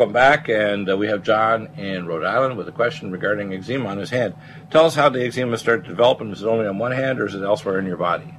welcome 0.00 0.14
back. 0.14 0.48
And 0.48 0.88
uh, 0.88 0.96
we 0.96 1.08
have 1.08 1.22
John 1.22 1.66
in 1.76 2.06
Rhode 2.06 2.24
Island 2.24 2.56
with 2.56 2.66
a 2.66 2.72
question 2.72 3.10
regarding 3.10 3.52
eczema 3.52 3.90
on 3.90 3.98
his 3.98 4.08
hand. 4.08 4.32
Tell 4.70 4.86
us 4.86 4.94
how 4.94 5.10
the 5.10 5.22
eczema 5.22 5.58
started 5.58 5.84
developing. 5.84 6.30
Is 6.30 6.40
it 6.40 6.46
only 6.46 6.66
on 6.66 6.78
one 6.78 6.92
hand 6.92 7.20
or 7.20 7.26
is 7.26 7.34
it 7.34 7.42
elsewhere 7.42 7.78
in 7.78 7.84
your 7.84 7.98
body? 7.98 8.34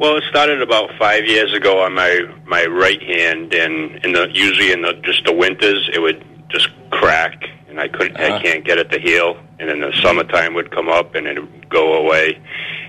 Well, 0.00 0.16
it 0.16 0.24
started 0.28 0.60
about 0.60 0.90
five 0.98 1.26
years 1.26 1.54
ago 1.54 1.84
on 1.84 1.94
my 1.94 2.22
my 2.44 2.64
right 2.64 3.00
hand, 3.00 3.54
and 3.54 4.04
in 4.04 4.12
the 4.12 4.28
usually 4.32 4.72
in 4.72 4.82
the 4.82 4.94
just 5.04 5.24
the 5.24 5.32
winters 5.32 5.88
it 5.92 6.00
would 6.00 6.24
just 6.48 6.70
crack, 6.90 7.40
and 7.68 7.78
I 7.78 7.86
couldn't 7.86 8.16
Uh-huh. 8.16 8.34
I 8.34 8.42
can't 8.42 8.64
get 8.64 8.78
it 8.78 8.90
to 8.90 8.98
heal. 8.98 9.38
And 9.60 9.68
then 9.68 9.80
the 9.80 9.92
summertime 10.02 10.54
would 10.54 10.72
come 10.72 10.88
up, 10.88 11.14
and 11.14 11.28
it 11.28 11.38
would 11.40 11.68
go 11.68 11.94
away. 12.04 12.40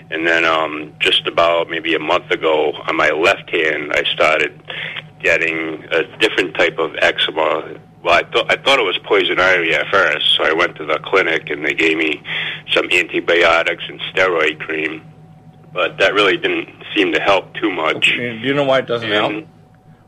And 0.09 0.25
then 0.25 0.43
um, 0.43 0.95
just 0.97 1.27
about 1.27 1.69
maybe 1.69 1.93
a 1.93 1.99
month 1.99 2.31
ago, 2.31 2.71
on 2.87 2.95
my 2.95 3.11
left 3.11 3.47
hand, 3.51 3.91
I 3.93 4.03
started 4.05 4.59
getting 5.21 5.83
a 5.91 6.17
different 6.17 6.55
type 6.55 6.77
of 6.77 6.95
eczema. 7.01 7.79
Well, 8.03 8.13
I 8.13 8.23
thought 8.31 8.51
I 8.51 8.55
thought 8.55 8.79
it 8.79 8.85
was 8.85 8.97
poison 9.03 9.39
ivy 9.39 9.73
at 9.73 9.87
first, 9.91 10.35
so 10.35 10.43
I 10.43 10.53
went 10.53 10.75
to 10.77 10.85
the 10.85 10.99
clinic 11.03 11.49
and 11.49 11.65
they 11.65 11.73
gave 11.73 11.97
me 11.97 12.23
some 12.71 12.89
antibiotics 12.91 13.83
and 13.89 13.99
steroid 14.13 14.59
cream, 14.59 15.03
but 15.73 15.97
that 15.97 16.13
really 16.13 16.37
didn't 16.37 16.69
seem 16.95 17.11
to 17.13 17.19
help 17.19 17.53
too 17.55 17.71
much. 17.71 18.05
Do 18.05 18.21
you 18.21 18.53
know 18.53 18.63
why 18.63 18.79
it 18.79 18.87
doesn't 18.87 19.11
help? 19.11 19.45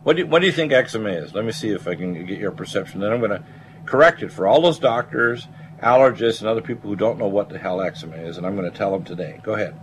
What 0.03 0.15
do 0.15 0.23
you, 0.23 0.27
what 0.27 0.39
do 0.39 0.47
you 0.47 0.51
think 0.51 0.71
eczema 0.71 1.09
is? 1.09 1.33
Let 1.33 1.45
me 1.45 1.51
see 1.51 1.69
if 1.69 1.87
I 1.87 1.95
can 1.95 2.25
get 2.25 2.39
your 2.39 2.51
perception. 2.51 3.01
Then 3.01 3.11
I'm 3.11 3.19
going 3.19 3.31
to 3.31 3.43
correct 3.85 4.23
it 4.23 4.31
for 4.31 4.47
all 4.47 4.61
those 4.61 4.79
doctors, 4.79 5.47
allergists, 5.83 6.39
and 6.39 6.47
other 6.47 6.61
people 6.61 6.89
who 6.89 6.95
don't 6.95 7.19
know 7.19 7.27
what 7.27 7.49
the 7.49 7.59
hell 7.59 7.81
eczema 7.81 8.15
is, 8.15 8.37
and 8.37 8.47
I'm 8.47 8.55
going 8.55 8.71
to 8.71 8.75
tell 8.75 8.91
them 8.91 9.03
today. 9.03 9.39
Go 9.43 9.53
ahead. 9.53 9.77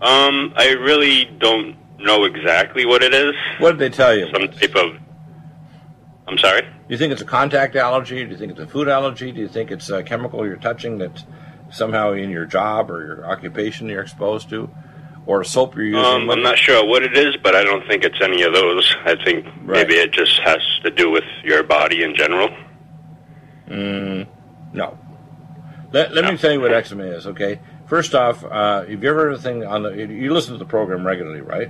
Um, 0.00 0.54
I 0.56 0.76
really 0.80 1.24
don't 1.24 1.76
know 1.98 2.24
exactly 2.24 2.86
what 2.86 3.02
it 3.02 3.14
is. 3.14 3.34
What 3.58 3.72
did 3.72 3.80
they 3.80 3.94
tell 3.94 4.16
you? 4.16 4.26
Some 4.32 4.48
type 4.48 4.74
of. 4.76 4.96
I'm 6.26 6.38
sorry. 6.38 6.62
Do 6.62 6.68
you 6.88 6.98
think 6.98 7.12
it's 7.12 7.22
a 7.22 7.26
contact 7.26 7.74
allergy? 7.76 8.24
Do 8.24 8.30
you 8.30 8.36
think 8.36 8.52
it's 8.52 8.60
a 8.60 8.66
food 8.66 8.88
allergy? 8.88 9.32
Do 9.32 9.40
you 9.40 9.48
think 9.48 9.70
it's 9.70 9.88
a 9.90 10.02
chemical 10.02 10.46
you're 10.46 10.56
touching 10.56 10.98
that's 10.98 11.24
somehow 11.70 12.12
in 12.12 12.30
your 12.30 12.44
job 12.44 12.90
or 12.90 13.04
your 13.04 13.26
occupation 13.26 13.88
you're 13.88 14.02
exposed 14.02 14.48
to? 14.50 14.70
Or 15.26 15.42
a 15.42 15.44
soap 15.44 15.74
you're 15.74 15.84
using? 15.84 16.04
Um, 16.04 16.30
I'm 16.30 16.42
not 16.42 16.56
sure 16.56 16.84
what 16.86 17.02
it 17.02 17.16
is, 17.16 17.36
but 17.42 17.54
I 17.54 17.62
don't 17.62 17.86
think 17.86 18.04
it's 18.04 18.18
any 18.22 18.42
of 18.42 18.54
those. 18.54 18.94
I 19.04 19.14
think 19.22 19.44
Right. 19.62 19.86
maybe 19.86 19.94
it 19.94 20.12
just 20.12 20.38
has 20.40 20.58
to 20.84 20.90
do 20.90 21.10
with 21.10 21.24
your 21.44 21.62
body 21.62 22.02
in 22.02 22.14
general. 22.14 22.48
Mm, 23.68 24.26
no. 24.72 24.98
Let, 25.92 26.14
let 26.14 26.24
me 26.30 26.36
tell 26.38 26.52
you 26.52 26.60
what 26.60 26.72
eczema 26.72 27.04
is, 27.04 27.26
okay? 27.26 27.60
First 27.86 28.14
off, 28.14 28.44
uh, 28.44 28.80
have 28.86 29.02
you 29.02 29.08
ever 29.08 29.20
heard 29.20 29.32
of 29.34 29.42
the 29.42 29.48
thing 29.48 29.64
on 29.64 29.82
the. 29.82 29.90
You 29.94 30.32
listen 30.34 30.52
to 30.52 30.58
the 30.58 30.64
program 30.66 31.06
regularly, 31.06 31.40
right? 31.40 31.68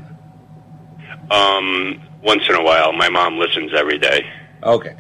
Um, 1.31 2.03
once 2.23 2.43
in 2.49 2.55
a 2.55 2.63
while, 2.63 2.93
my 2.93 3.09
mom 3.09 3.39
listens 3.39 3.73
every 3.75 3.99
day. 3.99 4.23
Okay. 4.63 4.97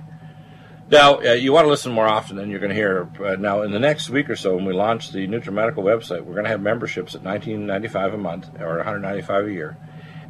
Now, 0.90 1.16
uh, 1.20 1.32
you 1.32 1.52
want 1.52 1.66
to 1.66 1.68
listen 1.68 1.92
more 1.92 2.06
often 2.06 2.36
than 2.36 2.48
you're 2.48 2.60
going 2.60 2.70
to 2.70 2.74
hear. 2.74 3.10
Uh, 3.22 3.36
now, 3.36 3.60
in 3.62 3.72
the 3.72 3.78
next 3.78 4.08
week 4.08 4.30
or 4.30 4.36
so, 4.36 4.56
when 4.56 4.64
we 4.64 4.72
launch 4.72 5.10
the 5.10 5.26
NutriMedical 5.26 5.84
website, 5.84 6.24
we're 6.24 6.32
going 6.32 6.44
to 6.44 6.50
have 6.50 6.62
memberships 6.62 7.14
at 7.14 7.22
$19.95 7.22 8.14
a 8.14 8.16
month 8.16 8.48
or 8.58 8.76
195 8.76 9.46
a 9.46 9.52
year. 9.52 9.76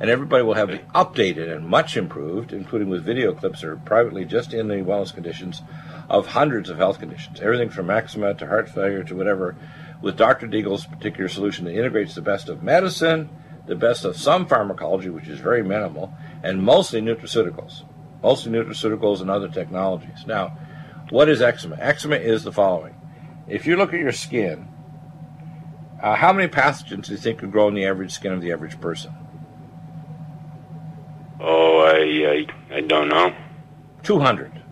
And 0.01 0.11
everybody 0.11 0.43
will 0.43 0.55
have 0.55 0.69
the 0.69 0.79
updated 0.95 1.55
and 1.55 1.67
much 1.67 1.97
improved, 1.97 2.53
including 2.53 2.89
with 2.89 3.05
video 3.05 3.35
clips 3.35 3.63
or 3.63 3.77
privately 3.77 4.25
just 4.25 4.53
in 4.53 4.69
the 4.69 4.77
wellness 4.77 5.15
conditions 5.15 5.63
of 6.09 6.27
hundreds 6.27 6.71
of 6.71 6.77
health 6.77 6.99
conditions. 6.99 7.41
Everything 7.41 7.71
from 7.71 7.91
eczema 7.91 8.35
to 8.35 8.47
heart 8.47 8.69
failure 8.69 9.05
to 9.05 9.15
whatever, 9.15 9.57
with 10.01 10.17
Dr. 10.17 10.47
Deagle's 10.47 10.87
particular 10.87 11.29
solution 11.29 11.65
that 11.67 11.77
integrates 11.77 12.15
the 12.15 12.23
best 12.23 12.49
of 12.49 12.63
medicine, 12.63 13.29
the 13.69 13.77
best 13.77 14.05
of 14.05 14.17
some 14.17 14.47
pharmacology, 14.47 15.11
which 15.11 15.29
is 15.29 15.39
very 15.39 15.63
minimal, 15.63 16.13
and 16.43 16.63
mostly 16.63 17.01
nutraceuticals 17.01 17.85
mostly 18.23 18.53
nutraceuticals 18.53 19.21
and 19.21 19.31
other 19.31 19.49
technologies. 19.49 20.27
Now, 20.27 20.57
what 21.11 21.29
is 21.29 21.41
eczema? 21.41 21.77
Eczema 21.79 22.17
is 22.17 22.45
the 22.45 22.53
following. 22.53 22.95
If 23.47 23.67
you 23.67 23.77
look 23.77 23.95
at 23.95 24.01
your 24.01 24.13
skin, 24.13 24.69
uh, 26.03 26.17
how 26.17 26.33
many 26.33 26.49
pathogens 26.49 27.07
do 27.07 27.13
you 27.13 27.19
think 27.19 27.39
could 27.39 27.53
grow 27.53 27.69
in 27.69 27.75
the 27.75 27.87
average 27.87 28.13
skin 28.13 28.33
of 28.33 28.41
the 28.41 28.53
average 28.53 28.81
person? 28.81 29.13
Oh, 31.41 31.81
I, 31.81 32.47
I, 32.73 32.77
I 32.77 32.81
don't 32.81 33.09
know. 33.09 33.35
200. 34.03 34.63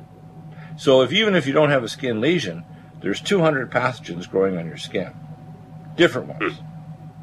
So 0.76 1.02
if 1.02 1.12
even 1.12 1.34
if 1.34 1.46
you 1.46 1.52
don't 1.52 1.70
have 1.70 1.84
a 1.84 1.88
skin 1.88 2.20
lesion, 2.20 2.64
there's 3.00 3.20
200 3.20 3.70
pathogens 3.70 4.28
growing 4.28 4.58
on 4.58 4.66
your 4.66 4.76
skin. 4.76 5.12
Different 5.96 6.28
ones. 6.28 6.60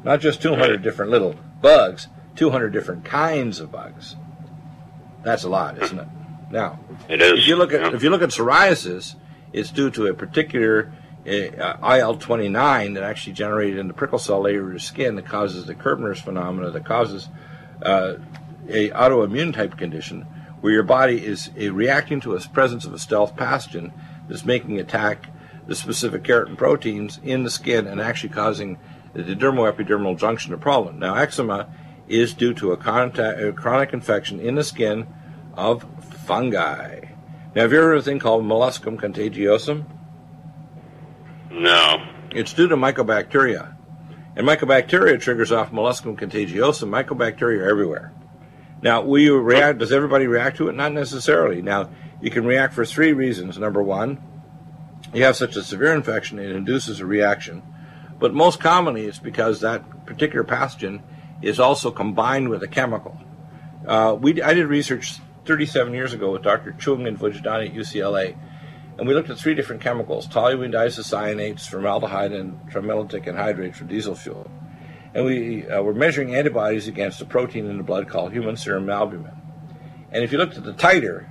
Not 0.02 0.20
just 0.20 0.42
200 0.42 0.82
different 0.82 1.10
little 1.10 1.36
bugs, 1.64 2.06
200 2.36 2.70
different 2.70 3.04
kinds 3.04 3.58
of 3.58 3.72
bugs. 3.72 4.16
That's 5.24 5.44
a 5.44 5.48
lot, 5.48 5.82
isn't 5.82 5.98
it? 5.98 6.08
Now, 6.50 6.78
It 7.08 7.20
is. 7.22 7.40
if 7.40 7.48
you 7.48 7.56
look 7.56 7.72
at 7.72 7.80
yeah. 7.80 7.94
if 7.96 8.02
you 8.02 8.10
look 8.10 8.22
at 8.22 8.28
psoriasis, 8.28 9.16
it's 9.52 9.70
due 9.70 9.90
to 9.92 10.06
a 10.06 10.14
particular 10.14 10.92
uh, 11.26 11.96
IL 11.98 12.16
twenty 12.18 12.48
nine 12.50 12.92
that 12.94 13.02
actually 13.02 13.32
generated 13.32 13.78
in 13.78 13.88
the 13.88 13.94
prickle 13.94 14.18
cell 14.18 14.42
layer 14.42 14.62
of 14.62 14.68
your 14.68 14.78
skin 14.78 15.16
that 15.16 15.26
causes 15.26 15.64
the 15.66 15.74
Koebner's 15.74 16.20
phenomena 16.20 16.70
that 16.70 16.84
causes 16.84 17.28
uh, 17.82 18.14
a 18.68 18.90
autoimmune 18.90 19.52
type 19.54 19.76
condition 19.78 20.26
where 20.60 20.72
your 20.72 20.82
body 20.82 21.24
is 21.24 21.50
uh, 21.58 21.72
reacting 21.72 22.20
to 22.20 22.34
a 22.34 22.40
presence 22.48 22.84
of 22.84 22.92
a 22.92 22.98
stealth 22.98 23.34
pathogen 23.36 23.90
that's 24.28 24.44
making 24.44 24.78
attack 24.78 25.30
the 25.66 25.74
specific 25.74 26.22
keratin 26.24 26.56
proteins 26.58 27.18
in 27.24 27.42
the 27.42 27.50
skin 27.50 27.86
and 27.86 28.00
actually 28.00 28.28
causing 28.28 28.78
the 29.14 29.34
dermoepidermal 29.34 30.18
junction 30.18 30.52
of 30.52 30.60
problem. 30.60 30.98
Now, 30.98 31.14
eczema 31.14 31.72
is 32.08 32.34
due 32.34 32.52
to 32.54 32.72
a, 32.72 32.76
contact, 32.76 33.40
a 33.40 33.52
chronic 33.52 33.92
infection 33.92 34.40
in 34.40 34.56
the 34.56 34.64
skin 34.64 35.06
of 35.54 35.84
fungi. 36.26 37.00
Now, 37.54 37.62
have 37.62 37.72
you 37.72 37.78
ever 37.78 37.88
heard 37.88 37.96
of 37.98 38.02
a 38.02 38.04
thing 38.04 38.18
called 38.18 38.44
molluscum 38.44 38.98
contagiosum? 38.98 39.86
no. 41.50 42.04
It's 42.32 42.52
due 42.52 42.66
to 42.66 42.76
mycobacteria. 42.76 43.76
And 44.34 44.46
mycobacteria 44.46 45.20
triggers 45.20 45.52
off 45.52 45.70
molluscum 45.70 46.18
contagiosum. 46.18 46.88
Mycobacteria 46.88 47.60
are 47.60 47.70
everywhere. 47.70 48.12
Now, 48.82 49.02
will 49.02 49.20
you 49.20 49.38
react? 49.38 49.78
Does 49.78 49.92
everybody 49.92 50.26
react 50.26 50.56
to 50.56 50.68
it? 50.68 50.74
Not 50.74 50.92
necessarily. 50.92 51.62
Now, 51.62 51.90
you 52.20 52.30
can 52.30 52.44
react 52.44 52.74
for 52.74 52.84
three 52.84 53.12
reasons. 53.12 53.56
Number 53.56 53.82
one, 53.82 54.20
you 55.14 55.22
have 55.22 55.36
such 55.36 55.54
a 55.54 55.62
severe 55.62 55.94
infection, 55.94 56.38
it 56.38 56.50
induces 56.50 56.98
a 57.00 57.06
reaction. 57.06 57.62
But 58.18 58.34
most 58.34 58.60
commonly, 58.60 59.06
it's 59.06 59.18
because 59.18 59.60
that 59.60 60.06
particular 60.06 60.44
pathogen 60.44 61.02
is 61.42 61.60
also 61.60 61.90
combined 61.90 62.48
with 62.48 62.62
a 62.62 62.68
chemical. 62.68 63.18
Uh, 63.86 64.16
we, 64.18 64.40
I 64.40 64.54
did 64.54 64.66
research 64.66 65.18
37 65.44 65.92
years 65.92 66.12
ago 66.14 66.32
with 66.32 66.42
Dr. 66.42 66.72
Chung 66.72 67.06
and 67.06 67.18
Vujadani 67.18 67.68
at 67.68 67.74
UCLA, 67.74 68.36
and 68.96 69.08
we 69.08 69.14
looked 69.14 69.30
at 69.30 69.38
three 69.38 69.54
different 69.54 69.82
chemicals 69.82 70.26
toluene 70.26 70.72
diisocyanates, 70.72 71.68
formaldehyde, 71.68 72.32
and 72.32 72.58
trimellitic 72.70 73.26
anhydride 73.26 73.74
for 73.74 73.84
diesel 73.84 74.14
fuel. 74.14 74.50
And 75.12 75.24
we 75.24 75.68
uh, 75.68 75.82
were 75.82 75.94
measuring 75.94 76.34
antibodies 76.34 76.88
against 76.88 77.20
a 77.20 77.24
protein 77.24 77.66
in 77.66 77.76
the 77.76 77.82
blood 77.82 78.08
called 78.08 78.32
human 78.32 78.56
serum 78.56 78.88
albumin. 78.88 79.32
And 80.10 80.24
if 80.24 80.32
you 80.32 80.38
looked 80.38 80.56
at 80.56 80.64
the 80.64 80.72
titer, 80.72 81.28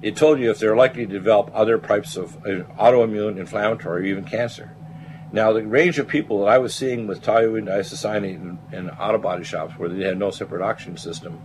it 0.00 0.16
told 0.16 0.40
you 0.40 0.50
if 0.50 0.58
they're 0.58 0.76
likely 0.76 1.06
to 1.06 1.12
develop 1.12 1.50
other 1.54 1.78
types 1.78 2.16
of 2.16 2.36
uh, 2.38 2.64
autoimmune, 2.78 3.38
inflammatory, 3.38 4.02
or 4.02 4.04
even 4.04 4.24
cancer. 4.24 4.74
Now, 5.32 5.52
the 5.52 5.66
range 5.66 5.98
of 5.98 6.06
people 6.08 6.40
that 6.40 6.48
I 6.50 6.58
was 6.58 6.74
seeing 6.74 7.06
with 7.06 7.22
toluene 7.22 7.66
diisocyanate 7.66 8.34
in, 8.34 8.58
in 8.70 8.90
auto 8.90 9.18
body 9.18 9.44
shops 9.44 9.74
where 9.78 9.88
they 9.88 10.04
had 10.04 10.18
no 10.18 10.30
separate 10.30 10.62
oxygen 10.62 10.98
system, 10.98 11.40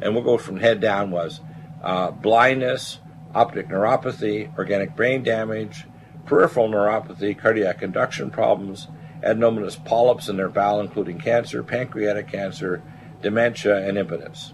and 0.00 0.14
we'll 0.14 0.22
go 0.22 0.38
from 0.38 0.58
head 0.58 0.80
down, 0.80 1.10
was 1.10 1.40
uh, 1.82 2.12
blindness, 2.12 3.00
optic 3.34 3.68
neuropathy, 3.68 4.56
organic 4.56 4.94
brain 4.94 5.24
damage, 5.24 5.86
peripheral 6.24 6.68
neuropathy, 6.68 7.36
cardiac 7.36 7.80
conduction 7.80 8.30
problems, 8.30 8.86
adenomatous 9.22 9.82
polyps 9.84 10.28
in 10.28 10.36
their 10.36 10.48
bowel, 10.48 10.80
including 10.80 11.18
cancer, 11.18 11.62
pancreatic 11.62 12.28
cancer, 12.28 12.82
dementia, 13.20 13.76
and 13.86 13.98
impotence. 13.98 14.52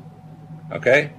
Okay? 0.72 1.12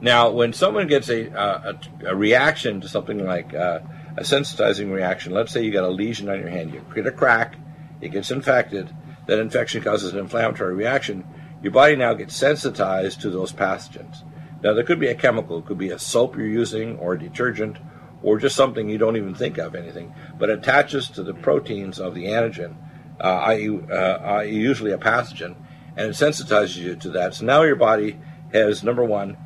Now, 0.00 0.30
when 0.30 0.52
someone 0.52 0.86
gets 0.86 1.08
a, 1.08 1.32
uh, 1.32 1.74
a, 2.02 2.08
a 2.08 2.16
reaction 2.16 2.80
to 2.82 2.88
something 2.88 3.24
like 3.24 3.54
uh, 3.54 3.80
a 4.18 4.22
sensitizing 4.22 4.92
reaction, 4.92 5.32
let's 5.32 5.52
say 5.52 5.62
you 5.62 5.70
got 5.70 5.84
a 5.84 5.88
lesion 5.88 6.28
on 6.28 6.40
your 6.40 6.48
hand, 6.48 6.74
you 6.74 6.80
create 6.90 7.06
a 7.06 7.12
crack, 7.12 7.54
it 8.00 8.08
gets 8.08 8.32
infected, 8.32 8.92
that 9.26 9.38
infection 9.38 9.80
causes 9.80 10.12
an 10.12 10.18
inflammatory 10.18 10.74
reaction, 10.74 11.24
your 11.62 11.70
body 11.70 11.94
now 11.94 12.14
gets 12.14 12.34
sensitized 12.34 13.20
to 13.20 13.30
those 13.30 13.52
pathogens. 13.52 14.24
Now, 14.60 14.74
there 14.74 14.82
could 14.82 14.98
be 14.98 15.06
a 15.06 15.14
chemical, 15.14 15.58
it 15.58 15.66
could 15.66 15.78
be 15.78 15.90
a 15.90 16.00
soap 16.00 16.36
you're 16.36 16.46
using, 16.46 16.98
or 16.98 17.12
a 17.12 17.18
detergent, 17.18 17.78
or 18.20 18.38
just 18.38 18.56
something 18.56 18.88
you 18.88 18.98
don't 18.98 19.16
even 19.16 19.36
think 19.36 19.56
of 19.56 19.76
anything, 19.76 20.12
but 20.36 20.50
attaches 20.50 21.08
to 21.10 21.22
the 21.22 21.34
proteins 21.34 22.00
of 22.00 22.16
the 22.16 22.24
antigen, 22.24 22.74
uh, 23.20 23.38
i.e., 23.46 23.80
uh, 23.88 24.40
usually 24.40 24.90
a 24.90 24.98
pathogen, 24.98 25.54
and 25.96 26.08
it 26.08 26.16
sensitizes 26.16 26.76
you 26.76 26.96
to 26.96 27.10
that. 27.10 27.34
So 27.34 27.44
now 27.44 27.62
your 27.62 27.76
body 27.76 28.18
has, 28.52 28.82
number 28.82 29.04
one, 29.04 29.36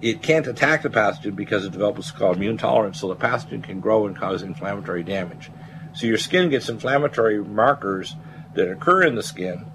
it 0.00 0.22
can't 0.22 0.46
attack 0.46 0.82
the 0.82 0.90
pathogen 0.90 1.34
because 1.34 1.64
it 1.64 1.72
develops 1.72 2.10
called 2.10 2.36
immune 2.36 2.58
tolerance, 2.58 3.00
so 3.00 3.08
the 3.08 3.16
pathogen 3.16 3.62
can 3.62 3.80
grow 3.80 4.06
and 4.06 4.16
cause 4.16 4.42
inflammatory 4.42 5.02
damage. 5.02 5.50
So 5.94 6.06
your 6.06 6.18
skin 6.18 6.50
gets 6.50 6.68
inflammatory 6.68 7.42
markers 7.42 8.16
that 8.54 8.70
occur 8.70 9.02
in 9.02 9.14
the 9.14 9.22
skin, 9.22 9.66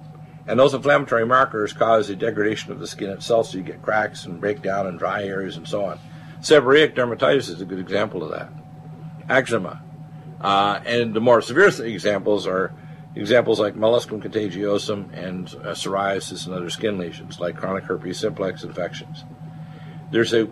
and 0.48 0.60
those 0.60 0.74
inflammatory 0.74 1.26
markers 1.26 1.74
cause 1.74 2.10
a 2.10 2.16
degradation 2.16 2.72
of 2.72 2.80
the 2.80 2.88
skin 2.88 3.10
itself, 3.10 3.48
so 3.48 3.58
you 3.58 3.64
get 3.64 3.82
cracks 3.82 4.26
and 4.26 4.40
breakdown 4.40 4.88
and 4.88 5.00
dry 5.00 5.24
areas 5.24 5.58
and 5.58 5.68
so 5.68 5.86
on. 5.86 6.00
Seborrheic 6.42 6.96
dermatitis 6.96 7.50
is 7.50 7.62
a 7.62 7.66
good 7.66 7.80
example 7.80 8.24
of 8.24 8.32
that. 8.32 8.50
Eczema. 9.30 9.84
Uh, 10.40 10.80
and 10.86 11.14
the 11.14 11.22
more 11.22 11.42
severe 11.42 11.68
examples 11.68 12.48
are 12.48 12.74
examples 13.16 13.60
like 13.60 13.76
molluscum 13.76 14.22
contagiosum 14.24 15.12
and 15.14 15.54
uh, 15.56 15.72
psoriasis 15.72 16.46
and 16.46 16.56
other 16.56 16.70
skin 16.70 16.98
lesions, 16.98 17.40
like 17.40 17.56
chronic 17.56 17.84
herpes 17.84 18.20
simplex 18.20 18.64
infections. 18.64 19.24
There's 20.12 20.34
a 20.34 20.48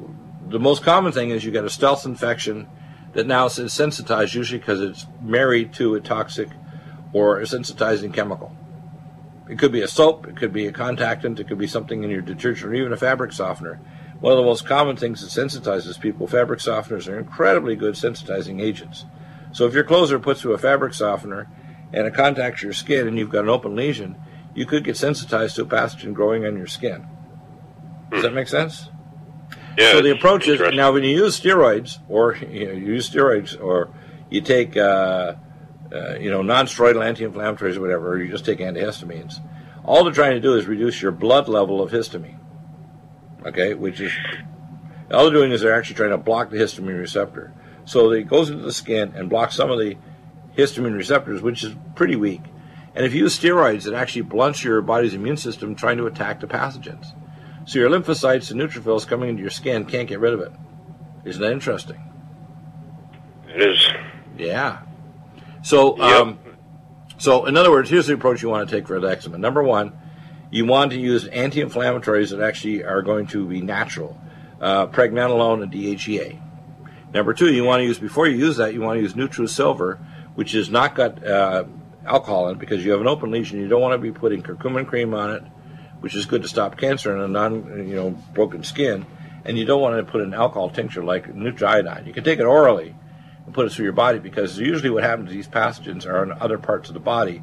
the 0.48 0.60
most 0.60 0.84
common 0.84 1.12
thing 1.12 1.30
is 1.30 1.44
you 1.44 1.52
get 1.52 1.66
a 1.66 1.70
stealth 1.70 2.06
infection 2.06 2.68
that 3.14 3.28
now 3.28 3.46
is 3.46 3.74
sensitized, 3.74 4.34
usually 4.34 4.60
because 4.60 4.82
it's 4.82 5.06
married 5.22 5.74
to 5.74 5.96
a 5.96 6.02
toxic 6.02 6.50
or 7.14 7.40
a 7.40 7.44
sensitizing 7.44 8.14
chemical. 8.14 8.56
It 9.50 9.58
could 9.58 9.72
be 9.72 9.82
a 9.82 9.88
soap, 9.88 10.28
it 10.28 10.36
could 10.36 10.54
be 10.54 10.68
a 10.68 10.72
contactant, 10.72 11.40
it 11.40 11.48
could 11.48 11.58
be 11.58 11.68
something 11.68 12.04
in 12.04 12.10
your 12.10 12.22
detergent, 12.22 12.72
or 12.72 12.76
even 12.76 12.94
a 12.94 12.98
fabric 12.98 13.32
softener. 13.32 13.80
One 14.20 14.34
of 14.34 14.38
the 14.38 14.44
most 14.44 14.66
common 14.66 14.96
things 14.96 15.22
that 15.22 15.42
sensitizes 15.42 16.00
people, 16.00 16.28
fabric 16.28 16.60
softeners 16.60 17.08
are 17.08 17.18
incredibly 17.18 17.76
good 17.76 17.96
sensitizing 17.96 18.62
agents. 18.62 19.06
So 19.52 19.66
if 19.66 19.74
your 19.74 19.84
clothes 19.84 20.12
are 20.12 20.20
put 20.20 20.38
through 20.38 20.54
a 20.54 20.60
fabric 20.60 20.94
softener 20.94 21.50
and 21.92 22.06
it 22.06 22.14
contacts 22.14 22.62
your 22.62 22.74
skin 22.74 23.08
and 23.08 23.18
you've 23.18 23.32
got 23.32 23.44
an 23.44 23.50
open 23.50 23.76
lesion, 23.76 24.18
you 24.54 24.66
could 24.66 24.84
get 24.84 24.98
sensitized 24.98 25.56
to 25.56 25.64
a 25.64 25.66
pathogen 25.66 26.14
growing 26.14 26.46
on 26.46 26.58
your 26.58 26.68
skin. 26.68 27.08
Does 28.12 28.24
that 28.24 28.30
hmm. 28.30 28.36
make 28.36 28.48
sense? 28.48 28.90
Yeah. 29.80 29.94
So 29.94 30.02
the 30.02 30.12
approach 30.12 30.48
is 30.50 30.60
now 30.76 30.92
when 30.92 31.04
you 31.04 31.16
use 31.16 31.40
steroids, 31.40 32.00
or 32.10 32.36
you, 32.52 32.68
know, 32.68 32.74
you 32.74 32.94
use 32.94 33.10
steroids, 33.10 33.60
or 33.60 33.94
you 34.30 34.42
take 34.42 34.76
uh, 34.76 35.36
uh, 35.94 36.16
you 36.20 36.30
know 36.30 36.42
non-steroidal 36.42 37.04
anti-inflammatories 37.04 37.78
or 37.78 37.82
whatever, 37.82 38.10
or 38.12 38.18
you 38.18 38.30
just 38.30 38.46
take 38.46 38.60
antihistamines. 38.60 39.40
All 39.86 40.04
they're 40.04 40.14
trying 40.14 40.34
to 40.34 40.42
do 40.42 40.56
is 40.56 40.66
reduce 40.66 41.02
your 41.02 41.14
blood 41.14 41.48
level 41.48 41.82
of 41.82 41.92
histamine. 41.92 42.40
Okay, 43.46 43.74
which 43.74 44.02
is 44.02 44.12
all 45.12 45.24
they're 45.24 45.34
doing 45.34 45.52
is 45.52 45.62
they're 45.62 45.74
actually 45.74 45.96
trying 45.96 46.10
to 46.10 46.18
block 46.18 46.50
the 46.50 46.58
histamine 46.58 47.00
receptor. 47.00 47.54
So 47.86 48.12
it 48.12 48.28
goes 48.28 48.50
into 48.50 48.64
the 48.64 48.74
skin 48.74 49.14
and 49.16 49.30
blocks 49.30 49.56
some 49.56 49.72
of 49.72 49.80
the 49.80 49.98
histamine 50.58 50.96
receptors, 50.96 51.42
which 51.42 51.64
is 51.64 51.74
pretty 51.96 52.18
weak. 52.18 52.42
And 52.94 53.06
if 53.06 53.14
you 53.14 53.24
use 53.24 53.40
steroids, 53.40 53.88
it 53.88 53.94
actually 53.94 54.24
blunts 54.24 54.64
your 54.64 54.82
body's 54.82 55.14
immune 55.14 55.38
system 55.38 55.74
trying 55.74 55.98
to 55.98 56.06
attack 56.06 56.42
the 56.42 56.48
pathogens. 56.48 57.14
So 57.70 57.78
your 57.78 57.92
lymphocytes 57.92 58.50
and 58.50 58.60
neutrophils 58.60 59.06
coming 59.06 59.30
into 59.30 59.42
your 59.42 59.52
skin 59.52 59.86
can't 59.86 60.08
get 60.08 60.20
rid 60.20 60.34
of 60.34 60.40
it. 60.40 60.52
Isn't 61.24 61.40
that 61.40 61.52
interesting? 61.52 62.02
It 63.48 63.62
is. 63.62 63.88
Yeah. 64.40 64.80
So, 65.62 65.96
Yep. 65.96 66.20
um, 66.20 66.40
so 67.20 67.46
in 67.46 67.56
other 67.56 67.70
words, 67.70 67.92
here's 67.92 68.08
the 68.08 68.16
approach 68.16 68.42
you 68.42 68.50
want 68.50 68.68
to 68.68 68.76
take 68.76 68.88
for 68.88 69.06
eczema. 69.06 69.38
Number 69.38 69.62
one, 69.62 69.92
you 70.50 70.66
want 70.66 70.94
to 70.94 71.00
use 71.00 71.28
anti-inflammatories 71.28 72.32
that 72.32 72.42
actually 72.42 72.84
are 72.84 73.04
going 73.04 73.28
to 73.28 73.46
be 73.46 73.62
natural, 73.62 74.20
uh, 74.60 74.88
pregnenolone 74.88 75.62
and 75.62 75.72
DHEA. 75.72 76.40
Number 77.14 77.36
two, 77.36 77.54
you 77.54 77.64
want 77.64 77.82
to 77.82 77.86
use 77.86 78.00
before 78.00 78.26
you 78.26 78.36
use 78.36 78.58
that, 78.58 78.74
you 78.74 78.82
want 78.82 78.98
to 78.98 79.04
use 79.04 79.14
NutriSilver, 79.14 80.00
which 80.34 80.54
has 80.54 80.72
not 80.72 80.96
got 80.96 81.24
uh, 81.24 81.66
alcohol 82.04 82.50
in 82.50 82.56
it 82.56 82.60
because 82.60 82.84
you 82.84 82.90
have 82.94 83.02
an 83.02 83.08
open 83.08 83.30
lesion. 83.30 83.60
You 83.60 83.68
don't 83.68 83.82
want 83.82 83.94
to 83.94 84.00
be 84.00 84.12
putting 84.12 84.42
curcumin 84.42 84.88
cream 84.88 85.14
on 85.14 85.30
it, 85.36 85.44
which 86.00 86.16
is 86.16 86.26
good 86.26 86.42
to 86.42 86.48
stop 86.48 86.78
cancer 86.78 87.16
in 87.16 87.22
a 87.22 87.28
non, 87.28 87.88
you 87.88 87.96
know, 87.96 88.12
broken 88.34 88.64
skin. 88.64 89.06
And 89.46 89.58
you 89.58 89.66
don't 89.66 89.82
want 89.82 90.06
to 90.06 90.12
put 90.12 90.22
an 90.22 90.34
alcohol 90.34 90.70
tincture 90.70 91.04
like 91.04 91.34
Nutriodine. 91.34 92.06
You 92.06 92.14
can 92.14 92.24
take 92.24 92.40
it 92.40 92.46
orally 92.46 92.96
and 93.46 93.54
put 93.54 93.66
it 93.66 93.72
through 93.72 93.86
your 93.86 93.94
body 93.94 94.20
because 94.20 94.60
usually 94.60 94.90
what 94.90 95.04
happens 95.04 95.30
to 95.30 95.34
these 95.34 95.48
pathogens 95.48 96.06
are 96.06 96.24
in 96.24 96.32
other 96.34 96.58
parts 96.58 96.90
of 96.90 96.94
the 96.94 97.00
body, 97.00 97.42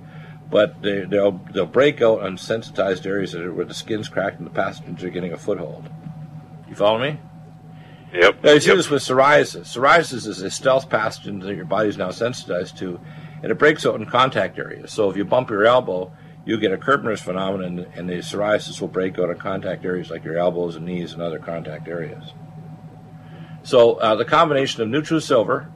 but 0.50 0.80
they, 0.82 1.00
they'll 1.00 1.40
they'll 1.52 1.66
break 1.66 2.00
out 2.02 2.22
on 2.22 2.38
sensitized 2.38 3.06
areas 3.06 3.32
that 3.32 3.42
are, 3.42 3.52
where 3.52 3.64
the 3.64 3.74
skin's 3.74 4.08
cracked 4.08 4.38
and 4.38 4.46
the 4.46 4.50
pathogens 4.52 5.02
are 5.02 5.10
getting 5.10 5.32
a 5.32 5.36
foothold. 5.36 5.88
You 6.68 6.74
follow 6.74 6.98
me? 6.98 7.18
Yep. 8.12 8.44
Now, 8.44 8.52
you 8.52 8.60
see 8.60 8.68
yep. 8.68 8.76
this 8.76 8.88
with 8.88 9.02
psoriasis. 9.02 9.62
Psoriasis 9.62 10.26
is 10.26 10.42
a 10.42 10.50
stealth 10.50 10.88
pathogen 10.88 11.42
that 11.42 11.54
your 11.54 11.64
body's 11.64 11.98
now 11.98 12.10
sensitized 12.10 12.78
to, 12.78 13.00
and 13.42 13.50
it 13.50 13.58
breaks 13.58 13.84
out 13.84 13.96
in 13.96 14.06
contact 14.06 14.58
areas. 14.58 14.92
So 14.92 15.10
if 15.10 15.16
you 15.16 15.24
bump 15.24 15.50
your 15.50 15.64
elbow, 15.64 16.12
you 16.46 16.58
get 16.58 16.72
a 16.72 16.78
Koebner's 16.78 17.20
phenomenon, 17.20 17.86
and 17.94 18.08
the 18.08 18.14
psoriasis 18.14 18.80
will 18.80 18.88
break 18.88 19.18
out 19.18 19.30
in 19.30 19.36
contact 19.36 19.84
areas 19.84 20.10
like 20.10 20.24
your 20.24 20.38
elbows 20.38 20.76
and 20.76 20.86
knees 20.86 21.12
and 21.12 21.20
other 21.20 21.40
contact 21.40 21.88
areas. 21.88 22.32
So 23.64 23.94
uh, 23.94 24.14
the 24.14 24.24
combination 24.24 24.80
of 24.80 24.88
NutriSilver, 24.88 25.68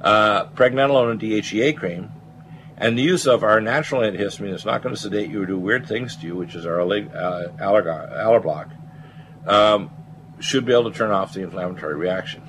uh, 0.00 0.46
pregnenolone 0.46 1.10
and 1.10 1.20
DHEA 1.20 1.76
cream, 1.76 2.10
and 2.78 2.96
the 2.96 3.02
use 3.02 3.26
of 3.26 3.44
our 3.44 3.60
natural 3.60 4.00
antihistamine 4.00 4.52
that's 4.52 4.64
not 4.64 4.82
going 4.82 4.94
to 4.94 5.00
sedate 5.00 5.28
you 5.28 5.42
or 5.42 5.46
do 5.46 5.58
weird 5.58 5.86
things 5.86 6.16
to 6.16 6.26
you, 6.26 6.34
which 6.34 6.54
is 6.54 6.64
our 6.64 6.80
uh, 6.80 7.48
Allerblock, 7.60 8.70
um, 9.46 9.90
should 10.40 10.64
be 10.64 10.72
able 10.72 10.90
to 10.90 10.96
turn 10.96 11.10
off 11.10 11.34
the 11.34 11.42
inflammatory 11.42 11.96
reaction. 11.96 12.42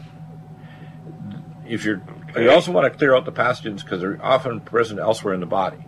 If 1.67 1.83
you're, 1.83 2.01
you 2.37 2.49
also 2.51 2.71
want 2.71 2.91
to 2.91 2.97
clear 2.97 3.13
out 3.13 3.25
the 3.25 3.33
pathogens 3.33 3.83
because 3.83 3.99
they're 3.99 4.23
often 4.23 4.61
present 4.61 4.99
elsewhere 4.99 5.33
in 5.33 5.41
the 5.41 5.45
body. 5.45 5.83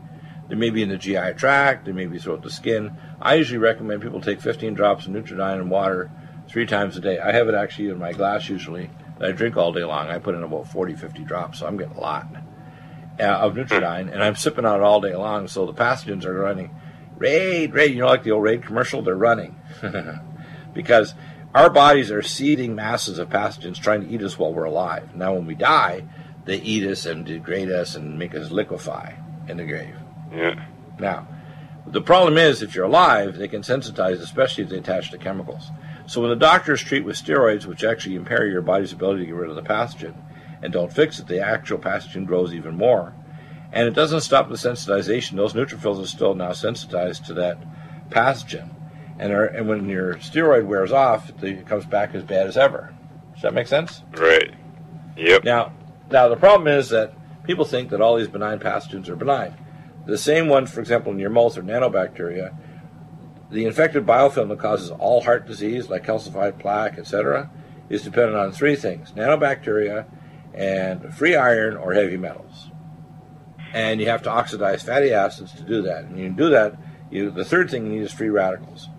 They 0.52 0.58
may 0.58 0.70
be 0.70 0.84
in 0.84 0.90
the 0.90 0.98
GI 0.98 1.36
tract, 1.38 1.86
they 1.86 1.94
may 1.94 2.08
be 2.08 2.20
throughout 2.20 2.42
the 2.42 2.52
skin. 2.52 2.98
I 3.22 3.36
usually 3.36 3.58
recommend 3.58 4.02
people 4.02 4.20
take 4.20 4.42
15 4.42 4.74
drops 4.74 5.08
of 5.08 5.14
Nutriodine 5.14 5.62
in 5.62 5.70
water 5.70 6.12
three 6.50 6.66
times 6.66 6.98
a 6.98 7.00
day. 7.00 7.20
I 7.20 7.32
have 7.32 7.48
it 7.48 7.56
actually 7.56 7.88
in 7.88 7.98
my 7.98 8.12
glass 8.12 8.50
usually 8.50 8.90
that 9.18 9.30
I 9.30 9.32
drink 9.32 9.56
all 9.56 9.72
day 9.72 9.86
long. 9.86 10.10
I 10.10 10.20
put 10.20 10.36
in 10.36 10.44
about 10.44 10.68
40, 10.68 10.96
50 10.96 11.24
drops, 11.24 11.60
so 11.60 11.68
I'm 11.68 11.78
getting 11.78 11.96
a 11.96 12.02
lot 12.02 12.28
uh, 13.18 13.24
of 13.24 13.54
Nutriodine, 13.54 14.12
and 14.12 14.22
I'm 14.22 14.36
sipping 14.36 14.66
on 14.66 14.82
it 14.82 14.84
all 14.84 15.00
day 15.00 15.16
long. 15.16 15.48
So 15.48 15.66
the 15.66 15.74
pathogens 15.74 16.26
are 16.26 16.34
running. 16.34 16.76
Raid, 17.16 17.74
raid, 17.74 17.94
you 17.94 18.02
know, 18.02 18.08
like 18.08 18.24
the 18.24 18.32
old 18.32 18.44
raid 18.44 18.66
commercial, 18.66 19.02
they're 19.02 19.16
running 19.16 19.58
because 20.74 21.14
our 21.56 21.70
bodies 21.70 22.12
are 22.12 22.22
seeding 22.22 22.76
masses 22.76 23.20
of 23.20 23.30
pathogens 23.30 23.82
trying 23.82 24.02
to 24.02 24.14
eat 24.14 24.22
us 24.22 24.38
while 24.38 24.54
we're 24.54 24.66
alive. 24.66 25.16
Now, 25.16 25.34
when 25.34 25.46
we 25.46 25.56
die, 25.56 26.04
they 26.44 26.58
eat 26.58 26.86
us 26.86 27.06
and 27.06 27.26
degrade 27.26 27.72
us 27.72 27.96
and 27.96 28.20
make 28.20 28.36
us 28.36 28.52
liquefy 28.52 29.14
in 29.48 29.56
the 29.56 29.64
grave. 29.64 30.01
Yeah. 30.32 30.66
Now, 31.00 31.28
the 31.88 32.02
problem 32.02 32.38
is 32.38 32.62
if 32.62 32.76
you're 32.76 32.86
alive, 32.86 33.38
they 33.38 33.48
can 33.48 33.62
sensitize, 33.62 34.22
especially 34.22 34.64
if 34.64 34.70
they 34.70 34.78
attach 34.78 35.12
to 35.12 35.18
chemicals. 35.18 35.70
So 36.06 36.22
when 36.22 36.30
the 36.30 36.36
doctors 36.36 36.82
treat 36.82 37.06
with 37.06 37.16
steroids, 37.16 37.66
which 37.66 37.84
actually 37.84 38.16
impair 38.16 38.46
your 38.46 38.62
body's 38.62 38.94
ability 38.94 39.22
to 39.22 39.26
get 39.28 39.36
rid 39.36 39.50
of 39.50 39.56
the 39.56 39.62
pathogen, 39.62 40.16
and 40.62 40.72
don't 40.72 40.94
fix 40.94 41.20
it, 41.20 41.28
the 41.28 41.42
actual 41.42 41.80
pathogen 41.80 42.26
grows 42.26 42.54
even 42.54 42.76
more. 42.76 43.14
And 43.72 43.88
it 43.88 43.94
doesn't 43.94 44.22
stop 44.22 44.50
the 44.50 44.56
sensitization. 44.56 45.38
Those 45.38 45.54
neutrophils 45.54 46.04
are 46.04 46.08
still 46.08 46.36
now 46.36 46.52
sensitized 46.52 47.26
to 47.26 47.34
that 47.36 47.58
pathogen. 48.10 48.70
And, 49.18 49.32
are, 49.32 49.46
and 49.46 49.68
when 49.68 49.88
your 49.88 50.16
steroid 50.16 50.66
wears 50.66 50.92
off, 50.92 51.32
it 51.44 51.66
comes 51.66 51.86
back 51.86 52.14
as 52.14 52.24
bad 52.24 52.48
as 52.48 52.58
ever. 52.58 52.94
Does 53.34 53.44
that 53.44 53.54
make 53.54 53.68
sense? 53.68 54.02
Right. 54.12 54.54
Yep. 55.16 55.44
Now, 55.44 55.74
now 56.10 56.28
the 56.28 56.36
problem 56.36 56.68
is 56.68 56.90
that 56.90 57.14
people 57.44 57.66
think 57.66 57.90
that 57.90 58.02
all 58.02 58.18
these 58.18 58.28
benign 58.28 58.60
pathogens 58.60 59.08
are 59.10 59.16
benign. 59.16 59.56
The 60.06 60.18
same 60.18 60.48
ones, 60.48 60.72
for 60.72 60.80
example, 60.80 61.12
in 61.12 61.20
your 61.20 61.30
mouth 61.30 61.58
are 61.58 61.64
nanobacteria. 61.64 62.56
The 63.52 63.66
infected 63.66 64.06
biofilm 64.06 64.50
that 64.50 64.60
causes 64.60 64.92
all 64.92 65.22
heart 65.22 65.46
disease, 65.46 65.90
like 65.90 66.06
calcified 66.06 66.60
plaque, 66.60 66.98
etc., 66.98 67.52
is 67.90 68.04
dependent 68.04 68.38
on 68.38 68.52
three 68.52 68.76
things: 68.76 69.12
nanobacteria 69.12 70.06
and 70.54 71.14
free 71.14 71.36
iron 71.36 71.78
or 71.78 71.94
heavy 71.94 72.18
metals. 72.18 72.70
And 73.74 74.02
you 74.02 74.08
have 74.08 74.24
to 74.24 74.30
oxidize 74.30 74.84
fatty 74.84 75.14
acids 75.14 75.54
to 75.54 75.64
do 75.64 75.82
that. 75.84 76.04
And 76.06 76.20
you 76.20 76.30
do 76.30 76.50
that. 76.50 76.76
You, 77.10 77.30
the 77.30 77.46
third 77.46 77.70
thing 77.70 77.86
you 77.86 77.92
need 77.92 78.02
is 78.02 78.12
free 78.12 78.30
radicals. 78.30 78.90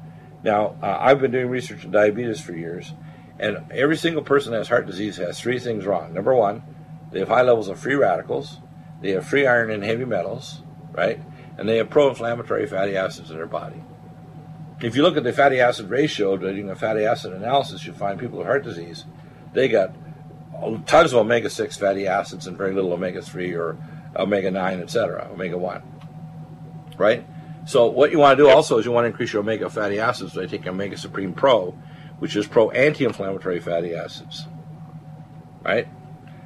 Now, 0.43 0.77
uh, 0.83 0.99
I've 1.01 1.21
been 1.21 1.31
doing 1.31 1.49
research 1.49 1.85
on 1.85 1.91
diabetes 1.91 2.41
for 2.41 2.53
years, 2.53 2.93
and 3.39 3.71
every 3.71 3.97
single 3.97 4.23
person 4.23 4.53
that 4.53 4.59
has 4.59 4.69
heart 4.69 4.87
disease 4.87 5.17
has 5.19 5.41
three 5.41 5.59
things 5.59 5.87
wrong. 5.87 6.13
Number 6.13 6.35
one, 6.35 6.63
they 7.11 7.21
have 7.21 7.29
high 7.29 7.43
levels 7.43 7.69
of 7.69 7.79
free 7.79 7.95
radicals, 7.95 8.59
they 9.01 9.11
have 9.11 9.27
free 9.27 9.47
iron 9.47 9.71
and 9.71 9.85
heavy 9.85 10.05
metals, 10.05 10.63
right? 10.93 11.21
And 11.59 11.69
they 11.69 11.77
have 11.79 11.91
pro 11.91 12.09
inflammatory 12.09 12.67
fatty 12.67 12.97
acids 12.97 13.31
in 13.31 13.37
their 13.37 13.47
body. 13.47 13.83
If 14.81 14.97
you 14.97 15.03
look 15.03 15.17
at 15.17 15.25
the 15.25 15.33
fatty 15.33 15.61
acid 15.61 15.91
ratio 15.91 16.37
doing 16.37 16.69
a 16.69 16.75
fatty 16.75 17.05
acid 17.05 17.33
analysis, 17.33 17.87
you 17.87 17.93
find 17.93 18.19
people 18.19 18.39
with 18.39 18.47
heart 18.47 18.65
disease, 18.65 19.05
they 19.53 19.69
got 19.69 19.95
tons 20.87 21.13
of 21.13 21.19
omega 21.19 21.51
6 21.51 21.77
fatty 21.77 22.07
acids 22.07 22.47
and 22.47 22.57
very 22.57 22.73
little 22.73 22.93
omega 22.93 23.23
3 23.23 23.55
or 23.55 23.77
omega 24.17 24.51
9, 24.51 24.81
etc., 24.81 25.29
omega 25.33 25.57
1. 25.57 25.83
Right? 26.97 27.25
So, 27.65 27.87
what 27.87 28.11
you 28.11 28.19
want 28.19 28.37
to 28.37 28.45
do 28.45 28.51
also 28.51 28.79
is 28.79 28.85
you 28.85 28.91
want 28.91 29.05
to 29.05 29.09
increase 29.09 29.33
your 29.33 29.41
omega 29.41 29.71
fatty 29.71 30.01
acids 30.01 30.35
by 30.35 30.47
taking 30.47 30.69
Omega 30.69 30.97
Supreme 30.97 31.33
Pro, 31.33 31.79
which 32.19 32.35
is 32.35 32.47
pro 32.47 32.71
anti 32.71 33.05
inflammatory 33.05 33.61
fatty 33.61 33.95
acids. 33.95 34.47
Right? 35.63 35.87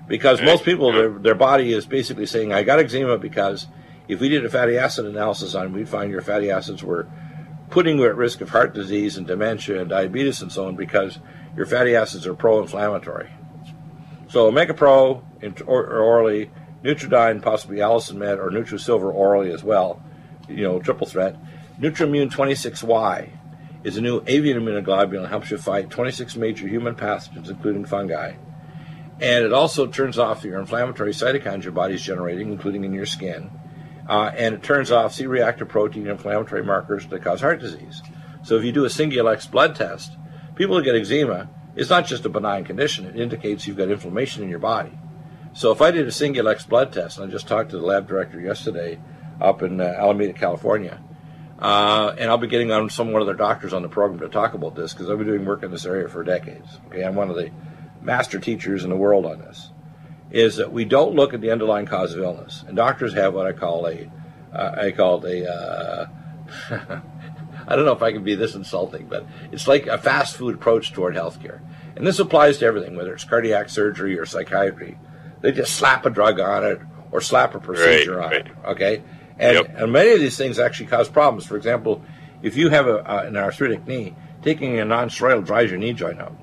Because 0.06 0.42
most 0.42 0.64
people, 0.64 0.92
their, 0.92 1.08
their 1.10 1.34
body 1.34 1.72
is 1.72 1.86
basically 1.86 2.26
saying, 2.26 2.52
I 2.52 2.62
got 2.62 2.78
eczema 2.78 3.18
because 3.18 3.66
if 4.08 4.20
we 4.20 4.28
did 4.28 4.44
a 4.44 4.50
fatty 4.50 4.78
acid 4.78 5.06
analysis 5.06 5.54
on, 5.54 5.72
we'd 5.72 5.88
find 5.88 6.10
your 6.10 6.22
fatty 6.22 6.50
acids 6.50 6.82
were 6.82 7.08
putting 7.70 7.98
you 7.98 8.06
at 8.06 8.16
risk 8.16 8.40
of 8.40 8.50
heart 8.50 8.74
disease 8.74 9.16
and 9.16 9.26
dementia 9.26 9.80
and 9.80 9.90
diabetes 9.90 10.40
and 10.40 10.52
so 10.52 10.66
on 10.66 10.76
because 10.76 11.18
your 11.56 11.66
fatty 11.66 11.96
acids 11.96 12.26
are 12.26 12.34
pro-inflammatory. 12.34 13.30
So 14.28 14.46
Omega 14.46 14.74
Pro 14.74 15.24
or, 15.66 15.84
or 15.84 16.00
orally, 16.00 16.50
Nutriodine, 16.82 17.42
possibly 17.42 17.80
Allison 17.80 18.18
Med, 18.18 18.38
or 18.38 18.50
NutriSilver 18.50 19.12
orally 19.12 19.52
as 19.52 19.64
well, 19.64 20.02
you 20.48 20.62
know, 20.62 20.78
triple 20.78 21.06
threat. 21.06 21.36
Nutrimune 21.80 22.30
26Y 22.30 23.30
is 23.84 23.96
a 23.96 24.00
new 24.00 24.22
avian 24.26 24.60
immunoglobulin 24.60 25.22
that 25.22 25.28
helps 25.28 25.50
you 25.50 25.58
fight 25.58 25.90
26 25.90 26.36
major 26.36 26.66
human 26.66 26.94
pathogens, 26.94 27.48
including 27.48 27.84
fungi. 27.84 28.34
And 29.20 29.44
it 29.44 29.52
also 29.52 29.86
turns 29.86 30.18
off 30.18 30.44
your 30.44 30.58
inflammatory 30.58 31.12
cytokines 31.12 31.62
your 31.62 31.72
body's 31.72 32.02
generating, 32.02 32.52
including 32.52 32.84
in 32.84 32.92
your 32.92 33.06
skin. 33.06 33.50
Uh, 34.08 34.30
and 34.36 34.54
it 34.54 34.62
turns 34.62 34.92
off 34.92 35.14
C 35.14 35.26
reactive 35.26 35.68
protein 35.68 36.06
inflammatory 36.06 36.62
markers 36.62 37.06
that 37.08 37.22
cause 37.22 37.40
heart 37.40 37.60
disease. 37.60 38.02
So 38.42 38.56
if 38.56 38.64
you 38.64 38.72
do 38.72 38.84
a 38.84 38.88
Singulex 38.88 39.50
blood 39.50 39.74
test, 39.74 40.16
people 40.54 40.76
who 40.76 40.84
get 40.84 40.94
eczema, 40.94 41.50
it's 41.74 41.90
not 41.90 42.06
just 42.06 42.24
a 42.24 42.28
benign 42.28 42.64
condition, 42.64 43.06
it 43.06 43.16
indicates 43.16 43.66
you've 43.66 43.76
got 43.76 43.90
inflammation 43.90 44.42
in 44.42 44.48
your 44.48 44.60
body. 44.60 44.96
So 45.52 45.72
if 45.72 45.82
I 45.82 45.90
did 45.90 46.06
a 46.06 46.10
Singulex 46.10 46.68
blood 46.68 46.92
test, 46.92 47.18
and 47.18 47.26
I 47.26 47.30
just 47.30 47.48
talked 47.48 47.70
to 47.70 47.78
the 47.78 47.84
lab 47.84 48.06
director 48.06 48.40
yesterday 48.40 49.00
up 49.40 49.62
in 49.62 49.80
uh, 49.80 49.84
Alameda, 49.84 50.32
California, 50.34 51.02
uh, 51.58 52.14
and 52.18 52.30
I'll 52.30 52.38
be 52.38 52.46
getting 52.46 52.70
on 52.70 52.90
some 52.90 53.12
one 53.12 53.22
of 53.22 53.26
their 53.26 53.34
doctors 53.34 53.72
on 53.72 53.82
the 53.82 53.88
program 53.88 54.20
to 54.20 54.28
talk 54.28 54.54
about 54.54 54.74
this 54.74 54.92
because 54.92 55.08
I've 55.08 55.18
been 55.18 55.26
doing 55.26 55.44
work 55.44 55.62
in 55.62 55.70
this 55.70 55.86
area 55.86 56.08
for 56.08 56.22
decades. 56.22 56.78
Okay, 56.86 57.02
I'm 57.02 57.14
one 57.14 57.30
of 57.30 57.36
the 57.36 57.50
master 58.02 58.38
teachers 58.38 58.84
in 58.84 58.90
the 58.90 58.96
world 58.96 59.24
on 59.24 59.38
this. 59.38 59.70
Is 60.30 60.56
that 60.56 60.72
we 60.72 60.84
don't 60.84 61.14
look 61.14 61.34
at 61.34 61.40
the 61.40 61.50
underlying 61.52 61.86
cause 61.86 62.12
of 62.14 62.20
illness, 62.22 62.64
and 62.66 62.76
doctors 62.76 63.14
have 63.14 63.32
what 63.34 63.46
I 63.46 63.52
call 63.52 63.86
a, 63.86 64.10
uh, 64.52 64.74
I 64.76 64.90
call 64.90 65.24
it 65.24 65.42
a, 65.46 65.50
uh, 65.50 66.06
I 67.68 67.74
don't 67.76 67.84
know 67.84 67.92
if 67.92 68.02
I 68.02 68.12
can 68.12 68.24
be 68.24 68.34
this 68.34 68.54
insulting, 68.54 69.06
but 69.06 69.24
it's 69.52 69.66
like 69.68 69.86
a 69.86 69.98
fast 69.98 70.36
food 70.36 70.54
approach 70.54 70.92
toward 70.92 71.14
healthcare, 71.14 71.60
and 71.96 72.06
this 72.06 72.18
applies 72.18 72.58
to 72.58 72.66
everything, 72.66 72.96
whether 72.96 73.14
it's 73.14 73.24
cardiac 73.24 73.68
surgery 73.68 74.18
or 74.18 74.26
psychiatry. 74.26 74.98
They 75.42 75.52
just 75.52 75.74
slap 75.74 76.06
a 76.06 76.10
drug 76.10 76.40
on 76.40 76.64
it 76.64 76.80
or 77.12 77.20
slap 77.20 77.54
a 77.54 77.60
procedure 77.60 78.16
Right, 78.16 78.24
on 78.24 78.30
right. 78.32 78.46
it. 78.46 78.52
Okay, 78.66 79.02
and, 79.38 79.54
Yep. 79.58 79.74
and 79.78 79.92
many 79.92 80.10
of 80.10 80.20
these 80.20 80.36
things 80.36 80.58
actually 80.58 80.86
cause 80.86 81.08
problems. 81.08 81.46
For 81.46 81.56
example, 81.56 82.02
if 82.42 82.56
you 82.56 82.70
have 82.70 82.86
a, 82.88 82.96
uh, 82.98 83.24
an 83.26 83.36
arthritic 83.36 83.86
knee, 83.86 84.14
taking 84.42 84.78
a 84.80 84.84
non-steroidal 84.84 85.44
dries 85.46 85.70
your 85.70 85.78
knee 85.78 85.92
joint 85.92 86.20
out. 86.20 86.34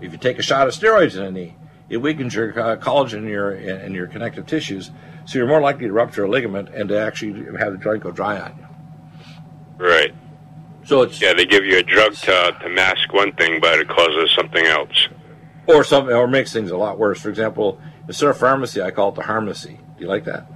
If 0.00 0.12
you 0.12 0.18
take 0.18 0.38
a 0.38 0.42
shot 0.42 0.66
of 0.66 0.74
steroids 0.74 1.16
in 1.16 1.24
the 1.24 1.30
knee, 1.30 1.56
it 1.88 1.98
weakens 1.98 2.34
your 2.34 2.58
uh, 2.58 2.76
collagen 2.76 3.18
in 3.18 3.28
your 3.28 3.52
in, 3.52 3.80
in 3.82 3.94
your 3.94 4.06
connective 4.06 4.46
tissues, 4.46 4.90
so 5.24 5.38
you're 5.38 5.48
more 5.48 5.60
likely 5.60 5.86
to 5.86 5.92
rupture 5.92 6.24
a 6.24 6.28
ligament 6.30 6.68
and 6.70 6.88
to 6.88 6.98
actually 6.98 7.44
have 7.58 7.72
the 7.72 7.78
joint 7.78 8.02
go 8.02 8.10
dry 8.10 8.38
on 8.40 8.56
you. 8.58 8.66
Right. 9.86 10.14
So 10.84 11.02
it's 11.02 11.20
Yeah, 11.20 11.32
they 11.34 11.46
give 11.46 11.64
you 11.64 11.78
a 11.78 11.82
drug 11.82 12.14
to 12.14 12.56
to 12.60 12.68
mask 12.68 13.12
one 13.12 13.32
thing, 13.32 13.60
but 13.60 13.78
it 13.78 13.88
causes 13.88 14.30
something 14.34 14.64
else. 14.66 15.08
or 15.66 15.84
something 15.84 16.14
or 16.14 16.26
makes 16.26 16.52
things 16.52 16.70
a 16.70 16.76
lot 16.76 16.98
worse. 16.98 17.20
For 17.20 17.28
example, 17.30 17.80
instead 18.08 18.28
of 18.30 18.38
pharmacy, 18.38 18.82
I 18.82 18.90
call 18.90 19.10
it 19.10 19.14
the 19.14 19.22
harmacy. 19.22 19.78
Do 19.96 20.00
you 20.04 20.08
like 20.08 20.24
that? 20.24 20.46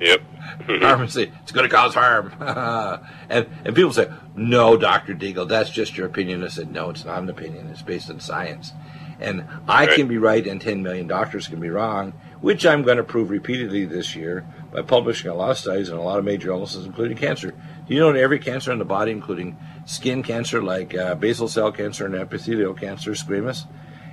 Yep. 0.00 0.20
pharmacy. 0.80 1.32
It's 1.42 1.52
going 1.52 1.68
to 1.68 1.74
cause 1.74 1.94
harm. 1.94 2.32
and 3.28 3.46
and 3.64 3.74
people 3.74 3.92
say, 3.92 4.08
no, 4.36 4.76
Doctor 4.76 5.14
Deagle, 5.14 5.48
that's 5.48 5.70
just 5.70 5.96
your 5.96 6.06
opinion. 6.06 6.44
I 6.44 6.48
said, 6.48 6.70
no, 6.70 6.90
it's 6.90 7.04
not 7.04 7.22
an 7.22 7.30
opinion. 7.30 7.68
It's 7.70 7.82
based 7.82 8.10
on 8.10 8.20
science. 8.20 8.72
And 9.20 9.44
I 9.68 9.86
Right. 9.86 9.96
can 9.96 10.08
be 10.08 10.18
right, 10.18 10.46
and 10.46 10.60
10 10.60 10.82
million 10.82 11.06
doctors 11.06 11.46
can 11.48 11.60
be 11.60 11.70
wrong, 11.70 12.12
which 12.40 12.66
I'm 12.66 12.82
going 12.82 12.96
to 12.96 13.04
prove 13.04 13.30
repeatedly 13.30 13.84
this 13.84 14.14
year 14.16 14.44
by 14.72 14.82
publishing 14.82 15.30
a 15.30 15.34
lot 15.34 15.50
of 15.52 15.58
studies 15.58 15.90
on 15.90 15.98
a 15.98 16.02
lot 16.02 16.18
of 16.18 16.24
major 16.24 16.50
illnesses, 16.50 16.84
including 16.84 17.16
cancer. 17.16 17.50
Do 17.86 17.94
you 17.94 18.00
know 18.00 18.12
that 18.12 18.18
every 18.20 18.38
cancer 18.38 18.72
in 18.72 18.78
the 18.78 18.84
body, 18.84 19.12
including 19.12 19.56
skin 19.86 20.22
cancer 20.22 20.62
like 20.62 20.94
uh, 20.94 21.14
basal 21.14 21.48
cell 21.48 21.70
cancer 21.70 22.06
and 22.06 22.14
epithelial 22.14 22.74
cancer, 22.74 23.12
squamous, 23.12 23.66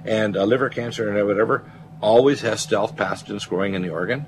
and 0.05 0.37
uh, 0.37 0.43
liver 0.43 0.69
cancer 0.69 1.09
and 1.15 1.27
whatever, 1.27 1.63
always 1.99 2.41
has 2.41 2.61
stealth 2.61 2.95
pathogens 2.95 3.47
growing 3.47 3.73
in 3.73 3.81
the 3.81 3.89
organ? 3.89 4.25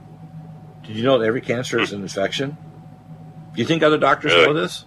Did 0.83 0.95
you 0.95 1.03
know 1.03 1.17
that 1.19 1.25
every 1.25 1.41
cancer 1.41 1.79
is 1.79 1.91
an 1.93 2.01
infection? 2.01 2.57
Do 3.53 3.61
you 3.61 3.65
think 3.67 3.83
other 3.83 3.97
doctors 3.97 4.33
Really? 4.33 4.47
know 4.47 4.53
this? 4.53 4.85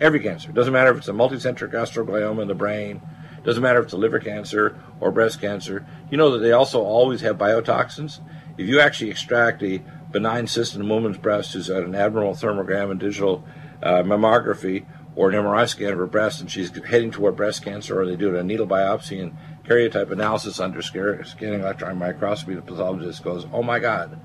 Every 0.00 0.20
cancer. 0.20 0.50
It 0.50 0.54
Doesn't 0.54 0.72
matter 0.72 0.90
if 0.90 0.98
it's 0.98 1.08
a 1.08 1.12
multicentric 1.12 1.72
astroglioma 1.72 2.42
in 2.42 2.48
the 2.48 2.54
brain. 2.54 3.00
Doesn't 3.44 3.62
matter 3.62 3.78
if 3.78 3.86
it's 3.86 3.94
liver 3.94 4.18
cancer 4.18 4.78
or 5.00 5.10
breast 5.10 5.40
cancer. 5.40 5.86
You 6.10 6.16
know 6.16 6.30
that 6.32 6.38
they 6.38 6.52
also 6.52 6.82
always 6.82 7.20
have 7.22 7.38
biotoxins. 7.38 8.20
If 8.56 8.66
you 8.68 8.80
actually 8.80 9.10
extract 9.10 9.62
a 9.62 9.82
benign 10.10 10.46
cyst 10.46 10.74
in 10.74 10.82
a 10.82 10.84
woman's 10.84 11.18
breast 11.18 11.52
who's 11.52 11.68
had 11.68 11.82
an 11.82 11.94
abnormal 11.94 12.34
thermogram 12.34 12.90
and 12.90 12.98
digital 12.98 13.44
uh, 13.82 14.02
mammography 14.02 14.86
or 15.14 15.30
an 15.30 15.34
MRI 15.34 15.68
scan 15.68 15.92
of 15.92 15.98
her 15.98 16.06
breast 16.06 16.40
and 16.40 16.50
she's 16.50 16.70
heading 16.84 17.10
toward 17.10 17.36
breast 17.36 17.62
cancer, 17.62 18.00
or 18.00 18.06
they 18.06 18.16
do 18.16 18.36
a 18.36 18.42
needle 18.42 18.66
biopsy 18.66 19.20
and 19.20 19.36
karyotype 19.64 20.10
analysis 20.10 20.60
under 20.60 20.80
scanning 20.80 21.60
electron 21.60 21.98
microscopy, 21.98 22.54
the 22.54 22.62
pathologist 22.62 23.22
goes, 23.22 23.46
"Oh 23.52 23.62
my 23.62 23.78
God, 23.78 24.18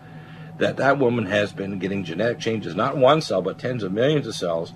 that 0.58 0.78
that 0.78 1.00
woman 1.00 1.26
has 1.26 1.52
been 1.52 1.80
getting 1.80 2.04
genetic 2.04 2.40
changes, 2.40 2.76
not 2.76 2.98
one 2.98 3.22
cell, 3.22 3.42
but 3.42 3.60
tens 3.60 3.84
of 3.84 3.92
millions 3.92 4.28
of 4.28 4.36
cells, 4.36 4.74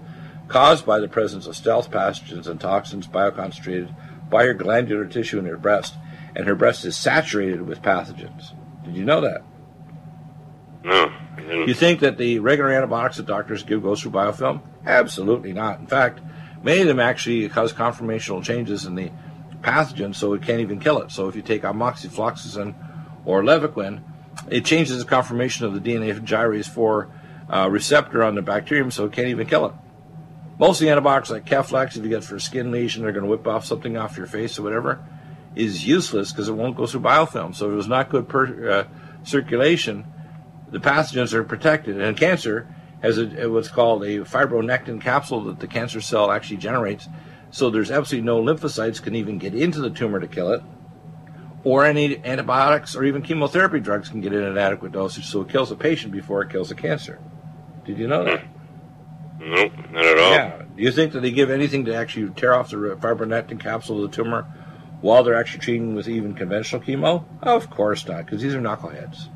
caused 0.47 0.85
by 0.85 0.99
the 0.99 1.07
presence 1.07 1.47
of 1.47 1.55
stealth 1.55 1.91
pathogens 1.91 2.47
and 2.47 2.59
toxins 2.59 3.07
bioconcentrated 3.07 3.93
by 4.29 4.45
her 4.45 4.53
glandular 4.53 5.05
tissue 5.05 5.39
in 5.39 5.45
her 5.45 5.57
breast, 5.57 5.95
and 6.35 6.47
her 6.47 6.55
breast 6.55 6.85
is 6.85 6.95
saturated 6.95 7.61
with 7.61 7.81
pathogens. 7.81 8.53
Did 8.83 8.95
you 8.95 9.05
know 9.05 9.21
that? 9.21 9.41
No. 10.83 11.11
You 11.65 11.73
think 11.73 12.01
that 12.01 12.17
the 12.17 12.39
regular 12.39 12.71
antibiotics 12.71 13.17
that 13.17 13.25
doctors 13.25 13.63
give 13.63 13.83
goes 13.83 14.01
through 14.01 14.11
biofilm? 14.11 14.61
Absolutely 14.85 15.53
not. 15.53 15.79
In 15.79 15.87
fact, 15.87 16.19
many 16.63 16.81
of 16.81 16.87
them 16.87 16.99
actually 16.99 17.47
cause 17.49 17.73
conformational 17.73 18.43
changes 18.43 18.85
in 18.85 18.95
the 18.95 19.11
pathogen, 19.61 20.15
so 20.15 20.33
it 20.33 20.41
can't 20.41 20.61
even 20.61 20.79
kill 20.79 21.01
it. 21.01 21.11
So 21.11 21.27
if 21.27 21.35
you 21.35 21.41
take 21.41 21.63
amoxifloxacin 21.63 22.75
or 23.25 23.43
levaquin, 23.43 24.01
it 24.49 24.65
changes 24.65 24.99
the 24.99 25.05
conformation 25.05 25.65
of 25.65 25.73
the 25.73 25.79
DNA 25.79 26.19
gyrase 26.19 26.67
4 26.67 27.09
uh, 27.49 27.69
receptor 27.69 28.23
on 28.23 28.35
the 28.35 28.41
bacterium, 28.41 28.91
so 28.91 29.05
it 29.05 29.13
can't 29.13 29.27
even 29.27 29.47
kill 29.47 29.65
it. 29.67 29.73
Most 30.59 30.81
of 30.81 30.85
the 30.85 30.91
antibiotics, 30.91 31.29
like 31.29 31.45
Keflex, 31.45 31.97
if 31.97 32.03
you 32.03 32.09
get 32.09 32.23
for 32.23 32.35
a 32.35 32.41
skin 32.41 32.71
lesion, 32.71 33.03
they're 33.03 33.11
going 33.11 33.25
to 33.25 33.29
whip 33.29 33.45
off 33.47 33.65
something 33.65 33.95
off 33.95 34.17
your 34.17 34.25
face 34.25 34.57
or 34.57 34.63
whatever, 34.63 35.03
is 35.55 35.85
useless 35.85 36.31
because 36.31 36.49
it 36.49 36.53
won't 36.53 36.75
go 36.75 36.87
through 36.87 37.01
biofilm. 37.01 37.53
So 37.53 37.67
if 37.67 37.73
it 37.73 37.75
was 37.75 37.87
not 37.87 38.09
good 38.09 38.27
per, 38.27 38.69
uh, 38.69 38.83
circulation, 39.23 40.05
the 40.69 40.79
pathogens 40.79 41.33
are 41.33 41.43
protected. 41.43 42.01
And 42.01 42.17
cancer 42.17 42.73
has 43.01 43.19
a, 43.19 43.47
what's 43.49 43.67
called 43.67 44.03
a 44.03 44.19
fibronectin 44.21 44.99
capsule 44.99 45.43
that 45.45 45.59
the 45.59 45.67
cancer 45.67 46.01
cell 46.01 46.31
actually 46.31 46.57
generates. 46.57 47.07
So 47.51 47.69
there's 47.69 47.91
absolutely 47.91 48.25
no 48.25 48.41
lymphocytes 48.41 49.01
can 49.01 49.15
even 49.15 49.37
get 49.37 49.53
into 49.53 49.79
the 49.79 49.89
tumor 49.89 50.19
to 50.19 50.27
kill 50.27 50.51
it, 50.51 50.61
or 51.63 51.85
any 51.85 52.23
antibiotics 52.25 52.95
or 52.95 53.03
even 53.03 53.21
chemotherapy 53.21 53.79
drugs 53.79 54.09
can 54.09 54.21
get 54.21 54.33
in 54.33 54.43
at 54.43 54.57
adequate 54.57 54.91
dosage, 54.91 55.25
so 55.25 55.41
it 55.41 55.49
kills 55.49 55.69
the 55.69 55.75
patient 55.75 56.11
before 56.11 56.41
it 56.41 56.49
kills 56.49 56.69
the 56.69 56.75
cancer. 56.75 57.19
Did 57.85 57.99
you 57.99 58.07
know 58.07 58.23
that? 58.23 58.43
Nope, 59.47 59.71
not 59.91 60.05
at 60.05 60.17
all. 60.17 60.31
Yeah. 60.31 60.61
Do 60.75 60.83
you 60.83 60.91
think 60.91 61.13
that 61.13 61.21
they 61.21 61.31
give 61.31 61.49
anything 61.49 61.85
to 61.85 61.95
actually 61.95 62.29
tear 62.31 62.53
off 62.53 62.69
the 62.69 62.75
fibronectin 62.77 63.59
capsule 63.59 64.03
of 64.03 64.11
the 64.11 64.15
tumor 64.15 64.43
while 65.01 65.23
they're 65.23 65.39
actually 65.39 65.61
treating 65.61 65.95
with 65.95 66.07
even 66.07 66.33
conventional 66.33 66.81
chemo? 66.81 67.23
Of 67.41 67.69
course 67.69 68.05
not, 68.07 68.25
because 68.25 68.41
these 68.41 68.53
are 68.53 68.59
knuckleheads. 68.59 69.29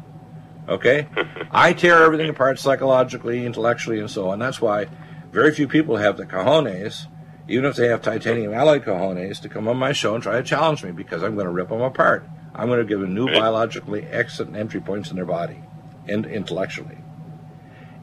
Okay? 0.67 1.07
I 1.51 1.73
tear 1.73 2.03
everything 2.03 2.29
apart 2.29 2.59
psychologically, 2.59 3.45
intellectually, 3.45 3.99
and 3.99 4.11
so 4.11 4.29
on. 4.29 4.39
That's 4.39 4.61
why 4.61 4.87
very 5.31 5.51
few 5.53 5.67
people 5.67 5.95
have 5.95 6.17
the 6.17 6.25
cojones, 6.25 7.07
even 7.47 7.65
if 7.65 7.77
they 7.77 7.87
have 7.87 8.01
titanium 8.01 8.53
alloy 8.53 8.79
cojones, 8.79 9.41
to 9.41 9.49
come 9.49 9.67
on 9.69 9.77
my 9.77 9.93
show 9.93 10.13
and 10.13 10.21
try 10.21 10.33
to 10.33 10.43
challenge 10.43 10.83
me 10.83 10.91
because 10.91 11.23
I'm 11.23 11.35
going 11.35 11.47
to 11.47 11.51
rip 11.51 11.69
them 11.69 11.81
apart. 11.81 12.27
I'm 12.53 12.67
going 12.67 12.79
to 12.79 12.85
give 12.85 12.99
them 12.99 13.15
new 13.15 13.27
biologically 13.27 14.05
excellent 14.11 14.57
entry 14.57 14.81
points 14.81 15.09
in 15.09 15.15
their 15.15 15.25
body 15.25 15.63
and 16.07 16.25
intellectually. 16.25 16.97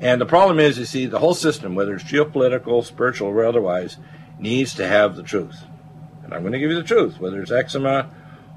And 0.01 0.21
the 0.21 0.27
problem 0.27 0.61
is, 0.61 0.79
you 0.79 0.85
see, 0.85 1.07
the 1.07 1.19
whole 1.19 1.35
system, 1.35 1.75
whether 1.75 1.95
it's 1.95 2.05
geopolitical, 2.05 2.85
spiritual, 2.85 3.29
or 3.29 3.45
otherwise, 3.45 3.99
needs 4.39 4.75
to 4.75 4.87
have 4.87 5.17
the 5.17 5.23
truth. 5.23 5.65
And 6.23 6.33
I'm 6.33 6.43
going 6.43 6.53
to 6.53 6.59
give 6.59 6.71
you 6.71 6.77
the 6.77 6.87
truth, 6.87 7.19
whether 7.19 7.43
it's 7.43 7.51
eczema 7.51 8.11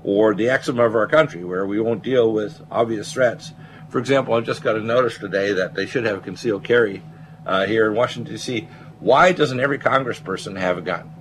or 0.04 0.36
the 0.36 0.50
eczema 0.50 0.86
of 0.86 0.96
our 0.96 1.08
country, 1.08 1.44
where 1.44 1.66
we 1.66 1.80
won't 1.80 2.04
deal 2.04 2.32
with 2.32 2.62
obvious 2.70 3.14
threats. 3.14 3.54
For 3.90 3.98
example, 3.98 4.34
I 4.34 4.42
just 4.42 4.62
got 4.62 4.76
a 4.76 4.82
notice 4.82 5.18
today 5.18 5.52
that 5.54 5.74
they 5.74 5.86
should 5.86 6.06
have 6.06 6.24
concealed 6.24 6.64
carry 6.64 7.02
uh, 7.46 7.66
here 7.66 7.88
in 7.88 7.96
Washington, 7.96 8.34
D.C. 8.34 8.68
Why 9.00 9.32
doesn't 9.32 9.60
every 9.60 9.80
congressperson 9.80 10.60
have 10.60 10.78
a 10.78 10.82
gun? 10.82 11.12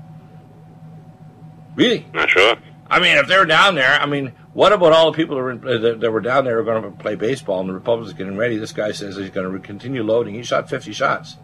Really? 1.74 2.06
Not 2.12 2.30
sure. 2.30 2.56
I 2.90 3.00
mean, 3.00 3.16
if 3.16 3.26
they're 3.26 3.46
down 3.46 3.74
there, 3.74 3.98
I 4.00 4.06
mean, 4.06 4.32
what 4.52 4.72
about 4.72 4.92
all 4.92 5.12
the 5.12 5.16
people 5.16 5.36
that 5.36 5.42
were, 5.42 5.78
that, 5.78 6.00
that 6.00 6.10
were 6.10 6.20
down 6.20 6.44
there 6.44 6.62
going 6.62 6.82
to 6.82 6.90
play 6.90 7.14
baseball 7.14 7.60
and 7.60 7.68
the 7.68 7.74
Republicans 7.74 8.14
getting 8.14 8.36
ready? 8.36 8.56
This 8.56 8.72
guy 8.72 8.92
says 8.92 9.16
he's 9.16 9.30
going 9.30 9.52
to 9.52 9.58
continue 9.60 10.02
loading. 10.02 10.34
He 10.34 10.42
shot 10.42 10.68
50 10.68 10.92
shots. 10.92 11.36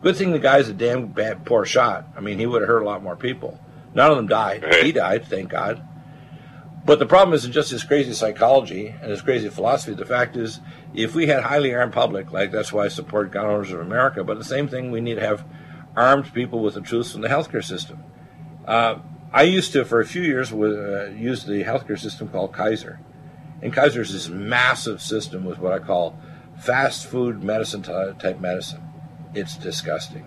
Good 0.00 0.16
thing 0.16 0.32
the 0.32 0.38
guy's 0.38 0.68
a 0.68 0.72
damn 0.72 1.08
bad, 1.08 1.44
poor 1.44 1.64
shot. 1.64 2.06
I 2.16 2.20
mean, 2.20 2.38
he 2.38 2.46
would 2.46 2.62
have 2.62 2.68
hurt 2.68 2.82
a 2.82 2.86
lot 2.86 3.02
more 3.02 3.16
people. 3.16 3.58
None 3.94 4.10
of 4.10 4.16
them 4.16 4.28
died. 4.28 4.64
He 4.82 4.92
died, 4.92 5.26
thank 5.26 5.50
God. 5.50 5.86
But 6.84 6.98
the 6.98 7.06
problem 7.06 7.34
isn't 7.34 7.52
just 7.52 7.70
his 7.70 7.84
crazy 7.84 8.14
psychology 8.14 8.86
and 8.86 9.10
his 9.10 9.20
crazy 9.20 9.50
philosophy. 9.50 9.94
The 9.94 10.06
fact 10.06 10.36
is, 10.36 10.60
if 10.94 11.14
we 11.14 11.26
had 11.26 11.42
highly 11.42 11.74
armed 11.74 11.92
public, 11.92 12.32
like 12.32 12.52
that's 12.52 12.72
why 12.72 12.84
I 12.84 12.88
support 12.88 13.32
gun 13.32 13.44
owners 13.44 13.72
of 13.72 13.80
America, 13.80 14.24
but 14.24 14.38
the 14.38 14.44
same 14.44 14.68
thing, 14.68 14.90
we 14.90 15.00
need 15.00 15.16
to 15.16 15.20
have 15.20 15.44
armed 15.94 16.32
people 16.32 16.62
with 16.62 16.74
the 16.74 16.80
truth 16.80 17.12
from 17.12 17.20
the 17.20 17.28
healthcare 17.28 17.64
system. 17.64 18.02
Uh, 18.66 19.00
I 19.32 19.42
used 19.42 19.72
to, 19.72 19.84
for 19.84 20.00
a 20.00 20.06
few 20.06 20.22
years, 20.22 20.52
with, 20.52 20.72
uh, 20.72 21.10
use 21.10 21.44
the 21.44 21.62
healthcare 21.62 21.98
system 21.98 22.28
called 22.28 22.52
Kaiser. 22.52 22.98
And 23.62 23.72
Kaiser 23.72 24.00
is 24.00 24.12
this 24.12 24.28
massive 24.28 25.00
system 25.00 25.44
with 25.44 25.58
what 25.58 25.72
I 25.72 25.78
call 25.78 26.18
fast 26.58 27.06
food 27.06 27.42
medicine 27.42 27.82
type 27.82 28.40
medicine. 28.40 28.82
It's 29.34 29.56
disgusting. 29.56 30.24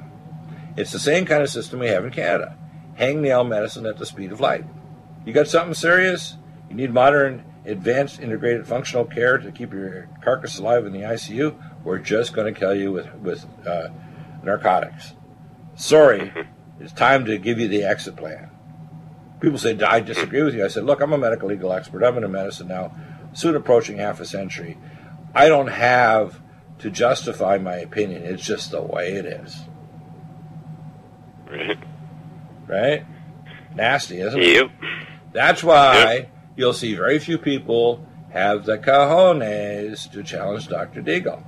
It's 0.78 0.92
the 0.92 1.00
same 1.00 1.26
kind 1.26 1.44
of 1.44 1.50
system 1.50 1.80
we 1.80 1.88
have 1.88 2.06
in 2.06 2.12
Canada. 2.12 2.58
hangnail 2.98 3.48
medicine 3.48 3.86
at 3.86 3.98
the 3.98 4.06
speed 4.06 4.32
of 4.32 4.40
light. 4.40 4.66
You 5.26 5.34
got 5.34 5.48
something 5.48 5.74
serious? 5.74 6.38
You 6.70 6.76
need 6.76 6.94
modern, 6.94 7.44
advanced, 7.66 8.20
integrated 8.20 8.68
functional 8.68 9.06
care 9.06 9.38
to 9.38 9.52
keep 9.52 9.74
your 9.74 10.08
carcass 10.22 10.60
alive 10.60 10.86
in 10.86 10.94
the 10.94 11.02
ICU? 11.02 11.56
We're 11.84 12.00
just 12.00 12.34
going 12.34 12.54
to 12.54 12.58
kill 12.58 12.76
you 12.76 12.92
with, 12.92 13.14
with 13.16 13.46
uh, 13.66 13.90
narcotics. 14.44 15.14
Sorry, 15.76 16.32
it's 16.80 16.94
time 16.94 17.26
to 17.26 17.38
give 17.38 17.60
you 17.60 17.68
the 17.68 17.84
exit 17.84 18.16
plan. 18.16 18.50
People 19.44 19.58
say, 19.60 19.78
I 19.78 20.00
disagree 20.00 20.42
with 20.42 20.56
you. 20.56 20.64
I 20.64 20.70
said, 20.70 20.86
look, 20.86 21.02
I'm 21.02 21.12
a 21.12 21.18
medical 21.18 21.50
legal 21.50 21.74
expert. 21.74 22.02
I'm 22.02 22.18
in 22.18 22.32
medicine 22.32 22.70
now, 22.70 22.96
soon 23.34 23.58
approaching 23.58 23.98
half 23.98 24.22
a 24.22 24.26
century. 24.26 24.78
I 25.36 25.50
don't 25.50 25.68
have 25.68 26.40
to 26.80 26.90
justify 26.90 27.58
my 27.58 27.76
opinion. 27.76 28.24
It's 28.24 28.42
just 28.42 28.72
the 28.72 28.82
way 28.82 29.16
it 29.16 29.26
is. 29.26 29.64
Right. 31.46 31.78
Right? 32.68 33.06
Nasty, 33.76 34.22
isn't 34.22 34.40
it? 34.40 34.48
Yep. 34.48 34.72
That's 35.34 35.62
why 35.62 36.14
Yep. 36.14 36.30
you'll 36.56 36.72
see 36.74 36.96
very 36.96 37.20
few 37.20 37.38
people 37.38 38.08
have 38.30 38.64
the 38.64 38.78
cojones 38.78 40.10
to 40.14 40.24
challenge 40.24 40.70
Dr. 40.70 41.02
Deagle. 41.02 41.44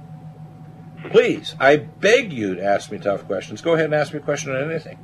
Please, 1.11 1.55
I 1.61 1.77
beg 1.77 2.33
you 2.33 2.55
to 2.55 2.61
ask 2.63 2.91
me 2.91 2.97
tough 2.97 3.25
questions. 3.25 3.61
Go 3.61 3.73
ahead 3.75 3.85
and 3.85 3.95
ask 3.95 4.11
me 4.11 4.19
a 4.19 4.21
question 4.21 4.53
on 4.53 4.69
anything. 4.69 4.99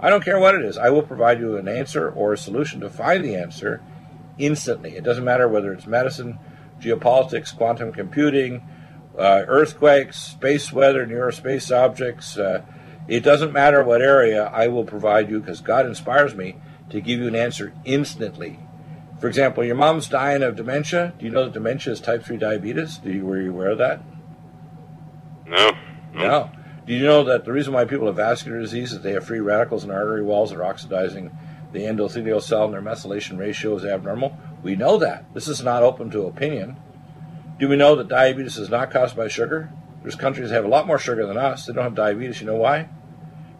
I 0.00 0.10
don't 0.10 0.24
care 0.24 0.38
what 0.38 0.54
it 0.54 0.64
is. 0.64 0.76
I 0.76 0.90
will 0.90 1.02
provide 1.02 1.40
you 1.40 1.56
an 1.56 1.68
answer 1.68 2.10
or 2.10 2.32
a 2.32 2.38
solution 2.38 2.80
to 2.80 2.90
find 2.90 3.24
the 3.24 3.36
answer 3.36 3.82
instantly. 4.38 4.96
It 4.96 5.04
doesn't 5.04 5.24
matter 5.24 5.48
whether 5.48 5.72
it's 5.72 5.86
medicine, 5.86 6.38
geopolitics, 6.80 7.56
quantum 7.56 7.92
computing, 7.92 8.68
uh, 9.18 9.44
earthquakes, 9.46 10.18
space 10.18 10.72
weather, 10.72 11.06
near 11.06 11.30
space 11.30 11.70
objects. 11.70 12.36
Uh, 12.36 12.62
it 13.06 13.20
doesn't 13.20 13.52
matter 13.52 13.82
what 13.84 14.02
area, 14.02 14.44
I 14.44 14.68
will 14.68 14.84
provide 14.84 15.30
you 15.30 15.40
because 15.40 15.60
God 15.60 15.86
inspires 15.86 16.34
me 16.34 16.56
to 16.90 17.00
give 17.00 17.20
you 17.20 17.28
an 17.28 17.36
answer 17.36 17.72
instantly. 17.84 18.58
For 19.20 19.28
example, 19.28 19.64
your 19.64 19.76
mom's 19.76 20.08
dying 20.08 20.42
of 20.42 20.56
dementia. 20.56 21.12
Do 21.18 21.24
you 21.24 21.30
know 21.30 21.44
that 21.44 21.52
dementia 21.52 21.92
is 21.92 22.00
type 22.00 22.24
3 22.24 22.36
diabetes? 22.36 22.98
Do 22.98 23.12
you, 23.12 23.24
were 23.24 23.40
you 23.40 23.50
aware 23.50 23.70
of 23.70 23.78
that? 23.78 24.02
No. 25.46 25.72
No. 26.12 26.50
Do 26.86 26.92
you 26.92 27.02
know 27.02 27.24
that 27.24 27.44
the 27.44 27.52
reason 27.52 27.72
why 27.72 27.86
people 27.86 28.06
have 28.06 28.16
vascular 28.16 28.60
disease 28.60 28.92
is 28.92 29.00
they 29.00 29.12
have 29.12 29.26
free 29.26 29.40
radicals 29.40 29.84
in 29.84 29.90
artery 29.90 30.22
walls 30.22 30.50
that 30.50 30.58
are 30.58 30.64
oxidizing 30.64 31.36
the 31.72 31.80
endothelial 31.80 32.42
cell 32.42 32.66
and 32.66 32.74
their 32.74 32.82
methylation 32.82 33.38
ratio 33.38 33.76
is 33.76 33.84
abnormal? 33.84 34.36
We 34.62 34.76
know 34.76 34.98
that. 34.98 35.32
This 35.32 35.48
is 35.48 35.62
not 35.62 35.82
open 35.82 36.10
to 36.10 36.26
opinion. 36.26 36.76
Do 37.58 37.68
we 37.68 37.76
know 37.76 37.96
that 37.96 38.08
diabetes 38.08 38.58
is 38.58 38.68
not 38.68 38.90
caused 38.90 39.16
by 39.16 39.28
sugar? 39.28 39.70
There's 40.02 40.14
countries 40.14 40.50
that 40.50 40.56
have 40.56 40.64
a 40.66 40.68
lot 40.68 40.86
more 40.86 40.98
sugar 40.98 41.26
than 41.26 41.38
us. 41.38 41.64
They 41.64 41.72
don't 41.72 41.84
have 41.84 41.94
diabetes. 41.94 42.40
You 42.40 42.48
know 42.48 42.56
why? 42.56 42.90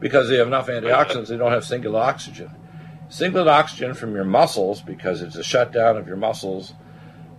Because 0.00 0.28
they 0.28 0.36
have 0.36 0.46
enough 0.46 0.66
antioxidants. 0.66 1.28
They 1.28 1.38
don't 1.38 1.52
have 1.52 1.64
singlet 1.64 1.94
oxygen. 1.94 2.50
Singlet 3.08 3.48
oxygen 3.48 3.94
from 3.94 4.14
your 4.14 4.24
muscles, 4.24 4.82
because 4.82 5.22
it's 5.22 5.36
a 5.36 5.42
shutdown 5.42 5.96
of 5.96 6.06
your 6.06 6.16
muscles, 6.16 6.74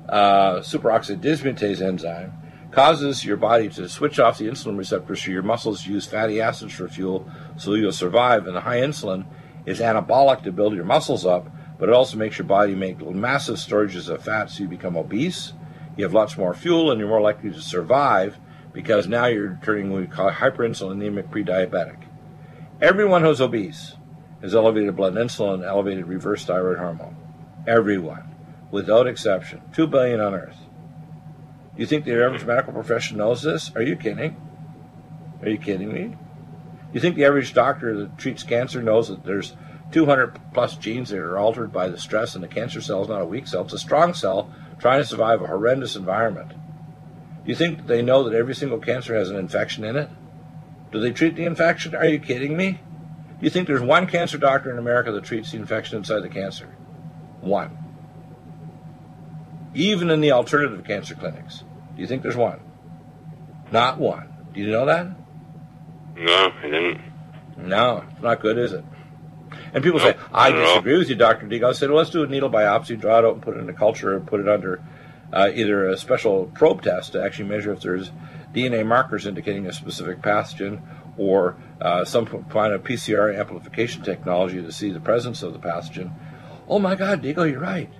uh, 0.10 0.56
superoxide 0.60 1.22
dismutase 1.22 1.82
enzyme, 1.82 2.34
causes 2.76 3.24
your 3.24 3.38
body 3.38 3.70
to 3.70 3.88
switch 3.88 4.20
off 4.20 4.38
the 4.38 4.46
insulin 4.46 4.78
receptors 4.78 5.24
so 5.24 5.32
your 5.32 5.42
muscles 5.42 5.88
use 5.88 6.06
fatty 6.06 6.42
acids 6.42 6.74
for 6.74 6.90
fuel 6.90 7.26
so 7.56 7.74
you'll 7.74 7.94
survive. 7.94 8.46
And 8.46 8.56
the 8.56 8.62
high 8.62 8.82
insulin 8.82 9.26
is 9.66 9.80
anabolic 9.80 10.44
to 10.44 10.52
build 10.52 10.76
your 10.76 10.84
muscles 10.84 11.26
up, 11.26 11.48
but 11.80 11.88
it 11.88 11.96
also 11.96 12.18
makes 12.18 12.38
your 12.38 12.46
body 12.46 12.76
make 12.76 13.00
massive 13.00 13.56
storages 13.56 14.10
of 14.10 14.24
fat 14.24 14.50
so 14.50 14.64
you 14.64 14.70
become 14.70 14.98
obese. 14.98 15.54
You 15.96 16.04
have 16.04 16.14
lots 16.14 16.38
more 16.38 16.54
fuel 16.54 16.92
and 16.92 17.00
you're 17.00 17.08
more 17.08 17.22
likely 17.22 17.50
to 17.52 17.62
survive 17.62 18.38
because 18.74 19.08
now 19.08 19.28
you're 19.28 19.58
turning 19.64 19.90
what 19.90 20.02
we 20.02 20.08
call 20.08 20.30
hyperinsulinemic 20.30 21.32
pre-diabetic. 21.32 22.04
Everyone 22.82 23.24
who's 23.24 23.40
obese 23.40 23.96
has 24.42 24.54
elevated 24.54 24.98
blood 24.98 25.14
insulin, 25.14 25.66
elevated 25.66 26.08
reverse 26.08 26.44
thyroid 26.44 26.78
hormone. 26.78 27.16
Everyone, 27.66 28.36
without 28.70 29.08
exception. 29.08 29.62
Two 29.74 29.88
billion 29.88 30.20
on 30.20 30.36
Earth. 30.36 30.65
Do 31.76 31.82
you 31.82 31.86
think 31.88 32.06
the 32.06 32.24
average 32.24 32.46
medical 32.46 32.72
profession 32.72 33.18
knows 33.18 33.42
this? 33.42 33.72
Are 33.76 33.82
you 33.82 33.96
kidding? 33.98 34.42
Are 35.42 35.50
you 35.50 35.58
kidding 35.58 35.92
me? 35.92 36.16
You 36.94 37.02
think 37.02 37.16
the 37.16 37.26
average 37.26 37.54
doctor 37.54 37.98
that 37.98 38.18
treats 38.18 38.44
cancer 38.44 38.82
knows 38.82 39.10
that 39.10 39.26
there's 39.26 39.56
200 39.92 40.54
plus 40.54 40.78
genes 40.78 41.10
that 41.10 41.20
are 41.20 41.38
altered 41.38 41.74
by 41.74 41.90
the 41.90 41.98
stress, 41.98 42.34
and 42.34 42.44
the 42.44 42.48
cancer 42.48 42.80
cell 42.80 43.02
is 43.02 43.10
not 43.10 43.22
a 43.22 43.26
weak 43.26 43.48
cell, 43.48 43.64
it's 43.64 43.74
a 43.74 43.78
strong 43.78 44.14
cell 44.14 44.50
trying 44.80 45.02
to 45.02 45.08
survive 45.08 45.42
a 45.42 45.48
horrendous 45.48 45.96
environment? 45.96 46.50
Do 46.50 47.52
you 47.52 47.56
think 47.56 47.88
they 47.88 48.02
know 48.02 48.24
that 48.24 48.36
every 48.36 48.56
single 48.56 48.80
cancer 48.80 49.16
has 49.16 49.30
an 49.30 49.36
infection 49.36 49.84
in 49.84 49.96
it? 49.96 50.10
Do 50.92 51.00
they 51.00 51.12
treat 51.12 51.36
the 51.36 51.46
infection? 51.46 51.94
Are 51.94 52.06
you 52.06 52.20
kidding 52.20 52.56
me? 52.56 52.80
Do 53.40 53.46
you 53.46 53.50
think 53.50 53.68
there's 53.68 53.82
one 53.82 54.08
cancer 54.08 54.38
doctor 54.38 54.72
in 54.72 54.78
America 54.78 55.12
that 55.12 55.26
treats 55.26 55.52
the 55.52 55.58
infection 55.58 55.98
inside 55.98 56.22
the 56.22 56.30
cancer? 56.30 56.68
One. 57.42 57.85
Even 59.76 60.10
in 60.10 60.22
the 60.22 60.32
alternative 60.32 60.84
cancer 60.86 61.16
clinics. 61.16 61.64
Do 61.96 62.02
you 62.02 62.08
think 62.08 62.24
there's 62.24 62.36
one? 62.36 62.60
Not 63.72 64.00
one. 64.00 64.32
Do 64.54 64.62
you 64.62 64.72
know 64.72 64.86
that? 64.86 65.08
No, 66.16 66.52
I 66.58 66.62
didn't. 66.64 67.02
No, 67.58 68.04
it's 68.12 68.22
not 68.22 68.42
good, 68.42 68.58
is 68.58 68.74
it? 68.74 68.84
And 69.74 69.84
people 69.84 70.00
say, 70.00 70.16
I 70.34 70.50
at 70.50 70.56
all. 70.56 70.62
disagree 70.68 70.98
with 70.98 71.10
you, 71.10 71.16
Dr. 71.16 71.48
Deagle. 71.48 71.70
I 71.70 71.72
said, 71.74 71.90
well, 71.90 71.98
let's 71.98 72.10
do 72.10 72.24
a 72.24 72.28
needle 72.28 72.50
biopsy, 72.50 73.00
draw 73.00 73.20
it 73.20 73.26
out, 73.26 73.34
and 73.34 73.42
put 73.42 73.58
it 73.58 73.60
in 73.60 73.70
a 73.70 73.74
culture, 73.74 74.16
or 74.16 74.20
put 74.22 74.40
it 74.40 74.48
under 74.48 74.82
uh, 75.34 75.50
either 75.54 75.88
a 75.90 75.98
special 75.98 76.46
probe 76.54 76.82
test 76.82 77.14
to 77.14 77.24
actually 77.24 77.50
measure 77.50 77.74
if 77.74 77.82
there's 77.82 78.12
DNA 78.54 78.86
markers 78.86 79.26
indicating 79.26 79.68
a 79.68 79.74
specific 79.74 80.22
pathogen 80.22 80.82
or 81.18 81.58
uh, 81.82 82.06
some 82.06 82.26
kind 82.26 82.74
of 82.74 82.84
PCR 82.84 83.38
amplification 83.38 84.04
technology 84.04 84.62
to 84.62 84.72
see 84.72 84.92
the 84.92 85.00
presence 85.00 85.44
of 85.44 85.54
the 85.54 85.60
pathogen. 85.60 86.14
Oh 86.68 86.80
my 86.80 86.96
God, 86.96 87.22
Deagle, 87.22 87.50
you're 87.50 87.60
right. 87.60 87.92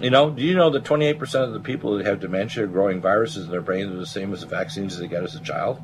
You 0.00 0.10
know, 0.10 0.30
do 0.30 0.42
you 0.42 0.56
know 0.56 0.70
that 0.70 0.84
28% 0.84 1.44
of 1.44 1.52
the 1.52 1.60
people 1.60 1.96
that 1.96 2.06
have 2.06 2.20
dementia 2.20 2.64
are 2.64 2.66
growing 2.66 3.00
viruses 3.00 3.44
in 3.44 3.50
their 3.50 3.60
brains 3.60 3.92
are 3.92 3.96
the 3.96 4.06
same 4.06 4.32
as 4.32 4.40
the 4.40 4.46
vaccines 4.46 4.98
they 4.98 5.06
get 5.06 5.22
as 5.22 5.36
a 5.36 5.40
child? 5.40 5.80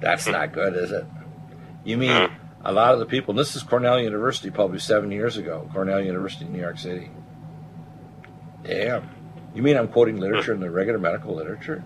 That's 0.00 0.26
not 0.26 0.52
good, 0.52 0.76
is 0.76 0.90
it? 0.90 1.06
You 1.84 1.96
mean 1.96 2.28
hmm. 2.28 2.34
a 2.64 2.72
lot 2.72 2.92
of 2.92 2.98
the 2.98 3.06
people, 3.06 3.32
and 3.32 3.38
this 3.38 3.56
is 3.56 3.62
Cornell 3.62 4.00
University 4.00 4.50
published 4.50 4.86
seven 4.86 5.10
years 5.10 5.36
ago, 5.36 5.68
Cornell 5.72 6.00
University 6.00 6.44
in 6.44 6.52
New 6.52 6.60
York 6.60 6.78
City. 6.78 7.10
Damn. 8.64 9.08
You 9.54 9.62
mean 9.62 9.76
I'm 9.76 9.88
quoting 9.88 10.18
literature 10.18 10.52
in 10.52 10.60
the 10.60 10.70
regular 10.70 10.98
medical 10.98 11.34
literature? 11.34 11.84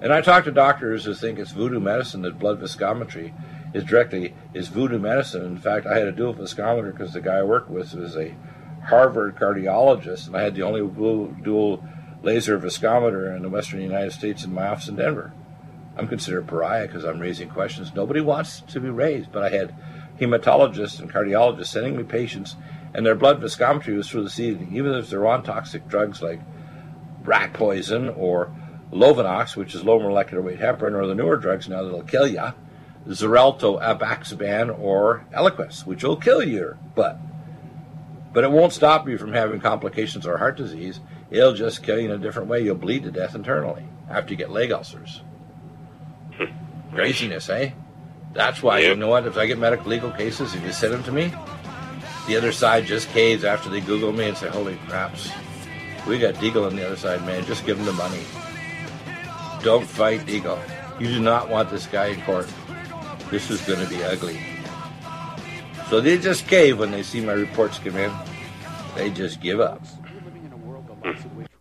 And 0.00 0.12
I 0.12 0.20
talk 0.20 0.44
to 0.44 0.52
doctors 0.52 1.04
who 1.04 1.14
think 1.14 1.38
it's 1.38 1.52
voodoo 1.52 1.80
medicine 1.80 2.22
that 2.22 2.38
blood 2.38 2.60
viscometry 2.60 3.32
is 3.72 3.84
directly 3.84 4.34
is 4.52 4.68
voodoo 4.68 4.98
medicine. 4.98 5.44
In 5.44 5.58
fact, 5.58 5.86
I 5.86 5.98
had 5.98 6.08
a 6.08 6.12
dual 6.12 6.34
viscometer 6.34 6.92
because 6.92 7.12
the 7.12 7.20
guy 7.20 7.36
I 7.36 7.42
worked 7.42 7.70
with 7.70 7.94
was 7.94 8.16
a 8.16 8.34
Harvard 8.86 9.36
cardiologist, 9.36 10.26
and 10.26 10.36
I 10.36 10.42
had 10.42 10.54
the 10.54 10.62
only 10.62 10.80
dual, 11.42 11.84
laser 12.22 12.58
viscometer 12.58 13.34
in 13.34 13.42
the 13.42 13.48
Western 13.48 13.80
United 13.80 14.12
States 14.12 14.44
in 14.44 14.54
my 14.54 14.68
office 14.68 14.88
in 14.88 14.96
Denver. 14.96 15.32
I'm 15.96 16.08
considered 16.08 16.44
a 16.44 16.46
pariah 16.46 16.86
because 16.86 17.04
I'm 17.04 17.20
raising 17.20 17.48
questions 17.48 17.94
nobody 17.94 18.20
wants 18.20 18.60
to 18.60 18.80
be 18.80 18.90
raised. 18.90 19.32
But 19.32 19.42
I 19.42 19.48
had 19.48 19.74
hematologists 20.20 21.00
and 21.00 21.12
cardiologists 21.12 21.66
sending 21.66 21.96
me 21.96 22.02
patients, 22.04 22.56
and 22.94 23.04
their 23.04 23.14
blood 23.14 23.40
viscometry 23.40 23.96
was 23.96 24.08
through 24.08 24.24
the 24.24 24.30
ceiling, 24.30 24.70
even 24.72 24.92
if 24.92 25.10
they're 25.10 25.26
on 25.26 25.42
toxic 25.42 25.88
drugs 25.88 26.22
like 26.22 26.40
rat 27.24 27.52
poison 27.52 28.08
or 28.10 28.54
Lovenox, 28.92 29.56
which 29.56 29.74
is 29.74 29.84
low 29.84 29.98
molecular 29.98 30.42
weight 30.42 30.60
heparin, 30.60 30.94
or 30.94 31.06
the 31.06 31.14
newer 31.14 31.36
drugs 31.36 31.68
now 31.68 31.82
that'll 31.82 32.02
kill 32.02 32.26
you, 32.26 32.52
Xarelto, 33.08 33.80
apixaban, 33.82 34.78
or 34.78 35.24
Eliquis, 35.32 35.86
which 35.86 36.04
will 36.04 36.16
kill 36.16 36.42
your 36.42 36.78
butt. 36.94 37.18
But 38.36 38.44
it 38.44 38.50
won't 38.50 38.74
stop 38.74 39.08
you 39.08 39.16
from 39.16 39.32
having 39.32 39.60
complications 39.60 40.26
or 40.26 40.36
heart 40.36 40.58
disease. 40.58 41.00
It'll 41.30 41.54
just 41.54 41.82
kill 41.82 41.98
you 41.98 42.04
in 42.04 42.10
a 42.10 42.22
different 42.22 42.50
way. 42.50 42.60
You'll 42.60 42.74
bleed 42.74 43.04
to 43.04 43.10
death 43.10 43.34
internally 43.34 43.84
after 44.10 44.34
you 44.34 44.36
get 44.36 44.50
leg 44.50 44.72
ulcers. 44.72 45.22
Craziness, 46.92 47.48
eh? 47.48 47.70
That's 48.34 48.62
why, 48.62 48.80
you 48.80 48.94
know 48.94 49.08
what? 49.08 49.26
If 49.26 49.38
I 49.38 49.46
get 49.46 49.56
medical 49.56 49.86
legal 49.86 50.10
cases, 50.10 50.54
if 50.54 50.62
you 50.62 50.72
send 50.72 50.92
them 50.92 51.02
to 51.04 51.12
me, 51.12 51.32
the 52.26 52.36
other 52.36 52.52
side 52.52 52.84
just 52.84 53.08
caves 53.08 53.42
after 53.42 53.70
they 53.70 53.80
Google 53.80 54.12
me 54.12 54.28
and 54.28 54.36
say, 54.36 54.48
holy 54.48 54.76
craps, 54.86 55.30
we 56.06 56.18
got 56.18 56.34
Deagle 56.34 56.66
on 56.66 56.76
the 56.76 56.84
other 56.86 56.96
side, 56.96 57.24
man. 57.24 57.42
Just 57.46 57.64
give 57.64 57.78
him 57.78 57.86
the 57.86 57.92
money. 57.94 58.20
Don't 59.62 59.86
fight 59.86 60.26
Deagle. 60.26 60.60
You 61.00 61.06
do 61.06 61.20
not 61.20 61.48
want 61.48 61.70
this 61.70 61.86
guy 61.86 62.08
in 62.08 62.20
court. 62.20 62.52
This 63.30 63.50
is 63.50 63.62
going 63.62 63.80
to 63.80 63.88
be 63.88 64.04
ugly. 64.04 64.55
So 65.88 66.00
they 66.00 66.18
just 66.18 66.46
cave 66.48 66.78
when 66.78 66.90
they 66.90 67.02
see 67.02 67.20
my 67.20 67.32
reports 67.32 67.78
come 67.78 67.96
in. 67.96 68.12
They 68.94 69.10
just 69.10 69.40
give 69.40 69.60
up. 69.60 69.82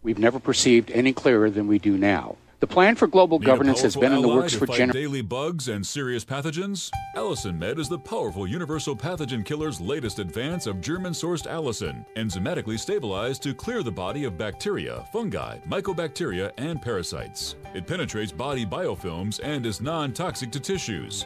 We've 0.01 0.19
never 0.19 0.39
perceived 0.39 0.91
any 0.91 1.13
clearer 1.13 1.49
than 1.49 1.67
we 1.67 1.79
do 1.79 1.97
now. 1.97 2.38
The 2.61 2.67
plan 2.67 2.95
for 2.95 3.05
global 3.05 3.38
Need 3.38 3.45
governance 3.45 3.81
has 3.81 3.95
been 3.95 4.13
in 4.13 4.21
the 4.21 4.27
works 4.27 4.53
to 4.53 4.59
for 4.59 4.65
generations. 4.67 4.93
daily 4.93 5.21
bugs 5.21 5.67
and 5.67 5.85
serious 5.85 6.25
pathogens? 6.25 6.89
Allison 7.15 7.59
Med 7.59 7.77
is 7.77 7.89
the 7.89 7.99
powerful 7.99 8.47
universal 8.47 8.95
pathogen 8.95 9.45
killer's 9.45 9.79
latest 9.79 10.17
advance 10.19 10.65
of 10.65 10.81
German-sourced 10.81 11.45
allicin, 11.47 12.05
enzymatically 12.15 12.79
stabilized 12.79 13.43
to 13.43 13.53
clear 13.53 13.83
the 13.83 13.91
body 13.91 14.23
of 14.23 14.38
bacteria, 14.38 15.05
fungi, 15.11 15.59
mycobacteria, 15.67 16.51
and 16.57 16.81
parasites. 16.81 17.55
It 17.75 17.85
penetrates 17.85 18.31
body 18.31 18.65
biofilms 18.65 19.39
and 19.43 19.65
is 19.65 19.81
non-toxic 19.81 20.51
to 20.51 20.59
tissues. 20.59 21.25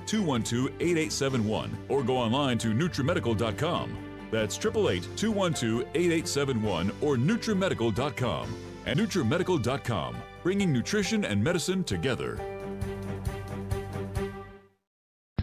212 0.07 0.73
8871 0.79 1.77
or 1.89 2.03
go 2.03 2.17
online 2.17 2.57
to 2.59 2.69
NutriMedical.com. 2.69 3.97
That's 4.31 4.57
888 4.57 5.07
212 5.17 5.87
8871 5.93 6.91
or 7.01 7.17
NutriMedical.com. 7.17 8.55
And 8.85 8.99
NutriMedical.com, 8.99 10.15
bringing 10.43 10.73
nutrition 10.73 11.25
and 11.25 11.43
medicine 11.43 11.83
together. 11.83 12.60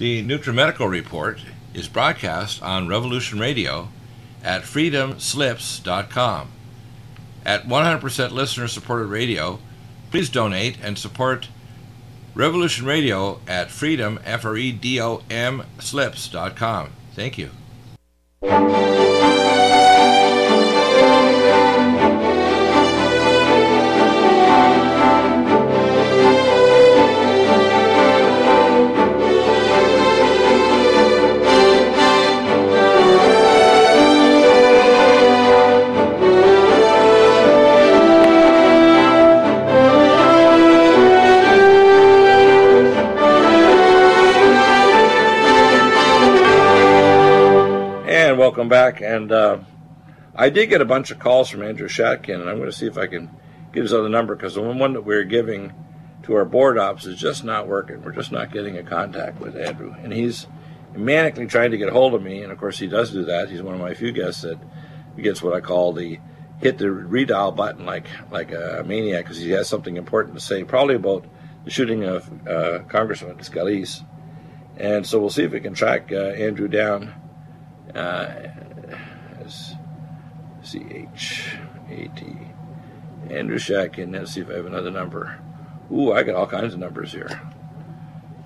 The 0.00 0.24
NutriMedical 0.24 0.88
Report 0.88 1.40
is 1.74 1.86
broadcast 1.86 2.62
on 2.62 2.88
Revolution 2.88 3.38
Radio 3.38 3.90
at 4.42 4.62
freedomslips.com. 4.62 6.48
At 7.44 7.68
100% 7.68 8.30
listener 8.30 8.66
supported 8.66 9.08
radio, 9.08 9.58
please 10.10 10.30
donate 10.30 10.78
and 10.82 10.96
support 10.96 11.48
Revolution 12.34 12.86
Radio 12.86 13.40
at 13.46 13.70
freedom, 13.70 14.18
F 14.24 14.46
R 14.46 14.56
E 14.56 14.72
D 14.72 14.98
O 15.02 15.20
M, 15.28 15.64
slips.com. 15.78 16.92
Thank 17.14 17.36
you. 17.36 17.50
Welcome 48.60 48.68
back. 48.68 49.00
And 49.00 49.32
uh, 49.32 49.60
I 50.34 50.50
did 50.50 50.66
get 50.66 50.82
a 50.82 50.84
bunch 50.84 51.10
of 51.10 51.18
calls 51.18 51.48
from 51.48 51.62
Andrew 51.62 51.88
Schatkin, 51.88 52.42
and 52.42 52.50
I'm 52.50 52.58
going 52.58 52.70
to 52.70 52.76
see 52.76 52.86
if 52.86 52.98
I 52.98 53.06
can 53.06 53.30
get 53.72 53.84
his 53.84 53.94
other 53.94 54.10
number 54.10 54.36
because 54.36 54.54
the 54.54 54.60
one 54.60 54.92
that 54.92 55.00
we're 55.00 55.24
giving 55.24 55.72
to 56.24 56.34
our 56.34 56.44
board 56.44 56.76
ops 56.76 57.06
is 57.06 57.18
just 57.18 57.42
not 57.42 57.66
working. 57.66 58.02
We're 58.02 58.12
just 58.12 58.32
not 58.32 58.52
getting 58.52 58.76
a 58.76 58.82
contact 58.82 59.40
with 59.40 59.56
Andrew, 59.56 59.94
and 60.02 60.12
he's 60.12 60.46
manically 60.92 61.48
trying 61.48 61.70
to 61.70 61.78
get 61.78 61.88
hold 61.88 62.12
of 62.12 62.22
me. 62.22 62.42
And 62.42 62.52
of 62.52 62.58
course, 62.58 62.78
he 62.78 62.86
does 62.86 63.12
do 63.12 63.24
that. 63.24 63.48
He's 63.48 63.62
one 63.62 63.72
of 63.72 63.80
my 63.80 63.94
few 63.94 64.12
guests 64.12 64.42
that 64.42 64.58
gets 65.16 65.40
what 65.40 65.54
I 65.54 65.60
call 65.60 65.94
the 65.94 66.20
hit 66.58 66.76
the 66.76 66.84
redial 66.84 67.56
button 67.56 67.86
like 67.86 68.08
like 68.30 68.52
a 68.52 68.84
maniac 68.86 69.24
because 69.24 69.38
he 69.38 69.52
has 69.52 69.68
something 69.68 69.96
important 69.96 70.34
to 70.34 70.40
say, 70.42 70.64
probably 70.64 70.96
about 70.96 71.24
the 71.64 71.70
shooting 71.70 72.04
of 72.04 72.30
uh, 72.46 72.80
Congressman 72.90 73.38
Scalise. 73.38 74.04
And 74.76 75.06
so 75.06 75.18
we'll 75.18 75.30
see 75.30 75.44
if 75.44 75.52
we 75.52 75.60
can 75.60 75.72
track 75.72 76.12
uh, 76.12 76.16
Andrew 76.16 76.68
down. 76.68 77.14
Uh, 77.94 78.48
C 80.62 80.86
H 80.90 81.56
A 81.88 82.08
T. 82.08 82.36
Andrew 83.30 83.58
Schatkin. 83.58 84.12
Let's 84.12 84.32
see 84.32 84.40
if 84.40 84.50
I 84.50 84.54
have 84.54 84.66
another 84.66 84.90
number. 84.90 85.38
Ooh, 85.92 86.12
I 86.12 86.22
got 86.22 86.36
all 86.36 86.46
kinds 86.46 86.74
of 86.74 86.80
numbers 86.80 87.12
here. 87.12 87.40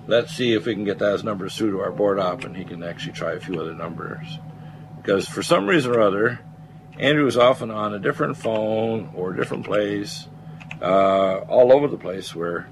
Let's 0.07 0.33
see 0.33 0.53
if 0.53 0.65
we 0.65 0.73
can 0.73 0.83
get 0.83 0.99
those 0.99 1.23
numbers 1.23 1.55
through 1.55 1.71
to 1.71 1.81
our 1.81 1.91
board 1.91 2.19
op 2.19 2.43
and 2.43 2.55
he 2.55 2.63
can 2.63 2.83
actually 2.83 3.13
try 3.13 3.33
a 3.33 3.39
few 3.39 3.59
other 3.59 3.73
numbers. 3.73 4.39
Because 4.97 5.27
for 5.27 5.43
some 5.43 5.67
reason 5.67 5.95
or 5.95 6.01
other, 6.01 6.39
Andrew 6.99 7.25
is 7.27 7.37
often 7.37 7.71
on 7.71 7.93
a 7.93 7.99
different 7.99 8.37
phone 8.37 9.11
or 9.15 9.33
a 9.33 9.35
different 9.35 9.65
place, 9.65 10.27
uh, 10.81 11.39
all 11.47 11.73
over 11.73 11.87
the 11.87 11.97
place 11.97 12.35
where 12.35 12.67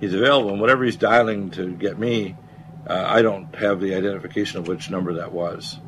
he's 0.00 0.14
available. 0.14 0.50
And 0.50 0.60
whatever 0.60 0.84
he's 0.84 0.96
dialing 0.96 1.50
to 1.52 1.74
get 1.74 1.98
me, 1.98 2.36
uh, 2.86 3.04
I 3.06 3.22
don't 3.22 3.54
have 3.54 3.80
the 3.80 3.94
identification 3.94 4.58
of 4.58 4.68
which 4.68 4.90
number 4.90 5.14
that 5.14 5.32
was. 5.32 5.78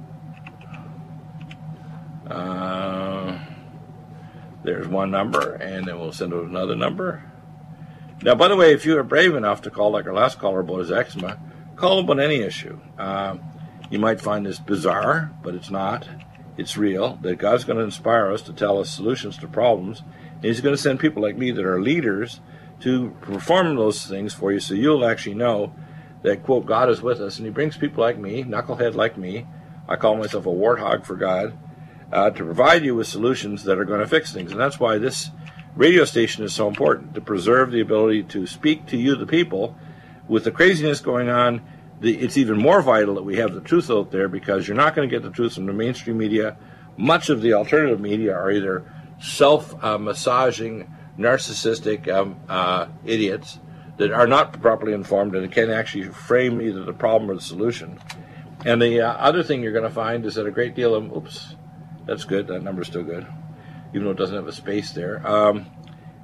Uh, 2.26 3.38
there's 4.64 4.88
one 4.88 5.10
number, 5.10 5.54
and 5.54 5.86
then 5.86 5.98
we'll 5.98 6.12
send 6.12 6.34
out 6.34 6.44
another 6.44 6.74
number. 6.74 7.22
Now, 8.22 8.34
by 8.34 8.48
the 8.48 8.56
way, 8.56 8.72
if 8.72 8.84
you 8.84 8.98
are 8.98 9.04
brave 9.04 9.34
enough 9.34 9.62
to 9.62 9.70
call, 9.70 9.90
like 9.92 10.06
our 10.06 10.14
last 10.14 10.38
caller 10.38 10.60
about 10.60 10.80
his 10.80 10.90
eczema, 10.90 11.38
call 11.76 12.00
about 12.00 12.18
any 12.18 12.40
issue. 12.40 12.80
Uh, 12.98 13.36
you 13.90 13.98
might 13.98 14.20
find 14.20 14.44
this 14.44 14.58
bizarre, 14.58 15.30
but 15.42 15.54
it's 15.54 15.70
not. 15.70 16.08
It's 16.56 16.76
real. 16.76 17.18
That 17.22 17.38
God's 17.38 17.64
going 17.64 17.78
to 17.78 17.84
inspire 17.84 18.32
us 18.32 18.42
to 18.42 18.52
tell 18.52 18.80
us 18.80 18.90
solutions 18.90 19.38
to 19.38 19.46
problems. 19.46 20.02
And 20.34 20.44
He's 20.44 20.60
going 20.60 20.74
to 20.74 20.82
send 20.82 20.98
people 20.98 21.22
like 21.22 21.36
me 21.36 21.50
that 21.52 21.64
are 21.64 21.80
leaders 21.80 22.40
to 22.80 23.10
perform 23.20 23.76
those 23.76 24.04
things 24.06 24.34
for 24.34 24.52
you 24.52 24.60
so 24.60 24.74
you'll 24.74 25.04
actually 25.04 25.34
know 25.34 25.74
that, 26.22 26.42
quote, 26.42 26.66
God 26.66 26.90
is 26.90 27.02
with 27.02 27.20
us. 27.20 27.36
And 27.36 27.46
He 27.46 27.52
brings 27.52 27.76
people 27.76 28.02
like 28.02 28.18
me, 28.18 28.42
knucklehead 28.42 28.94
like 28.94 29.16
me. 29.16 29.46
I 29.88 29.96
call 29.96 30.16
myself 30.16 30.46
a 30.46 30.50
warthog 30.50 31.04
for 31.04 31.14
God 31.14 31.56
uh, 32.12 32.30
to 32.30 32.44
provide 32.44 32.84
you 32.84 32.94
with 32.94 33.06
solutions 33.06 33.64
that 33.64 33.78
are 33.78 33.84
going 33.84 34.00
to 34.00 34.06
fix 34.06 34.32
things. 34.32 34.52
And 34.52 34.60
that's 34.60 34.78
why 34.78 34.98
this 34.98 35.30
radio 35.74 36.04
station 36.04 36.44
is 36.44 36.52
so 36.52 36.68
important 36.68 37.14
to 37.14 37.20
preserve 37.20 37.70
the 37.70 37.80
ability 37.80 38.22
to 38.24 38.46
speak 38.46 38.86
to 38.86 38.96
you, 38.96 39.14
the 39.14 39.26
people. 39.26 39.76
With 40.28 40.44
the 40.44 40.50
craziness 40.50 41.00
going 41.00 41.28
on, 41.28 41.62
the, 42.00 42.16
it's 42.18 42.36
even 42.36 42.58
more 42.58 42.82
vital 42.82 43.14
that 43.14 43.24
we 43.24 43.36
have 43.36 43.54
the 43.54 43.60
truth 43.60 43.90
out 43.90 44.10
there 44.10 44.28
because 44.28 44.66
you're 44.66 44.76
not 44.76 44.94
going 44.94 45.08
to 45.08 45.14
get 45.14 45.22
the 45.22 45.30
truth 45.30 45.54
from 45.54 45.66
the 45.66 45.72
mainstream 45.72 46.18
media. 46.18 46.56
Much 46.96 47.28
of 47.28 47.42
the 47.42 47.52
alternative 47.52 48.00
media 48.00 48.34
are 48.34 48.50
either 48.50 48.90
self 49.20 49.82
uh, 49.84 49.98
massaging, 49.98 50.92
narcissistic 51.18 52.08
um, 52.08 52.36
uh, 52.48 52.86
idiots 53.04 53.58
that 53.96 54.12
are 54.12 54.26
not 54.26 54.60
properly 54.60 54.92
informed 54.92 55.34
and 55.34 55.50
can 55.50 55.70
actually 55.70 56.08
frame 56.08 56.60
either 56.60 56.84
the 56.84 56.92
problem 56.92 57.30
or 57.30 57.34
the 57.34 57.40
solution. 57.40 57.98
And 58.64 58.80
the 58.80 59.00
uh, 59.00 59.12
other 59.12 59.42
thing 59.42 59.62
you're 59.62 59.72
going 59.72 59.84
to 59.84 59.90
find 59.90 60.24
is 60.26 60.34
that 60.34 60.46
a 60.46 60.50
great 60.50 60.74
deal 60.74 60.94
of, 60.94 61.16
oops, 61.16 61.55
that's 62.06 62.24
good, 62.24 62.46
that 62.48 62.62
number's 62.62 62.86
still 62.86 63.02
good, 63.02 63.26
even 63.92 64.04
though 64.04 64.12
it 64.12 64.16
doesn't 64.16 64.36
have 64.36 64.46
a 64.46 64.52
space 64.52 64.92
there. 64.92 65.26
Um, 65.26 65.66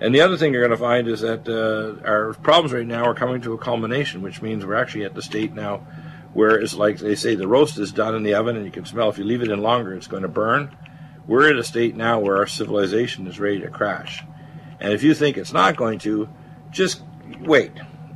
and 0.01 0.15
the 0.15 0.21
other 0.21 0.37
thing 0.37 0.53
you're 0.53 0.67
going 0.67 0.77
to 0.77 0.85
find 0.85 1.07
is 1.07 1.21
that 1.21 1.49
uh, 1.49 2.05
our 2.07 2.33
problems 2.35 2.73
right 2.73 2.87
now 2.87 3.05
are 3.05 3.15
coming 3.15 3.41
to 3.43 3.53
a 3.53 3.59
culmination, 3.59 4.23
which 4.23 4.43
means 4.43 4.67
we're 4.67 4.75
actually 4.75 5.05
at 5.05 5.15
the 5.15 5.23
state 5.23 5.55
now 5.55 5.87
where 6.33 6.59
it's 6.59 6.75
like 6.75 6.99
they 6.99 7.15
say 7.15 7.35
the 7.35 7.47
roast 7.47 7.79
is 7.79 7.93
done 7.93 8.15
in 8.15 8.23
the 8.23 8.35
oven 8.35 8.57
and 8.57 8.65
you 8.65 8.73
can 8.73 8.85
smell 8.85 9.11
if 9.11 9.19
you 9.19 9.25
leave 9.25 9.43
it 9.43 9.51
in 9.51 9.61
longer, 9.61 9.95
it's 9.95 10.07
going 10.07 10.23
to 10.23 10.29
burn. 10.29 10.75
We're 11.27 11.51
at 11.51 11.57
a 11.57 11.65
state 11.65 11.95
now 11.95 12.19
where 12.21 12.39
our 12.39 12.47
civilization 12.47 13.27
is 13.27 13.39
ready 13.39 13.61
to 13.61 13.71
crash. 13.71 14.25
And 14.81 14.93
if 14.93 15.03
you 15.03 15.15
think 15.15 15.37
it's 15.37 15.53
not 15.53 15.77
going 15.77 16.01
to, 16.01 16.29
just 16.71 17.03
wait. 17.41 17.73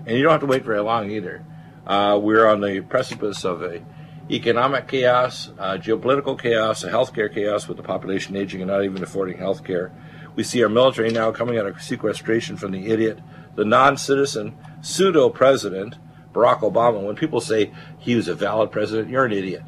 And 0.07 0.17
you 0.17 0.23
don't 0.23 0.33
have 0.33 0.41
to 0.41 0.47
wait 0.47 0.65
very 0.65 0.81
long 0.81 1.11
either. 1.11 1.45
Uh, 1.87 2.19
we're 2.21 2.47
on 2.47 2.61
the 2.61 2.81
precipice 2.81 3.45
of 3.45 3.63
a 3.63 3.85
economic 4.31 4.89
chaos, 4.89 5.51
uh, 5.59 5.75
geopolitical 5.75 6.41
chaos, 6.41 6.83
a 6.85 6.91
healthcare 6.91 7.33
chaos 7.33 7.69
with 7.69 7.77
the 7.77 7.83
population 7.83 8.37
aging 8.37 8.61
and 8.61 8.71
not 8.71 8.85
even 8.85 9.03
affording 9.03 9.39
healthcare. 9.39 9.93
We 10.35 10.43
see 10.43 10.63
our 10.63 10.69
military 10.69 11.11
now 11.11 11.31
coming 11.31 11.59
out 11.59 11.67
of 11.67 11.81
sequestration 11.81 12.57
from 12.57 12.73
the 12.73 12.89
idiot, 12.89 13.21
the 13.55 13.65
non 13.65 13.97
citizen, 13.97 14.57
pseudo 14.81 15.31
president, 15.31 15.97
Barack 16.33 16.61
Obama. 16.61 17.03
When 17.03 17.17
people 17.17 17.41
say 17.41 17.73
he 17.99 18.15
was 18.15 18.29
a 18.29 18.35
valid 18.35 18.71
president, 18.71 19.09
you're 19.09 19.25
an 19.25 19.33
idiot. 19.33 19.63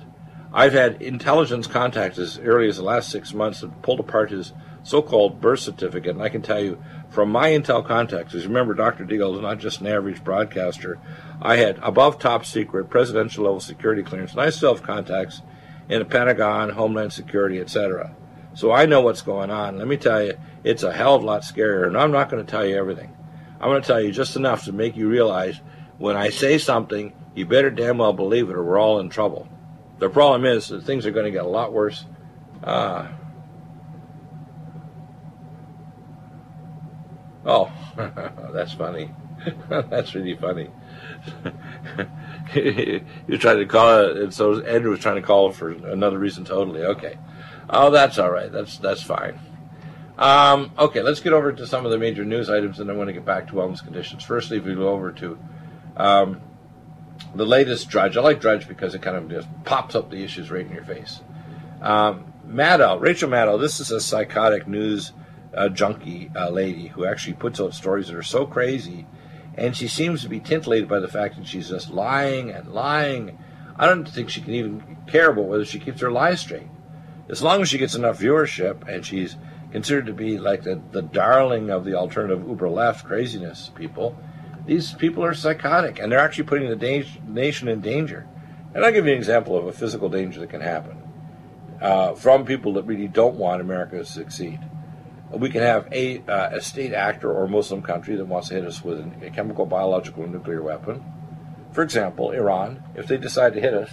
I've 0.53 0.73
had 0.73 1.01
intelligence 1.03 1.67
contacts 1.67 2.19
as 2.19 2.39
early 2.39 2.69
as 2.69 2.77
the 2.77 2.83
last 2.83 3.11
six 3.11 3.33
months 3.33 3.61
that 3.61 3.83
pulled 3.83 4.01
apart 4.01 4.31
his 4.31 4.53
so 4.89 5.03
called 5.03 5.41
birth 5.41 5.61
certificate. 5.61 6.13
And 6.13 6.23
I 6.23 6.31
can 6.31 6.41
tell 6.41 6.61
you 6.61 6.83
from 7.11 7.31
my 7.31 7.51
intel 7.51 7.85
contacts, 7.85 8.35
as 8.35 8.47
remember, 8.47 8.73
Dr. 8.73 9.05
Deagle 9.05 9.35
is 9.37 9.43
not 9.43 9.59
just 9.59 9.81
an 9.81 9.87
average 9.87 10.25
broadcaster. 10.25 10.99
I 11.43 11.57
had 11.57 11.79
above 11.83 12.19
top 12.19 12.47
secret 12.47 12.89
presidential 12.89 13.45
level 13.45 13.61
security 13.61 14.03
clearance, 14.03 14.33
and 14.33 14.41
I 14.41 14.51
still 14.51 14.75
have 14.75 14.83
contacts 14.83 15.43
in 15.89 15.99
the 15.99 16.05
Pentagon, 16.05 16.71
Homeland 16.71 17.13
Security, 17.13 17.61
etc. 17.61 18.15
So 18.55 18.73
I 18.73 18.87
know 18.87 19.03
what's 19.03 19.23
going 19.23 19.51
on. 19.51 19.79
Let 19.79 19.87
me 19.87 19.99
tell 19.99 20.23
you, 20.23 20.35
it's 20.65 20.83
a 20.83 20.93
hell 20.93 21.15
of 21.15 21.23
a 21.23 21.27
lot 21.27 21.43
scarier, 21.43 21.87
and 21.87 21.97
I'm 21.97 22.11
not 22.11 22.31
going 22.31 22.45
to 22.45 22.51
tell 22.51 22.67
you 22.67 22.77
everything. 22.77 23.15
I'm 23.61 23.69
going 23.69 23.83
to 23.83 23.87
tell 23.87 24.01
you 24.01 24.11
just 24.11 24.37
enough 24.37 24.65
to 24.65 24.73
make 24.73 24.97
you 24.97 25.09
realize 25.09 25.61
when 25.99 26.17
I 26.17 26.31
say 26.31 26.59
something, 26.59 27.13
you 27.35 27.45
better 27.45 27.71
damn 27.71 27.99
well 27.99 28.13
believe 28.13 28.49
it, 28.49 28.57
or 28.57 28.65
we're 28.65 28.79
all 28.79 29.01
in 29.01 29.11
trouble. 29.11 29.49
The 29.99 30.09
problem 30.09 30.47
is 30.47 30.69
that 30.69 30.85
things 30.85 31.05
are 31.07 31.11
going 31.11 31.27
to 31.27 31.31
get 31.31 31.45
a 31.45 31.49
lot 31.49 31.73
worse. 31.73 32.05
Uh, 32.63 33.09
oh, 37.45 37.73
that's 38.53 38.73
funny. 38.73 39.11
that's 39.69 40.15
really 40.15 40.37
funny. 40.37 40.71
you 42.55 43.39
tried 43.39 43.57
to 43.57 43.67
call 43.67 44.05
it, 44.05 44.17
and 44.17 44.35
so 44.35 44.61
Andrew 44.63 44.91
was 44.91 45.01
trying 45.01 45.17
to 45.17 45.23
call 45.23 45.53
for 45.53 45.71
another 45.71 46.19
reason 46.19 46.45
totally. 46.45 46.83
Okay. 46.83 47.19
Oh, 47.71 47.91
that's 47.91 48.19
all 48.19 48.31
right. 48.31 48.51
That's 48.51 48.79
that's 48.79 49.03
fine. 49.03 49.39
Um, 50.17 50.73
okay, 50.77 51.01
let's 51.01 51.21
get 51.21 51.33
over 51.33 51.53
to 51.53 51.67
some 51.67 51.85
of 51.85 51.93
the 51.93 51.99
major 51.99 52.25
news 52.25 52.51
items, 52.51 52.81
and 52.81 52.91
I 52.91 52.95
want 52.95 53.09
to 53.09 53.13
get 53.13 53.25
back 53.25 53.47
to 53.49 53.53
wellness 53.55 53.83
conditions. 53.83 54.25
Firstly, 54.25 54.57
if 54.57 54.65
we 54.65 54.75
go 54.75 54.89
over 54.89 55.13
to 55.13 55.39
um, 55.97 56.41
the 57.35 57.47
latest 57.47 57.89
Drudge, 57.89 58.17
I 58.17 58.21
like 58.21 58.41
Drudge 58.41 58.67
because 58.67 58.95
it 58.95 59.03
kind 59.03 59.17
of 59.17 59.31
just 59.31 59.49
pops 59.65 59.95
up 59.95 60.11
the 60.11 60.25
issues 60.25 60.51
right 60.51 60.67
in 60.67 60.73
your 60.73 60.85
face. 60.85 61.21
Um, 61.81 62.33
Maddow, 62.49 63.01
Rachel 63.01 63.29
Maddow, 63.29 63.61
this 63.61 63.79
is 63.79 63.93
a 63.93 64.01
psychotic 64.01 64.67
news 64.67 65.13
uh, 65.55 65.69
junkie 65.69 66.31
lady 66.51 66.89
who 66.89 67.05
actually 67.05 67.35
puts 67.35 67.61
out 67.61 67.75
stories 67.75 68.09
that 68.09 68.17
are 68.17 68.23
so 68.23 68.47
crazy, 68.47 69.07
and 69.57 69.77
she 69.77 69.89
seems 69.89 70.23
to 70.23 70.29
be 70.29 70.41
tintillated 70.41 70.89
by 70.89 71.01
the 71.01 71.09
fact 71.09 71.37
that 71.37 71.47
she's 71.47 71.69
just 71.69 71.91
lying 71.91 72.51
and 72.51 72.69
lying. 72.69 73.39
I 73.77 73.87
don't 73.87 74.09
think 74.09 74.31
she 74.31 74.41
can 74.41 74.55
even 74.55 74.99
care 75.07 75.31
about 75.31 75.47
whether 75.47 75.65
she 75.65 75.79
keeps 75.79 76.01
her 76.01 76.11
lies 76.11 76.41
straight. 76.41 76.69
As 77.29 77.43
long 77.43 77.61
as 77.61 77.69
she 77.69 77.79
gets 77.79 77.95
enough 77.95 78.19
viewership 78.19 78.89
and 78.89 79.05
she's 79.05 79.37
considered 79.71 80.07
to 80.07 80.13
be 80.13 80.39
like 80.39 80.63
the, 80.63 80.81
the 80.93 81.03
darling 81.03 81.71
of 81.71 81.85
the 81.85 81.95
alternative 81.95 82.47
uber 82.49 82.69
left 82.69 83.05
craziness 83.05 83.71
people, 83.75 84.17
these 84.67 84.95
people 84.95 85.25
are 85.25 85.35
psychotic 85.35 85.99
and 85.99 86.11
they're 86.11 86.19
actually 86.19 86.45
putting 86.45 86.69
the 86.69 86.77
da- 86.77 87.21
nation 87.27 87.69
in 87.69 87.81
danger. 87.81 88.27
And 88.75 88.85
I'll 88.85 88.93
give 88.93 89.07
you 89.07 89.13
an 89.13 89.19
example 89.19 89.57
of 89.57 89.67
a 89.67 89.73
physical 89.73 90.09
danger 90.09 90.41
that 90.41 90.51
can 90.51 90.61
happen 90.61 91.03
uh, 91.81 92.15
from 92.15 92.45
people 92.45 92.75
that 92.75 92.85
really 92.85 93.09
don't 93.09 93.37
want 93.37 93.61
America 93.61 93.99
to 93.99 94.05
succeed. 94.05 94.61
We 95.31 95.51
can 95.51 95.61
have 95.61 95.89
a, 95.93 96.23
uh, 96.27 96.57
a 96.57 96.61
state 96.61 96.95
actor 96.95 97.33
or 97.33 97.47
Muslim 97.47 97.83
country 97.83 98.17
that 98.17 98.25
wants 98.25 98.49
to 98.49 98.55
hit 98.55 98.65
us 98.65 98.83
with 98.83 99.01
a 99.23 99.31
chemical, 99.31 99.67
biological, 99.67 100.27
nuclear 100.27 100.63
weapon. 100.63 101.05
For 101.73 101.83
example, 101.83 102.31
Iran, 102.31 102.83
if 102.95 103.07
they 103.07 103.19
decide 103.19 103.53
to 103.55 103.61
hit 103.61 103.75
us, 103.75 103.91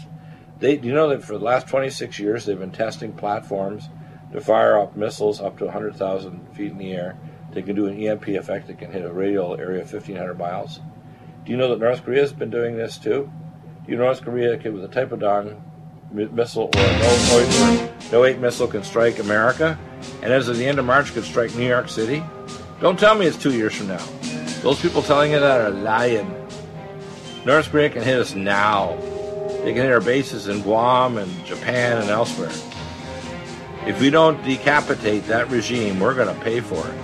they, 0.60 0.78
do 0.78 0.88
you 0.88 0.94
know 0.94 1.10
that 1.10 1.24
for 1.24 1.38
the 1.38 1.44
last 1.44 1.68
26 1.68 2.18
years 2.20 2.46
they've 2.46 2.58
been 2.58 2.72
testing 2.72 3.12
platforms 3.12 3.90
to 4.32 4.40
fire 4.40 4.80
up 4.80 4.96
missiles 4.96 5.42
up 5.42 5.58
to 5.58 5.66
100,000 5.66 6.56
feet 6.56 6.72
in 6.72 6.78
the 6.78 6.94
air. 6.94 7.18
They 7.52 7.62
can 7.62 7.76
do 7.76 7.88
an 7.88 8.00
EMP 8.00 8.30
effect 8.30 8.68
that 8.68 8.80
can 8.80 8.92
hit 8.92 9.06
a 9.06 9.12
radial 9.12 9.56
area 9.60 9.82
of 9.82 9.92
1,500 9.92 10.38
miles. 10.38 10.80
Do 11.46 11.52
you 11.52 11.58
know 11.58 11.70
that 11.70 11.80
North 11.80 12.04
Korea 12.04 12.22
has 12.22 12.34
been 12.34 12.50
doing 12.50 12.78
this 12.78 12.98
too? 12.98 13.32
Do 13.86 13.92
you 13.92 13.98
know 13.98 14.06
North 14.06 14.22
Korea 14.22 14.58
can, 14.58 14.74
with 14.74 14.84
a 14.84 14.88
Taepodong 14.88 15.62
missile 16.16 16.70
or 16.74 16.82
no, 16.82 17.90
no 18.12 18.26
8 18.26 18.40
missile 18.40 18.68
can 18.68 18.84
strike 18.84 19.20
America, 19.20 19.78
and 20.22 20.32
as 20.32 20.48
of 20.48 20.58
the 20.58 20.66
end 20.66 20.80
of 20.80 20.86
March 20.86 21.14
could 21.14 21.24
strike 21.24 21.54
New 21.56 21.68
York 21.68 21.90
City? 21.90 22.24
Don't 22.82 23.00
tell 23.00 23.16
me 23.16 23.26
it's 23.26 23.38
two 23.38 23.54
years 23.54 23.76
from 23.76 23.88
now. 23.88 24.06
Those 24.62 24.82
people 24.82 25.02
telling 25.02 25.32
you 25.32 25.40
that 25.40 25.62
are 25.62 25.70
lying. 25.70 26.30
North 27.46 27.70
Korea 27.70 27.90
can 27.90 28.02
hit 28.02 28.20
us 28.20 28.34
now. 28.34 28.98
They 29.64 29.74
can 29.74 29.84
hit 29.84 29.92
our 29.92 30.02
bases 30.02 30.48
in 30.48 30.62
Guam 30.62 31.18
and 31.18 31.46
Japan 31.46 32.02
and 32.02 32.10
elsewhere. 32.10 32.52
If 33.88 34.02
we 34.02 34.10
don't 34.10 34.44
decapitate 34.44 35.28
that 35.28 35.50
regime, 35.50 36.00
we're 36.00 36.16
going 36.16 36.36
to 36.36 36.44
pay 36.44 36.60
for 36.60 36.88
it. 36.88 36.96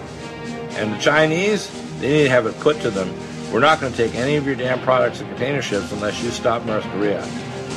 And 0.78 0.93
the 0.93 0.97
Chinese, 0.97 1.69
they 2.00 2.10
need 2.10 2.24
to 2.24 2.30
have 2.30 2.47
it 2.47 2.60
put 2.60 2.80
to 2.82 2.89
them. 2.89 3.13
We're 3.52 3.60
not 3.60 3.80
going 3.80 3.91
to 3.91 3.97
take 3.97 4.15
any 4.15 4.36
of 4.36 4.45
your 4.45 4.56
damn 4.56 4.80
products 4.80 5.19
and 5.19 5.30
container 5.30 5.62
ships 5.62 5.91
unless 5.91 6.24
you 6.24 6.30
stop 6.32 6.65
North 6.65 6.86
Korea. 6.86 7.21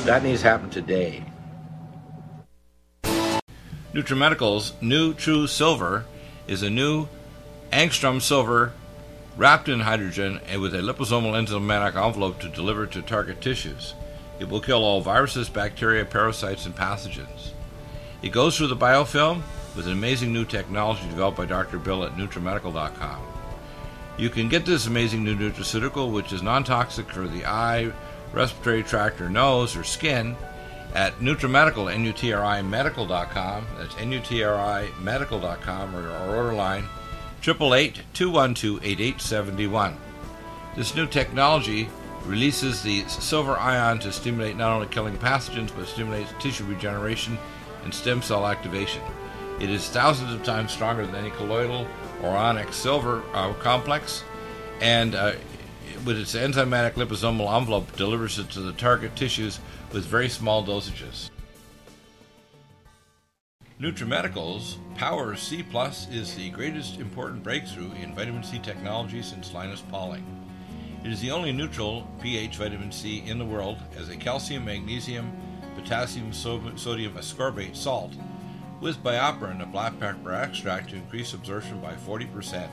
That 0.05 0.21
needs 0.21 0.41
to 0.41 0.49
happen 0.49 0.69
today. 0.69 1.23
NutriMedical's 3.91 4.73
new 4.79 5.15
True 5.15 5.47
Silver 5.47 6.05
is 6.47 6.61
a 6.61 6.69
new 6.69 7.07
angstrom 7.71 8.21
silver 8.21 8.73
wrapped 9.35 9.67
in 9.67 9.79
hydrogen 9.79 10.41
and 10.47 10.61
with 10.61 10.75
a 10.75 10.77
liposomal 10.77 11.33
enzymatic 11.33 11.95
envelope 11.95 12.39
to 12.41 12.49
deliver 12.49 12.85
to 12.85 13.01
target 13.01 13.41
tissues. 13.41 13.95
It 14.39 14.47
will 14.47 14.61
kill 14.61 14.83
all 14.83 15.01
viruses, 15.01 15.49
bacteria, 15.49 16.05
parasites, 16.05 16.67
and 16.67 16.75
pathogens. 16.75 17.49
It 18.21 18.29
goes 18.29 18.55
through 18.55 18.67
the 18.67 18.75
biofilm 18.75 19.41
with 19.75 19.87
an 19.87 19.93
amazing 19.93 20.31
new 20.31 20.45
technology 20.45 21.09
developed 21.09 21.37
by 21.37 21.47
Dr. 21.47 21.79
Bill 21.79 22.03
at 22.03 22.15
NutriMedical.com. 22.15 23.25
You 24.19 24.29
can 24.29 24.49
get 24.49 24.67
this 24.67 24.85
amazing 24.85 25.23
new 25.23 25.35
nutraceutical, 25.35 26.11
which 26.11 26.31
is 26.31 26.43
non 26.43 26.63
toxic 26.63 27.09
for 27.09 27.27
the 27.27 27.45
eye, 27.47 27.91
respiratory 28.35 28.83
tract, 28.83 29.19
or 29.21 29.29
nose, 29.29 29.75
or 29.75 29.83
skin, 29.83 30.35
at 30.93 31.17
NutriMedical, 31.19 31.91
N-U-T-R-I 31.93 32.61
Medical.com. 32.61 33.65
That's 33.77 33.97
N-U-T-R-I 33.97 34.89
Medical.com, 35.01 35.95
or 35.95 36.09
our 36.09 36.35
order 36.35 36.53
line, 36.53 36.85
888-212-8871. 37.41 39.95
This 40.75 40.95
new 40.95 41.07
technology 41.07 41.89
releases 42.25 42.81
the 42.81 43.03
silver 43.07 43.57
ion 43.57 43.99
to 43.99 44.11
stimulate 44.11 44.57
not 44.57 44.73
only 44.73 44.87
killing 44.87 45.17
pathogens, 45.17 45.73
but 45.75 45.87
stimulates 45.87 46.33
tissue 46.39 46.65
regeneration 46.65 47.37
and 47.83 47.93
stem 47.93 48.21
cell 48.21 48.47
activation. 48.47 49.01
It 49.59 49.69
is 49.69 49.89
thousands 49.89 50.33
of 50.33 50.43
times 50.43 50.71
stronger 50.71 51.05
than 51.05 51.15
any 51.15 51.29
colloidal 51.31 51.87
or 52.21 52.35
onyx 52.35 52.75
silver 52.75 53.23
uh, 53.33 53.53
complex, 53.53 54.23
and 54.81 55.15
uh, 55.15 55.33
with 56.05 56.19
its 56.19 56.35
enzymatic 56.35 56.93
liposomal 56.93 57.57
envelope, 57.57 57.95
delivers 57.95 58.39
it 58.39 58.49
to 58.51 58.61
the 58.61 58.73
target 58.73 59.15
tissues 59.15 59.59
with 59.91 60.05
very 60.05 60.29
small 60.29 60.63
dosages. 60.63 61.29
NutriMedical's 63.81 64.77
Power 64.95 65.35
C 65.35 65.61
Plus 65.61 66.07
is 66.09 66.33
the 66.35 66.49
greatest 66.51 66.99
important 66.99 67.43
breakthrough 67.43 67.91
in 68.01 68.15
vitamin 68.15 68.43
C 68.43 68.59
technology 68.59 69.21
since 69.21 69.53
Linus 69.53 69.81
Pauling. 69.81 70.23
It 71.03 71.11
is 71.11 71.19
the 71.19 71.31
only 71.31 71.51
neutral 71.51 72.07
pH 72.21 72.55
vitamin 72.55 72.91
C 72.91 73.21
in 73.25 73.37
the 73.37 73.45
world 73.45 73.77
as 73.97 74.07
a 74.09 74.15
calcium, 74.15 74.65
magnesium, 74.65 75.31
potassium, 75.75 76.31
sodium 76.31 77.13
ascorbate 77.13 77.75
salt 77.75 78.13
with 78.79 79.03
BioPerine, 79.03 79.61
a 79.61 79.65
black 79.65 79.99
pepper 79.99 80.33
extract 80.33 80.89
to 80.89 80.95
increase 80.95 81.33
absorption 81.33 81.81
by 81.81 81.93
40%. 81.93 82.69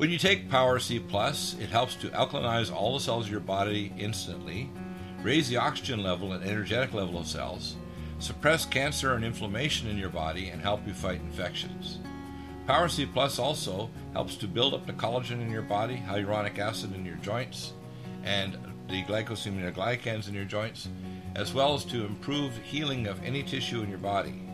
When 0.00 0.08
you 0.08 0.16
take 0.16 0.48
Power 0.48 0.78
C 0.78 0.98
Plus, 0.98 1.54
it 1.60 1.68
helps 1.68 1.94
to 1.96 2.08
alkalinize 2.08 2.74
all 2.74 2.94
the 2.94 3.00
cells 3.00 3.26
of 3.26 3.30
your 3.30 3.38
body 3.38 3.92
instantly, 3.98 4.70
raise 5.22 5.46
the 5.46 5.58
oxygen 5.58 6.02
level 6.02 6.32
and 6.32 6.42
energetic 6.42 6.94
level 6.94 7.18
of 7.18 7.26
cells, 7.26 7.76
suppress 8.18 8.64
cancer 8.64 9.12
and 9.12 9.22
inflammation 9.22 9.88
in 9.88 9.98
your 9.98 10.08
body, 10.08 10.48
and 10.48 10.62
help 10.62 10.86
you 10.86 10.94
fight 10.94 11.20
infections. 11.20 11.98
Power 12.66 12.88
C 12.88 13.04
Plus 13.04 13.38
also 13.38 13.90
helps 14.14 14.36
to 14.36 14.48
build 14.48 14.72
up 14.72 14.86
the 14.86 14.94
collagen 14.94 15.42
in 15.42 15.50
your 15.50 15.60
body, 15.60 16.02
hyaluronic 16.08 16.58
acid 16.58 16.94
in 16.94 17.04
your 17.04 17.16
joints, 17.16 17.74
and 18.24 18.56
the 18.88 19.02
glycosaminoglycans 19.02 20.28
in 20.28 20.32
your 20.32 20.46
joints, 20.46 20.88
as 21.36 21.52
well 21.52 21.74
as 21.74 21.84
to 21.84 22.06
improve 22.06 22.56
healing 22.64 23.06
of 23.06 23.22
any 23.22 23.42
tissue 23.42 23.82
in 23.82 23.90
your 23.90 23.98
body. 23.98 24.48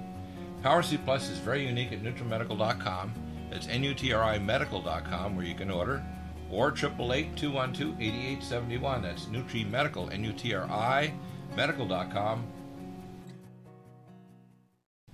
Power 0.65 0.83
C 0.83 0.97
Plus 0.97 1.31
is 1.31 1.39
very 1.39 1.65
unique 1.65 1.93
at 1.93 2.03
NutriMedical.com 2.03 3.26
that's 3.57 3.69
NUTRIMedical.com 3.69 5.35
where 5.35 5.47
you 5.47 5.55
can 5.55 5.71
order, 5.71 6.05
or 6.51 6.73
888-212-8871. 6.73 9.03
That's 9.03 9.25
NutriMedical, 9.27 10.12
N-U-T-R-I, 10.12 11.14
medical.com. 11.57 12.45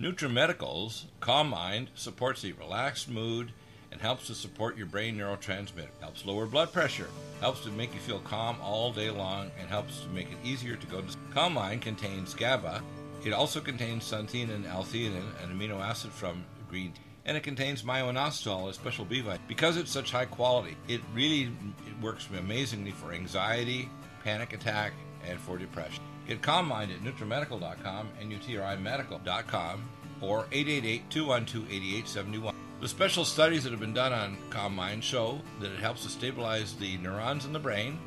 NutriMedical's 0.00 1.05
Calm 1.20 1.50
Mind 1.50 1.90
supports 1.94 2.42
a 2.44 2.50
relaxed 2.52 3.09
mood 3.09 3.52
and 3.92 4.00
helps 4.00 4.26
to 4.26 4.35
support 4.35 4.76
your 4.76 4.87
brain 4.87 5.16
neurotransmitter. 5.16 5.87
Helps 6.00 6.26
lower 6.26 6.46
blood 6.46 6.72
pressure, 6.72 7.11
helps 7.40 7.61
to 7.61 7.70
make 7.70 7.94
you 7.94 8.00
feel 8.00 8.18
calm 8.20 8.57
all 8.61 8.92
day 8.92 9.11
long, 9.11 9.52
and 9.61 9.68
helps 9.68 10.00
to 10.00 10.09
make 10.09 10.33
it 10.33 10.38
easier 10.42 10.74
to 10.74 10.87
go 10.88 11.00
to 11.00 11.09
sleep. 11.09 11.33
Calm 11.33 11.55
Mind 11.55 11.83
contains 11.83 12.35
GABA. 12.35 12.83
It 13.24 13.33
also 13.33 13.61
contains 13.61 14.11
xanthine 14.11 14.52
and 14.52 14.66
L-theanine, 14.66 15.40
an 15.44 15.57
amino 15.57 15.81
acid 15.81 16.11
from 16.11 16.44
green 16.68 16.90
tea 16.90 17.12
and 17.24 17.37
it 17.37 17.42
contains 17.42 17.85
myo-inositol, 17.85 18.68
a 18.68 18.72
special 18.72 19.04
B 19.04 19.20
vitamin. 19.20 19.46
Because 19.48 19.76
it's 19.76 19.90
such 19.90 20.11
high 20.11 20.24
quality, 20.24 20.76
it 20.88 21.00
really 21.14 21.42
it 21.42 22.02
works 22.02 22.28
amazingly 22.37 22.90
for 22.90 23.12
anxiety, 23.12 23.88
panic 24.24 24.52
attack, 24.52 24.92
and 25.28 25.38
for 25.38 25.58
depression. 25.58 26.02
Get 26.26 26.42
Calm 26.42 26.66
Mind 26.66 26.90
at 26.92 27.00
NutriMedical.com, 27.00 28.08
N-U-T-R-I-Medical.com, 28.20 29.88
or 30.20 30.44
888-212-8871. 30.44 32.54
The 32.80 32.88
special 32.88 33.24
studies 33.24 33.64
that 33.64 33.70
have 33.70 33.80
been 33.80 33.94
done 33.94 34.12
on 34.12 34.37
Calm 34.50 34.74
Mind 34.74 35.04
show 35.04 35.40
that 35.61 35.72
it 35.72 35.78
helps 35.78 36.02
to 36.02 36.08
stabilize 36.08 36.74
the 36.74 36.96
neurons 36.98 37.44
in 37.44 37.52
the 37.52 37.58
brain, 37.58 37.98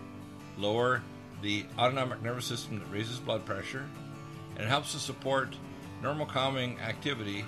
lower 0.57 1.01
the 1.41 1.65
autonomic 1.77 2.21
nervous 2.21 2.45
system 2.45 2.79
that 2.79 2.89
raises 2.91 3.19
blood 3.19 3.45
pressure, 3.45 3.85
and 4.55 4.65
it 4.65 4.69
helps 4.69 4.93
to 4.93 4.99
support 4.99 5.55
normal 6.01 6.25
calming 6.25 6.79
activity 6.79 7.43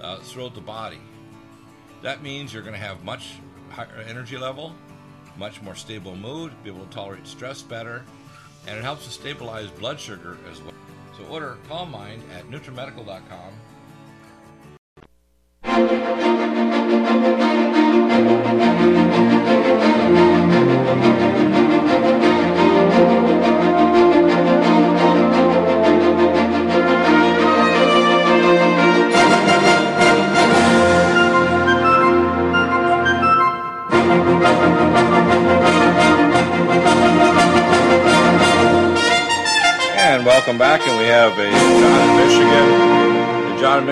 uh, 0.00 0.18
throughout 0.18 0.54
the 0.54 0.60
body. 0.60 1.00
That 2.02 2.22
means 2.22 2.52
you're 2.52 2.62
going 2.62 2.74
to 2.74 2.80
have 2.80 3.04
much 3.04 3.34
higher 3.70 4.04
energy 4.06 4.36
level, 4.36 4.74
much 5.36 5.60
more 5.62 5.74
stable 5.74 6.16
mood, 6.16 6.52
be 6.62 6.70
able 6.70 6.84
to 6.84 6.90
tolerate 6.92 7.26
stress 7.26 7.62
better, 7.62 8.04
and 8.66 8.78
it 8.78 8.82
helps 8.82 9.04
to 9.04 9.10
stabilize 9.10 9.70
blood 9.70 9.98
sugar 9.98 10.36
as 10.50 10.60
well. 10.62 10.74
So 11.16 11.24
order 11.24 11.58
Calm 11.68 11.90
Mind 11.90 12.22
at 12.32 12.48
NutriMedical.com 12.48 13.52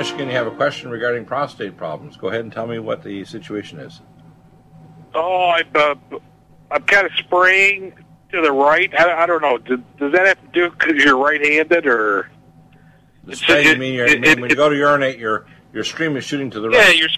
Michigan. 0.06 0.28
John 0.28 0.28
in 0.28 0.28
Michigan, 0.28 0.28
you 0.28 0.36
have 0.36 0.46
a 0.46 0.56
question 0.56 0.90
regarding 0.90 1.24
prostate 1.24 1.76
problems. 1.76 2.16
Go 2.16 2.28
ahead 2.28 2.40
and 2.40 2.52
tell 2.52 2.66
me 2.66 2.78
what 2.78 3.02
the 3.02 3.24
situation 3.24 3.78
is. 3.80 4.00
Oh, 5.14 5.50
I'm, 5.50 5.68
uh, 5.74 5.94
I'm 6.70 6.82
kind 6.82 7.06
of 7.06 7.12
spraying 7.18 7.94
to 8.32 8.40
the 8.40 8.52
right. 8.52 8.92
I, 8.98 9.22
I 9.22 9.26
don't 9.26 9.42
know. 9.42 9.58
Does, 9.58 9.80
does 9.98 10.12
that 10.12 10.26
have 10.26 10.40
to 10.40 10.48
do 10.52 10.70
because 10.70 11.02
you're 11.02 11.16
right-handed, 11.16 11.86
or? 11.86 12.30
The 13.24 13.36
spray, 13.36 13.68
you 13.68 13.76
mean, 13.76 13.98
it, 14.00 14.24
it, 14.24 14.40
when 14.40 14.50
you 14.50 14.56
go 14.56 14.68
to 14.68 14.76
urinate, 14.76 15.18
your 15.18 15.46
your 15.72 15.82
stream 15.84 16.16
is 16.16 16.24
shooting 16.24 16.50
to 16.50 16.60
the 16.60 16.70
yeah, 16.70 16.78
right. 16.78 16.94
Yeah, 16.94 17.08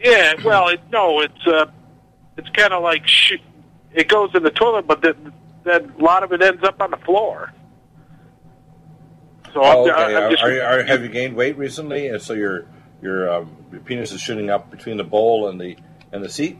you're, 0.00 0.34
yeah, 0.38 0.44
well, 0.44 0.68
it, 0.68 0.80
no, 0.90 1.20
it's 1.20 1.46
uh, 1.46 1.66
it's 2.38 2.48
kind 2.50 2.72
of 2.72 2.82
like 2.82 3.06
sh- 3.06 3.34
it 3.92 4.08
goes 4.08 4.30
in 4.34 4.42
the 4.42 4.50
toilet, 4.50 4.86
but 4.86 5.02
then, 5.02 5.32
then 5.64 5.92
a 5.98 6.02
lot 6.02 6.22
of 6.22 6.32
it 6.32 6.42
ends 6.42 6.62
up 6.62 6.80
on 6.80 6.90
the 6.90 6.96
floor. 6.98 7.52
So 9.52 9.62
oh, 9.62 9.90
okay. 9.90 10.16
I'm, 10.16 10.24
I'm 10.24 10.30
just, 10.30 10.42
are, 10.42 10.62
are, 10.62 10.82
have 10.84 11.02
you 11.02 11.08
gained 11.08 11.34
weight 11.34 11.56
recently? 11.56 12.08
And 12.08 12.20
so 12.22 12.34
your 12.34 12.66
your, 13.02 13.32
um, 13.32 13.56
your 13.72 13.80
penis 13.80 14.12
is 14.12 14.20
shooting 14.20 14.50
up 14.50 14.70
between 14.70 14.96
the 14.96 15.04
bowl 15.04 15.48
and 15.48 15.60
the 15.60 15.76
and 16.12 16.24
the 16.24 16.28
seat? 16.28 16.58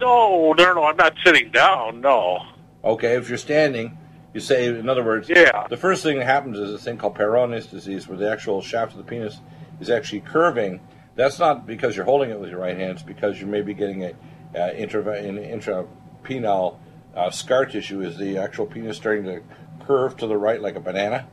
No, 0.00 0.52
no, 0.52 0.74
no. 0.74 0.84
I'm 0.84 0.96
not 0.96 1.14
sitting 1.24 1.50
down. 1.50 2.00
No. 2.00 2.46
Okay, 2.82 3.14
if 3.14 3.28
you're 3.28 3.38
standing, 3.38 3.98
you 4.32 4.40
say, 4.40 4.66
in 4.66 4.88
other 4.88 5.04
words, 5.04 5.28
yeah. 5.28 5.66
The 5.68 5.76
first 5.76 6.02
thing 6.02 6.18
that 6.18 6.24
happens 6.24 6.58
is 6.58 6.72
a 6.72 6.78
thing 6.78 6.96
called 6.96 7.16
Peyronie's 7.16 7.66
disease, 7.66 8.08
where 8.08 8.16
the 8.16 8.30
actual 8.30 8.62
shaft 8.62 8.92
of 8.92 8.98
the 8.98 9.04
penis 9.04 9.40
is 9.80 9.90
actually 9.90 10.20
curving. 10.20 10.80
That's 11.16 11.38
not 11.38 11.66
because 11.66 11.96
you're 11.96 12.06
holding 12.06 12.30
it 12.30 12.40
with 12.40 12.50
your 12.50 12.60
right 12.60 12.76
hand; 12.76 12.92
it's 12.92 13.02
because 13.02 13.40
you 13.40 13.46
may 13.46 13.60
be 13.60 13.74
getting 13.74 14.04
a 14.04 14.14
uh, 14.54 14.72
intra, 14.72 15.02
intrapenile 15.02 16.78
uh, 17.14 17.30
scar 17.30 17.66
tissue. 17.66 18.00
Is 18.00 18.16
the 18.16 18.38
actual 18.38 18.66
penis 18.66 18.96
starting 18.96 19.24
to 19.24 19.42
curve 19.86 20.16
to 20.18 20.26
the 20.26 20.36
right 20.36 20.60
like 20.60 20.76
a 20.76 20.80
banana? 20.80 21.28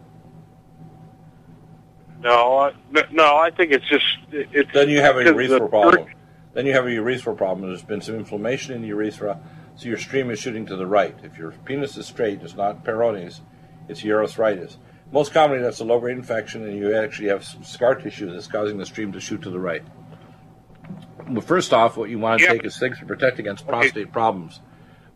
No, 2.21 2.71
no, 3.11 3.37
I 3.37 3.51
think 3.51 3.71
it's 3.71 3.87
just 3.87 4.05
it's. 4.31 4.71
Then 4.73 4.89
you 4.89 5.01
have 5.01 5.17
a 5.17 5.23
urethral 5.23 5.69
problem. 5.69 6.07
Then 6.53 6.65
you 6.65 6.73
have 6.73 6.85
a 6.85 6.89
urethral 6.89 7.37
problem. 7.37 7.67
There's 7.67 7.83
been 7.83 8.01
some 8.01 8.15
inflammation 8.15 8.73
in 8.73 8.81
the 8.81 8.87
urethra, 8.87 9.39
so 9.75 9.87
your 9.87 9.99
stream 9.99 10.31
is 10.31 10.39
shooting 10.39 10.65
to 10.65 10.75
the 10.75 10.87
right. 10.87 11.15
If 11.21 11.37
your 11.37 11.51
penis 11.51 11.95
is 11.97 12.07
straight, 12.07 12.41
it's 12.41 12.55
not 12.55 12.83
Peyronie's, 12.83 13.41
it's 13.87 14.01
urethritis. 14.01 14.77
Most 15.11 15.31
commonly, 15.31 15.63
that's 15.63 15.79
a 15.79 15.85
low-grade 15.85 16.17
infection, 16.17 16.63
and 16.63 16.75
you 16.75 16.95
actually 16.95 17.29
have 17.29 17.45
some 17.45 17.63
scar 17.63 17.95
tissue 17.95 18.31
that's 18.31 18.47
causing 18.47 18.77
the 18.77 18.85
stream 18.85 19.11
to 19.13 19.19
shoot 19.19 19.43
to 19.43 19.49
the 19.49 19.59
right. 19.59 19.83
Well, 21.29 21.41
first 21.41 21.73
off, 21.73 21.95
what 21.95 22.09
you 22.09 22.19
want 22.19 22.39
to 22.39 22.45
yep. 22.45 22.53
take 22.53 22.65
is 22.65 22.77
things 22.77 22.99
to 22.99 23.05
protect 23.05 23.39
against 23.39 23.63
okay. 23.63 23.71
prostate 23.71 24.11
problems. 24.11 24.59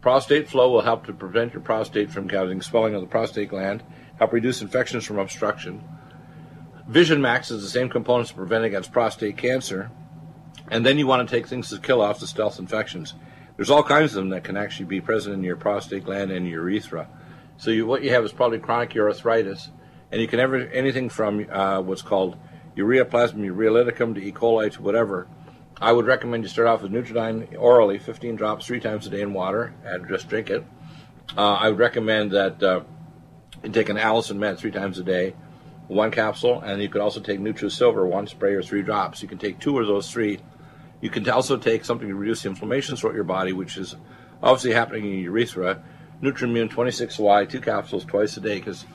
Prostate 0.02 0.50
flow 0.50 0.72
will 0.72 0.82
help 0.82 1.06
to 1.06 1.14
prevent 1.14 1.54
your 1.54 1.62
prostate 1.62 2.10
from 2.10 2.28
causing 2.28 2.62
swelling 2.62 2.96
of 2.96 3.02
the 3.02 3.08
prostate 3.08 3.50
gland, 3.50 3.84
help 4.18 4.34
reduce 4.34 4.62
infections 4.62 5.06
from 5.06 5.20
obstruction. 5.20 5.84
Vision 6.88 7.22
Max 7.22 7.52
is 7.52 7.62
the 7.62 7.70
same 7.70 7.88
components 7.88 8.32
to 8.32 8.36
prevent 8.36 8.66
against 8.66 8.92
prostate 8.92 9.38
cancer. 9.38 9.92
And 10.70 10.84
then 10.84 10.98
you 10.98 11.06
want 11.06 11.28
to 11.28 11.36
take 11.36 11.48
things 11.48 11.70
to 11.70 11.78
kill 11.78 12.02
off 12.02 12.20
the 12.20 12.26
stealth 12.26 12.58
infections. 12.58 13.14
There's 13.56 13.70
all 13.70 13.84
kinds 13.84 14.12
of 14.12 14.16
them 14.16 14.30
that 14.30 14.44
can 14.44 14.58
actually 14.58 14.86
be 14.86 15.02
present 15.02 15.36
in 15.36 15.44
your 15.44 15.56
prostate 15.56 16.06
gland 16.06 16.32
and 16.32 16.48
urethra. 16.48 17.08
So 17.58 17.70
you, 17.70 17.86
what 17.86 18.04
you 18.04 18.10
have 18.10 18.26
is 18.26 18.32
probably 18.32 18.58
chronic 18.58 18.90
urethritis, 18.92 19.70
and 20.12 20.20
you 20.20 20.28
can 20.28 20.40
have 20.40 20.54
anything 20.74 21.10
from 21.10 21.46
uh, 21.52 21.80
what's 21.82 22.02
called 22.02 22.38
ureaplasma 22.76 23.46
urealyticum 23.46 24.16
to 24.16 24.22
E. 24.24 24.32
coli 24.32 24.72
to 24.72 24.82
whatever 24.82 25.28
I 25.80 25.92
would 25.92 26.06
recommend 26.06 26.44
you 26.44 26.50
start 26.50 26.68
off 26.68 26.82
with 26.82 26.92
Nutriodine 26.92 27.58
orally, 27.58 27.98
15 27.98 28.36
drops 28.36 28.66
three 28.66 28.80
times 28.80 29.08
a 29.08 29.10
day 29.10 29.22
in 29.22 29.34
water, 29.34 29.74
and 29.84 30.08
just 30.08 30.30
drink 30.30 30.50
it. 30.50 30.64
Uh, 31.38 31.54
I 31.54 31.70
would 31.70 31.80
recommend 31.80 32.32
that 32.32 32.62
uh, 32.62 32.82
you 33.64 33.70
take 33.70 33.90
an 33.90 33.98
Allicin 33.98 34.38
Med 34.38 34.60
three 34.60 34.72
times 34.72 35.00
a 35.00 35.04
day, 35.04 35.34
one 35.88 36.12
capsule, 36.12 36.62
and 36.62 36.82
you 36.82 36.90
could 36.90 37.02
also 37.02 37.20
take 37.20 37.40
NutriSilver, 37.40 38.08
one 38.08 38.28
spray 38.28 38.54
or 38.54 38.62
three 38.62 38.82
drops. 38.82 39.22
You 39.22 39.28
can 39.28 39.38
take 39.38 39.60
two 39.60 39.80
of 39.80 39.88
those 39.88 40.12
three. 40.12 40.40
You 41.02 41.10
can 41.10 41.28
also 41.30 41.58
take 41.58 41.86
something 41.86 42.08
to 42.08 42.16
reduce 42.16 42.44
the 42.44 42.50
inflammation 42.50 42.96
throughout 42.96 43.16
your 43.16 43.24
body, 43.24 43.54
which 43.54 43.78
is 43.78 43.96
obviously 44.44 44.74
happening 44.74 45.06
in 45.06 45.20
your 45.20 45.34
urethra. 45.38 45.84
Nutriimmune 46.22 46.70
26Y, 46.70 47.50
two 47.50 47.62
capsules 47.62 48.06
twice 48.06 48.38
a 48.38 48.42
day, 48.42 48.60
because 48.60 48.86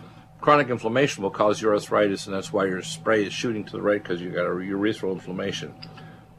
chronic 0.40 0.68
inflammation 0.68 1.22
will 1.22 1.30
cause 1.30 1.60
urethritis, 1.60 2.26
and 2.26 2.34
that's 2.34 2.52
why 2.52 2.66
your 2.66 2.82
spray 2.82 3.24
is 3.24 3.32
shooting 3.32 3.64
to 3.64 3.72
the 3.72 3.82
right 3.82 4.02
because 4.02 4.20
you've 4.20 4.34
got 4.34 4.46
a 4.46 4.50
urethral 4.50 5.12
inflammation. 5.12 5.74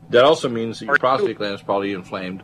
That 0.09 0.23
also 0.23 0.47
means 0.47 0.79
that 0.79 0.85
your 0.85 0.97
prostate 0.97 1.37
gland 1.37 1.55
is 1.55 1.61
probably 1.61 1.93
inflamed, 1.93 2.43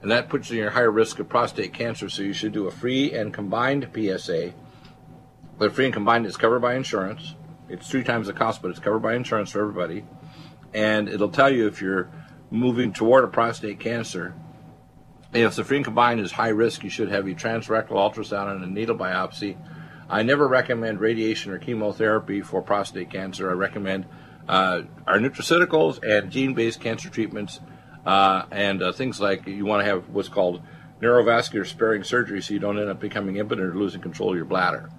and 0.00 0.10
that 0.10 0.28
puts 0.28 0.50
you 0.50 0.62
in 0.62 0.68
a 0.68 0.70
higher 0.70 0.90
risk 0.90 1.18
of 1.18 1.28
prostate 1.28 1.74
cancer. 1.74 2.08
So 2.08 2.22
you 2.22 2.32
should 2.32 2.52
do 2.52 2.66
a 2.66 2.70
free 2.70 3.12
and 3.12 3.34
combined 3.34 3.88
PSA. 3.94 4.54
The 5.58 5.70
free 5.70 5.84
and 5.84 5.94
combined 5.94 6.26
is 6.26 6.36
covered 6.36 6.60
by 6.60 6.74
insurance. 6.74 7.34
It's 7.68 7.88
three 7.88 8.02
times 8.02 8.26
the 8.26 8.32
cost, 8.32 8.62
but 8.62 8.70
it's 8.70 8.80
covered 8.80 9.00
by 9.00 9.14
insurance 9.14 9.50
for 9.50 9.60
everybody. 9.60 10.04
And 10.74 11.08
it'll 11.08 11.28
tell 11.28 11.50
you 11.50 11.66
if 11.66 11.82
you're 11.82 12.10
moving 12.50 12.92
toward 12.92 13.24
a 13.24 13.28
prostate 13.28 13.78
cancer. 13.78 14.34
If 15.32 15.56
the 15.56 15.64
free 15.64 15.78
and 15.78 15.84
combined 15.84 16.20
is 16.20 16.32
high 16.32 16.48
risk, 16.48 16.84
you 16.84 16.90
should 16.90 17.10
have 17.10 17.26
a 17.26 17.30
transrectal 17.30 17.92
ultrasound 17.92 18.54
and 18.54 18.64
a 18.64 18.66
needle 18.66 18.96
biopsy. 18.96 19.56
I 20.08 20.22
never 20.22 20.46
recommend 20.46 21.00
radiation 21.00 21.52
or 21.52 21.58
chemotherapy 21.58 22.42
for 22.42 22.60
prostate 22.60 23.10
cancer. 23.10 23.50
I 23.50 23.54
recommend 23.54 24.06
uh, 24.52 24.82
our 25.06 25.18
nutraceuticals 25.18 25.98
and 26.06 26.30
gene-based 26.30 26.78
cancer 26.78 27.08
treatments 27.08 27.58
uh, 28.04 28.44
and 28.50 28.82
uh, 28.82 28.92
things 28.92 29.18
like 29.18 29.46
you 29.46 29.64
want 29.64 29.80
to 29.80 29.86
have 29.86 30.10
what's 30.10 30.28
called 30.28 30.62
neurovascular 31.00 31.66
sparing 31.66 32.04
surgery 32.04 32.42
so 32.42 32.52
you 32.52 32.60
don't 32.60 32.78
end 32.78 32.90
up 32.90 33.00
becoming 33.00 33.36
impotent 33.36 33.66
or 33.66 33.74
losing 33.74 34.02
control 34.02 34.30
of 34.30 34.36
your 34.36 34.44
bladder. 34.44 34.90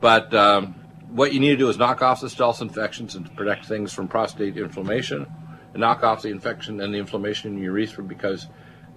But 0.00 0.32
um, 0.32 0.74
what 1.10 1.34
you 1.34 1.40
need 1.40 1.50
to 1.50 1.56
do 1.56 1.68
is 1.68 1.76
knock 1.76 2.00
off 2.00 2.22
the 2.22 2.30
stealth 2.30 2.62
infections 2.62 3.14
and 3.14 3.36
protect 3.36 3.66
things 3.66 3.92
from 3.92 4.08
prostate 4.08 4.56
inflammation, 4.56 5.26
and 5.74 5.80
knock 5.80 6.02
off 6.02 6.22
the 6.22 6.30
infection 6.30 6.80
and 6.80 6.94
the 6.94 6.98
inflammation 6.98 7.52
in 7.52 7.62
your 7.62 7.78
urethra 7.78 8.02
because 8.02 8.46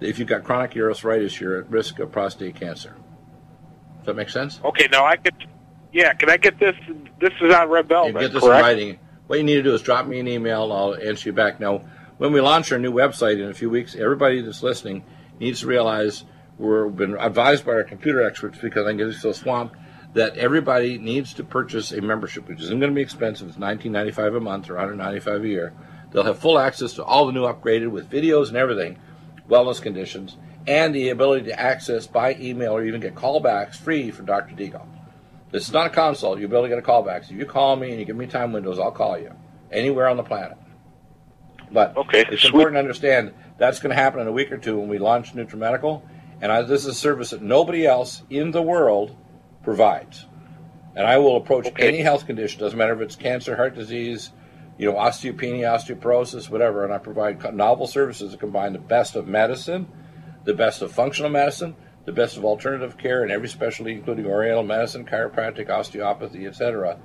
if 0.00 0.18
you've 0.18 0.28
got 0.28 0.42
chronic 0.42 0.70
urethritis, 0.70 1.38
you're 1.38 1.58
at 1.58 1.70
risk 1.70 1.98
of 1.98 2.10
prostate 2.10 2.54
cancer. 2.54 2.96
Does 3.98 4.06
that 4.06 4.16
make 4.16 4.30
sense? 4.30 4.58
Okay, 4.64 4.88
now 4.90 5.04
I 5.04 5.16
could. 5.16 5.34
Yeah, 5.92 6.14
can 6.14 6.30
I 6.30 6.38
get 6.38 6.58
this? 6.58 6.74
This 7.20 7.32
is 7.42 7.54
on 7.54 7.68
Red 7.68 7.84
You 7.84 7.88
Velvet, 7.88 8.20
get 8.20 8.32
this 8.32 8.42
correct? 8.42 8.58
in 8.58 8.64
writing. 8.64 8.98
What 9.32 9.38
you 9.38 9.44
need 9.44 9.54
to 9.54 9.62
do 9.62 9.72
is 9.72 9.80
drop 9.80 10.06
me 10.06 10.20
an 10.20 10.28
email 10.28 10.70
I'll 10.70 10.94
answer 10.94 11.30
you 11.30 11.32
back. 11.32 11.58
Now, 11.58 11.80
when 12.18 12.34
we 12.34 12.42
launch 12.42 12.70
our 12.70 12.78
new 12.78 12.92
website 12.92 13.42
in 13.42 13.48
a 13.48 13.54
few 13.54 13.70
weeks, 13.70 13.96
everybody 13.96 14.42
that's 14.42 14.62
listening 14.62 15.04
needs 15.40 15.60
to 15.60 15.66
realize 15.66 16.24
we're 16.58 16.90
been 16.90 17.16
advised 17.18 17.64
by 17.64 17.72
our 17.72 17.82
computer 17.82 18.22
experts 18.22 18.58
because 18.58 18.86
I'm 18.86 18.98
getting 18.98 19.14
so 19.14 19.32
swamped 19.32 19.76
that 20.12 20.36
everybody 20.36 20.98
needs 20.98 21.32
to 21.32 21.44
purchase 21.44 21.92
a 21.92 22.02
membership, 22.02 22.46
which 22.46 22.60
isn't 22.60 22.78
going 22.78 22.92
to 22.92 22.94
be 22.94 23.00
expensive. 23.00 23.48
It's 23.48 23.56
$19.95 23.56 24.36
a 24.36 24.40
month 24.40 24.68
or 24.68 24.74
195 24.74 25.42
a 25.44 25.48
year. 25.48 25.72
They'll 26.10 26.24
have 26.24 26.38
full 26.38 26.58
access 26.58 26.92
to 26.96 27.02
all 27.02 27.24
the 27.24 27.32
new 27.32 27.44
upgraded 27.44 27.90
with 27.90 28.10
videos 28.10 28.48
and 28.48 28.58
everything, 28.58 28.98
wellness 29.48 29.80
conditions, 29.80 30.36
and 30.66 30.94
the 30.94 31.08
ability 31.08 31.46
to 31.46 31.58
access 31.58 32.06
by 32.06 32.34
email 32.34 32.76
or 32.76 32.84
even 32.84 33.00
get 33.00 33.14
callbacks 33.14 33.76
free 33.76 34.10
from 34.10 34.26
Dr. 34.26 34.54
Deagle. 34.54 34.86
This 35.52 35.64
is 35.68 35.72
not 35.72 35.86
a 35.86 35.90
consult. 35.90 36.40
You'll 36.40 36.50
be 36.50 36.56
able 36.56 36.64
to 36.64 36.68
get 36.70 36.78
a 36.78 36.82
callback. 36.82 37.26
So 37.26 37.34
if 37.34 37.38
you 37.38 37.46
call 37.46 37.76
me 37.76 37.90
and 37.90 38.00
you 38.00 38.04
give 38.06 38.16
me 38.16 38.26
time 38.26 38.52
windows, 38.52 38.78
I'll 38.78 38.90
call 38.90 39.18
you 39.18 39.32
anywhere 39.70 40.08
on 40.08 40.16
the 40.16 40.22
planet. 40.22 40.56
But 41.70 41.96
Okay, 41.96 42.20
it's 42.28 42.42
sweet. 42.42 42.48
important 42.50 42.74
to 42.76 42.80
understand 42.80 43.34
that's 43.58 43.78
going 43.80 43.94
to 43.94 44.02
happen 44.02 44.20
in 44.20 44.26
a 44.26 44.32
week 44.32 44.50
or 44.50 44.58
two 44.58 44.78
when 44.78 44.88
we 44.88 44.98
launch 44.98 45.34
NutriMedical. 45.34 46.02
And 46.40 46.50
I, 46.50 46.62
this 46.62 46.82
is 46.82 46.86
a 46.88 46.94
service 46.94 47.30
that 47.30 47.42
nobody 47.42 47.86
else 47.86 48.22
in 48.28 48.50
the 48.50 48.62
world 48.62 49.16
provides. 49.62 50.26
And 50.96 51.06
I 51.06 51.18
will 51.18 51.36
approach 51.36 51.66
Okay. 51.68 51.88
any 51.88 51.98
health 51.98 52.26
condition, 52.26 52.60
doesn't 52.60 52.78
matter 52.78 52.94
if 52.94 53.00
it's 53.00 53.16
cancer, 53.16 53.56
heart 53.56 53.74
disease, 53.74 54.30
you 54.76 54.90
know, 54.90 54.98
osteopenia, 54.98 55.64
osteoporosis, 55.72 56.50
whatever, 56.50 56.84
and 56.84 56.92
I 56.92 56.98
provide 56.98 57.54
novel 57.54 57.86
services 57.86 58.32
that 58.32 58.40
combine 58.40 58.72
the 58.72 58.78
best 58.78 59.16
of 59.16 59.26
medicine, 59.28 59.86
the 60.44 60.54
best 60.54 60.82
of 60.82 60.92
functional 60.92 61.30
medicine, 61.30 61.76
the 62.04 62.12
best 62.12 62.36
of 62.36 62.44
alternative 62.44 62.98
care 62.98 63.24
in 63.24 63.30
every 63.30 63.48
specialty, 63.48 63.92
including 63.92 64.26
oriental 64.26 64.62
medicine, 64.62 65.04
chiropractic, 65.04 65.70
osteopathy, 65.70 66.46
etc., 66.46 66.98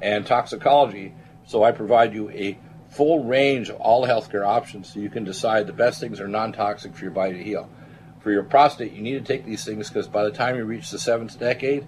and 0.00 0.26
toxicology. 0.26 1.14
So 1.46 1.64
I 1.64 1.72
provide 1.72 2.14
you 2.14 2.30
a 2.30 2.58
full 2.88 3.24
range 3.24 3.68
of 3.68 3.76
all 3.76 4.06
healthcare 4.06 4.46
options 4.46 4.92
so 4.92 5.00
you 5.00 5.10
can 5.10 5.24
decide 5.24 5.66
the 5.66 5.72
best 5.72 6.00
things 6.00 6.20
are 6.20 6.28
non-toxic 6.28 6.94
for 6.94 7.04
your 7.04 7.10
body 7.10 7.34
to 7.34 7.42
heal. 7.42 7.68
For 8.20 8.32
your 8.32 8.42
prostate, 8.42 8.92
you 8.92 9.02
need 9.02 9.24
to 9.24 9.32
take 9.32 9.44
these 9.44 9.64
things 9.64 9.88
because 9.88 10.08
by 10.08 10.24
the 10.24 10.30
time 10.30 10.56
you 10.56 10.64
reach 10.64 10.90
the 10.90 10.98
seventh 10.98 11.38
decade, 11.38 11.86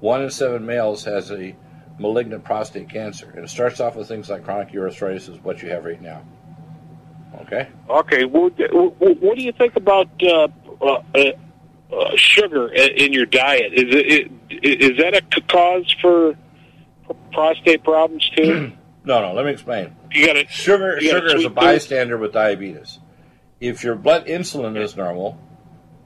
one 0.00 0.22
in 0.22 0.30
seven 0.30 0.66
males 0.66 1.04
has 1.04 1.30
a 1.30 1.54
malignant 1.98 2.44
prostate 2.44 2.88
cancer. 2.88 3.30
And 3.30 3.44
it 3.44 3.48
starts 3.48 3.80
off 3.80 3.96
with 3.96 4.08
things 4.08 4.28
like 4.28 4.44
chronic 4.44 4.72
urethritis, 4.72 5.28
is 5.28 5.38
what 5.40 5.62
you 5.62 5.70
have 5.70 5.84
right 5.84 6.00
now. 6.00 6.22
Okay? 7.42 7.68
Okay, 7.88 8.24
what, 8.24 8.52
what 8.72 9.20
what 9.20 9.36
do 9.36 9.42
you 9.42 9.52
think 9.52 9.76
about 9.76 10.08
uh, 10.22 10.48
uh, 10.82 11.02
uh, 11.92 12.16
sugar 12.16 12.68
in 12.72 13.12
your 13.12 13.26
diet? 13.26 13.72
Is 13.74 13.94
it, 13.94 14.32
it 14.50 14.82
is 14.82 14.98
that 14.98 15.14
a 15.14 15.40
cause 15.42 15.94
for 16.00 16.34
prostate 17.32 17.84
problems 17.84 18.28
too? 18.36 18.72
No, 19.04 19.20
no, 19.20 19.32
let 19.32 19.44
me 19.44 19.50
explain. 19.50 19.96
you 20.12 20.26
got 20.26 20.48
Sugar, 20.48 20.96
You 21.00 21.10
sugar 21.10 21.36
is 21.36 21.44
a 21.44 21.50
bystander 21.50 22.16
with 22.16 22.32
diabetes. 22.32 23.00
If 23.58 23.82
your 23.82 23.96
blood 23.96 24.26
insulin 24.26 24.80
is 24.80 24.96
normal, 24.96 25.40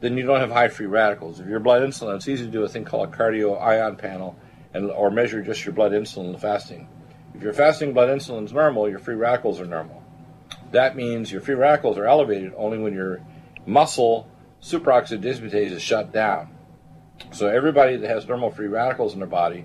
then 0.01 0.17
you 0.17 0.25
don't 0.25 0.41
have 0.41 0.51
high 0.51 0.69
free 0.69 0.87
radicals. 0.87 1.39
If 1.39 1.47
your 1.47 1.61
blood 1.61 1.83
insulin, 1.83 2.17
it's 2.17 2.27
easy 2.27 2.47
to 2.47 2.51
do 2.51 2.63
a 2.63 2.69
thing 2.71 2.87
called 2.87 3.13
a 3.13 3.15
cardio 3.15 3.61
ion 3.61 3.97
panel, 3.97 4.35
and 4.73 4.91
or 4.91 5.11
measure 5.11 5.43
just 5.43 5.63
your 5.67 5.75
blood 5.75 5.93
insulin 5.93 6.33
in 6.33 6.39
fasting. 6.39 6.89
If 7.35 7.43
your 7.43 7.53
fasting 7.53 7.93
blood 7.93 8.09
insulin 8.09 8.47
is 8.47 8.53
normal, 8.55 8.89
your 8.89 8.99
free 8.99 9.15
radicals 9.15 9.61
are 9.61 9.67
normal. 9.67 10.03
That 10.73 10.97
means 10.97 11.31
your 11.31 11.43
free 11.43 11.55
radicals 11.55 11.99
are 11.99 12.07
elevated 12.07 12.55
only 12.57 12.79
when 12.79 12.95
your 12.95 13.21
muscle 13.67 14.27
superoxide 14.67 15.23
dismutase 15.23 15.71
is 15.71 15.81
shut 15.81 16.13
down. 16.13 16.51
So 17.31 17.47
everybody 17.47 17.97
that 17.97 18.11
has 18.11 18.27
normal 18.27 18.51
free 18.51 18.67
radicals 18.67 19.13
in 19.13 19.21
their 19.21 19.29
body 19.29 19.65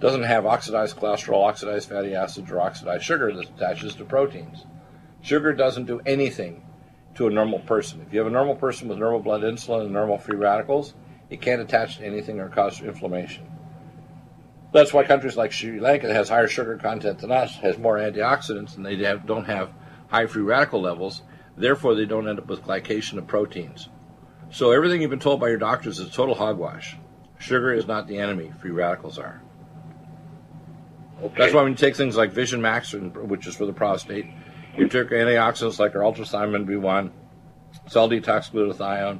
doesn't 0.00 0.24
have 0.24 0.44
oxidized 0.44 0.96
cholesterol, 0.96 1.48
oxidized 1.48 1.88
fatty 1.88 2.14
acids, 2.14 2.50
or 2.50 2.60
oxidized 2.60 3.04
sugar 3.04 3.32
that 3.32 3.48
attaches 3.48 3.94
to 3.94 4.04
proteins. 4.04 4.66
Sugar 5.22 5.54
doesn't 5.54 5.86
do 5.86 6.02
anything 6.04 6.62
to 7.14 7.26
a 7.26 7.30
normal 7.30 7.60
person. 7.60 8.02
If 8.06 8.12
you 8.12 8.18
have 8.18 8.28
a 8.28 8.30
normal 8.30 8.54
person 8.54 8.88
with 8.88 8.98
normal 8.98 9.20
blood 9.20 9.40
insulin 9.40 9.84
and 9.84 9.92
normal 9.94 10.18
free 10.18 10.36
radicals, 10.36 10.92
it 11.30 11.40
can't 11.40 11.62
attach 11.62 11.96
to 11.96 12.04
anything 12.04 12.38
or 12.38 12.50
cause 12.50 12.82
inflammation. 12.82 13.50
That's 14.72 14.92
why 14.92 15.04
countries 15.04 15.38
like 15.38 15.52
Sri 15.52 15.80
Lanka 15.80 16.08
that 16.08 16.16
has 16.16 16.28
higher 16.28 16.48
sugar 16.48 16.76
content 16.76 17.20
than 17.20 17.32
us 17.32 17.56
has 17.58 17.78
more 17.78 17.96
antioxidants 17.96 18.76
and 18.76 18.84
they 18.84 18.96
have, 19.04 19.24
don't 19.24 19.46
have 19.46 19.72
high 20.08 20.26
free 20.26 20.42
radical 20.42 20.82
levels. 20.82 21.22
Therefore, 21.56 21.94
they 21.94 22.04
don't 22.04 22.28
end 22.28 22.40
up 22.40 22.48
with 22.48 22.64
glycation 22.64 23.16
of 23.16 23.26
proteins. 23.26 23.88
So 24.54 24.70
everything 24.70 25.02
you've 25.02 25.10
been 25.10 25.18
told 25.18 25.40
by 25.40 25.48
your 25.48 25.58
doctors 25.58 25.98
is 25.98 26.10
total 26.10 26.36
hogwash. 26.36 26.96
Sugar 27.40 27.74
is 27.74 27.88
not 27.88 28.06
the 28.06 28.18
enemy. 28.18 28.52
Free 28.60 28.70
radicals 28.70 29.18
are. 29.18 29.42
Okay. 31.20 31.34
That's 31.36 31.52
why 31.52 31.62
when 31.62 31.72
you 31.72 31.76
take 31.76 31.96
things 31.96 32.16
like 32.16 32.30
Vision 32.30 32.62
Max, 32.62 32.92
which 32.92 33.48
is 33.48 33.56
for 33.56 33.66
the 33.66 33.72
prostate, 33.72 34.26
you 34.78 34.86
take 34.86 35.08
antioxidants 35.08 35.80
like 35.80 35.96
our 35.96 36.02
Ultrathymine 36.02 36.68
B1, 36.68 37.10
Cell 37.88 38.08
Detox 38.08 38.52
Glutathione, 38.52 39.18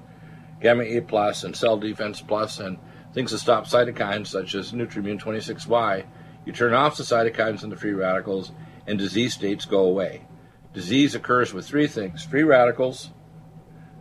Gamma 0.61 0.85
A 0.85 1.01
Plus, 1.01 1.43
and 1.43 1.57
Cell 1.57 1.79
Defense 1.79 2.21
Plus, 2.21 2.61
and 2.61 2.79
things 3.13 3.33
that 3.33 3.39
stop 3.39 3.67
cytokines 3.67 4.29
such 4.29 4.55
as 4.55 4.71
Nutrimune 4.71 5.21
26Y, 5.21 6.07
you 6.47 6.53
turn 6.53 6.75
off 6.75 6.97
the 6.97 7.03
cytokines 7.03 7.65
and 7.65 7.73
the 7.73 7.77
free 7.77 7.93
radicals, 7.93 8.53
and 8.87 9.01
disease 9.01 9.35
states 9.35 9.65
go 9.65 9.81
away. 9.81 10.29
Disease 10.73 11.17
occurs 11.17 11.53
with 11.53 11.67
three 11.67 11.89
things: 11.89 12.23
free 12.23 12.45
radicals, 12.45 13.11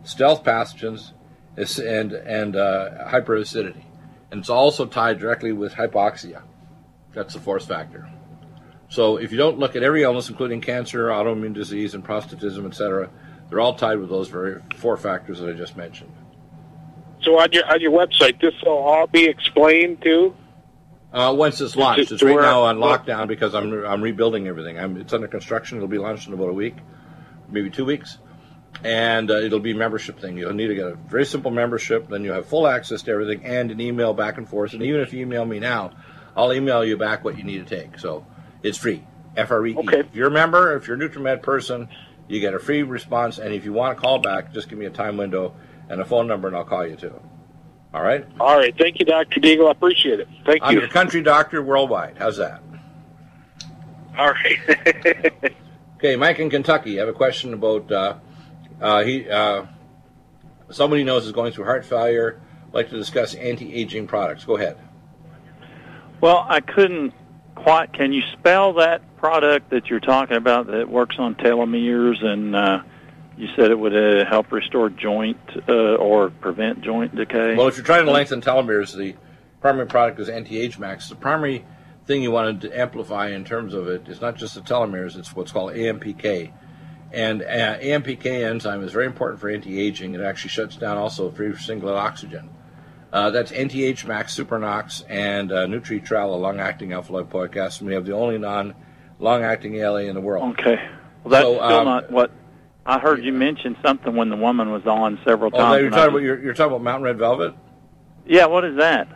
stealth 0.04 0.44
pathogens, 0.44 1.10
and 1.56 2.12
and 2.12 2.56
uh, 2.56 2.90
hyperacidity, 3.08 3.84
and 4.30 4.40
it's 4.40 4.50
also 4.50 4.86
tied 4.86 5.18
directly 5.18 5.52
with 5.52 5.74
hypoxia. 5.74 6.42
That's 7.12 7.34
the 7.34 7.40
fourth 7.40 7.66
factor. 7.66 8.08
So 8.88 9.16
if 9.16 9.32
you 9.32 9.38
don't 9.38 9.58
look 9.58 9.76
at 9.76 9.82
every 9.82 10.02
illness, 10.02 10.28
including 10.28 10.60
cancer, 10.60 11.08
autoimmune 11.08 11.54
disease, 11.54 11.94
and 11.94 12.04
prostatism, 12.04 12.66
etc., 12.66 13.10
they're 13.48 13.60
all 13.60 13.74
tied 13.74 13.98
with 13.98 14.08
those 14.08 14.28
very 14.28 14.60
four 14.76 14.96
factors 14.96 15.40
that 15.40 15.48
I 15.48 15.52
just 15.52 15.76
mentioned. 15.76 16.12
So 17.22 17.38
on 17.38 17.52
your 17.52 17.66
on 17.66 17.80
your 17.80 17.92
website, 17.92 18.40
this 18.40 18.54
will 18.64 18.72
all 18.72 19.06
be 19.06 19.24
explained 19.24 20.02
too. 20.02 20.34
Uh, 21.12 21.32
once 21.32 21.60
it's 21.60 21.76
launched, 21.76 22.00
Just 22.00 22.12
it's 22.12 22.22
right 22.24 22.40
now 22.40 22.62
on 22.62 22.78
lockdown 22.78 23.28
because 23.28 23.54
I'm 23.54 23.72
I'm 23.84 24.02
rebuilding 24.02 24.48
everything. 24.48 24.78
I'm, 24.78 24.96
it's 24.96 25.12
under 25.12 25.28
construction. 25.28 25.78
It'll 25.78 25.88
be 25.88 25.98
launched 25.98 26.26
in 26.26 26.34
about 26.34 26.48
a 26.48 26.52
week, 26.52 26.74
maybe 27.48 27.70
two 27.70 27.84
weeks, 27.84 28.18
and 28.84 29.30
uh, 29.30 29.36
it'll 29.36 29.60
be 29.60 29.70
a 29.70 29.76
membership 29.76 30.20
thing. 30.20 30.36
You'll 30.36 30.52
need 30.52 30.66
to 30.66 30.74
get 30.74 30.86
a 30.86 30.94
very 30.94 31.24
simple 31.24 31.50
membership. 31.50 32.08
Then 32.08 32.22
you 32.22 32.32
have 32.32 32.46
full 32.46 32.66
access 32.66 33.02
to 33.02 33.12
everything 33.12 33.44
and 33.44 33.70
an 33.70 33.80
email 33.80 34.12
back 34.12 34.36
and 34.36 34.48
forth. 34.48 34.74
And 34.74 34.82
even 34.82 35.00
if 35.00 35.12
you 35.12 35.20
email 35.20 35.44
me 35.46 35.58
now, 35.58 35.92
I'll 36.36 36.52
email 36.52 36.84
you 36.84 36.98
back 36.98 37.24
what 37.24 37.38
you 37.38 37.44
need 37.44 37.66
to 37.66 37.76
take. 37.76 37.98
So 37.98 38.26
it's 38.62 38.76
free. 38.76 39.02
F 39.36 39.50
R 39.50 39.66
E 39.66 39.72
E. 39.72 39.76
Okay. 39.76 40.00
If 40.00 40.14
you're 40.14 40.28
a 40.28 40.30
member, 40.30 40.76
if 40.76 40.86
you're 40.86 41.02
a 41.02 41.08
NutriMed 41.08 41.42
person, 41.42 41.88
you 42.28 42.40
get 42.40 42.52
a 42.54 42.58
free 42.58 42.82
response. 42.82 43.38
And 43.38 43.54
if 43.54 43.64
you 43.64 43.72
want 43.72 43.96
a 43.98 44.00
call 44.00 44.18
back, 44.18 44.52
just 44.52 44.68
give 44.68 44.78
me 44.78 44.84
a 44.84 44.90
time 44.90 45.16
window 45.16 45.54
and 45.88 46.00
a 46.00 46.04
phone 46.04 46.26
number, 46.26 46.48
and 46.48 46.56
I'll 46.56 46.64
call 46.64 46.86
you 46.86 46.96
too. 46.96 47.20
All 47.92 48.02
right. 48.02 48.26
All 48.38 48.56
right, 48.56 48.76
thank 48.76 48.98
you, 48.98 49.06
Doctor 49.06 49.40
Deagle. 49.40 49.68
I 49.68 49.70
appreciate 49.70 50.20
it. 50.20 50.28
Thank 50.44 50.60
you. 50.60 50.66
I'm 50.66 50.74
you. 50.74 50.80
your 50.80 50.88
country 50.88 51.22
doctor 51.22 51.62
worldwide. 51.62 52.16
How's 52.18 52.36
that? 52.38 52.62
All 54.18 54.32
right. 54.32 55.54
Okay, 56.04 56.16
Mike 56.16 56.38
in 56.38 56.50
Kentucky. 56.50 56.98
I 56.98 57.00
have 57.00 57.08
a 57.08 57.16
question 57.16 57.54
about 57.54 57.90
uh, 57.90 58.16
he. 59.04 59.28
Uh, 59.28 59.66
somebody 60.70 61.00
he 61.00 61.04
knows 61.04 61.26
is 61.26 61.32
going 61.32 61.52
through 61.52 61.64
heart 61.64 61.84
failure. 61.84 62.40
Like 62.72 62.90
to 62.90 62.96
discuss 62.96 63.34
anti-aging 63.34 64.08
products. 64.08 64.44
Go 64.44 64.56
ahead. 64.56 64.76
Well, 66.20 66.44
I 66.48 66.60
couldn't 66.60 67.14
quite. 67.54 67.92
Can 67.92 68.12
you 68.12 68.22
spell 68.32 68.74
that 68.74 69.16
product 69.16 69.70
that 69.70 69.86
you're 69.86 70.00
talking 70.00 70.36
about 70.36 70.66
that 70.66 70.88
works 70.88 71.16
on 71.18 71.36
telomeres 71.36 72.24
and 72.24 72.56
uh, 72.56 72.82
you 73.36 73.48
said 73.56 73.70
it 73.70 73.78
would 73.78 73.94
uh, 73.94 74.28
help 74.28 74.52
restore 74.52 74.90
joint 74.90 75.38
uh, 75.68 75.94
or 75.94 76.30
prevent 76.30 76.82
joint 76.82 77.14
decay? 77.14 77.54
Well, 77.54 77.68
if 77.68 77.76
you're 77.76 77.86
trying 77.86 78.06
to 78.06 78.10
lengthen 78.10 78.40
telomeres, 78.40 78.96
the 78.96 79.14
primary 79.60 79.86
product 79.86 80.20
is 80.20 80.28
anti-age 80.28 80.78
max. 80.78 81.08
The 81.08 81.14
primary 81.14 81.64
thing 82.06 82.22
you 82.22 82.30
want 82.30 82.62
to 82.62 82.78
amplify 82.78 83.30
in 83.30 83.44
terms 83.44 83.72
of 83.72 83.88
it 83.88 84.08
is 84.08 84.20
not 84.20 84.36
just 84.36 84.54
the 84.54 84.60
telomeres; 84.60 85.16
it's 85.16 85.34
what's 85.34 85.52
called 85.52 85.72
AMPK. 85.72 86.52
And 87.14 87.42
uh, 87.42 87.78
AMPK 87.78 88.26
enzyme 88.26 88.82
is 88.82 88.90
very 88.92 89.06
important 89.06 89.40
for 89.40 89.48
anti-aging. 89.48 90.14
It 90.14 90.20
actually 90.20 90.50
shuts 90.50 90.74
down 90.76 90.96
also 90.98 91.30
free 91.30 91.54
singlet 91.56 91.94
oxygen. 91.94 92.50
Uh, 93.12 93.30
that's 93.30 93.52
anti-age 93.52 94.04
max, 94.04 94.36
Supernox, 94.36 95.04
and 95.08 95.52
uh, 95.52 95.66
Nutri-Tral, 95.66 96.32
a 96.32 96.36
long-acting 96.36 96.92
alpha-lipoic 96.92 97.56
acid. 97.56 97.86
We 97.86 97.94
have 97.94 98.04
the 98.04 98.14
only 98.14 98.38
non-long-acting 98.38 99.76
ALA 99.76 100.02
in 100.04 100.14
the 100.16 100.20
world. 100.20 100.58
okay. 100.58 100.76
Well, 101.22 101.30
that's 101.30 101.44
So, 101.44 101.54
still 101.54 101.62
um, 101.62 101.84
not 101.86 102.10
what 102.10 102.32
I 102.84 102.98
heard 102.98 103.24
you 103.24 103.32
mention 103.32 103.76
something 103.86 104.14
when 104.16 104.28
the 104.28 104.36
woman 104.36 104.72
was 104.72 104.84
on 104.84 105.18
several 105.24 105.50
Oh, 105.54 105.58
times. 105.58 105.80
you're 105.82 105.90
talking 105.90 106.08
about 106.10 106.22
you're, 106.22 106.42
you're 106.42 106.52
talking 106.54 106.72
about 106.72 106.82
Mountain 106.82 107.04
Red 107.04 107.18
Velvet. 107.18 107.54
yeah, 108.26 108.46
what 108.46 108.64
is 108.64 108.76
that? 108.78 109.08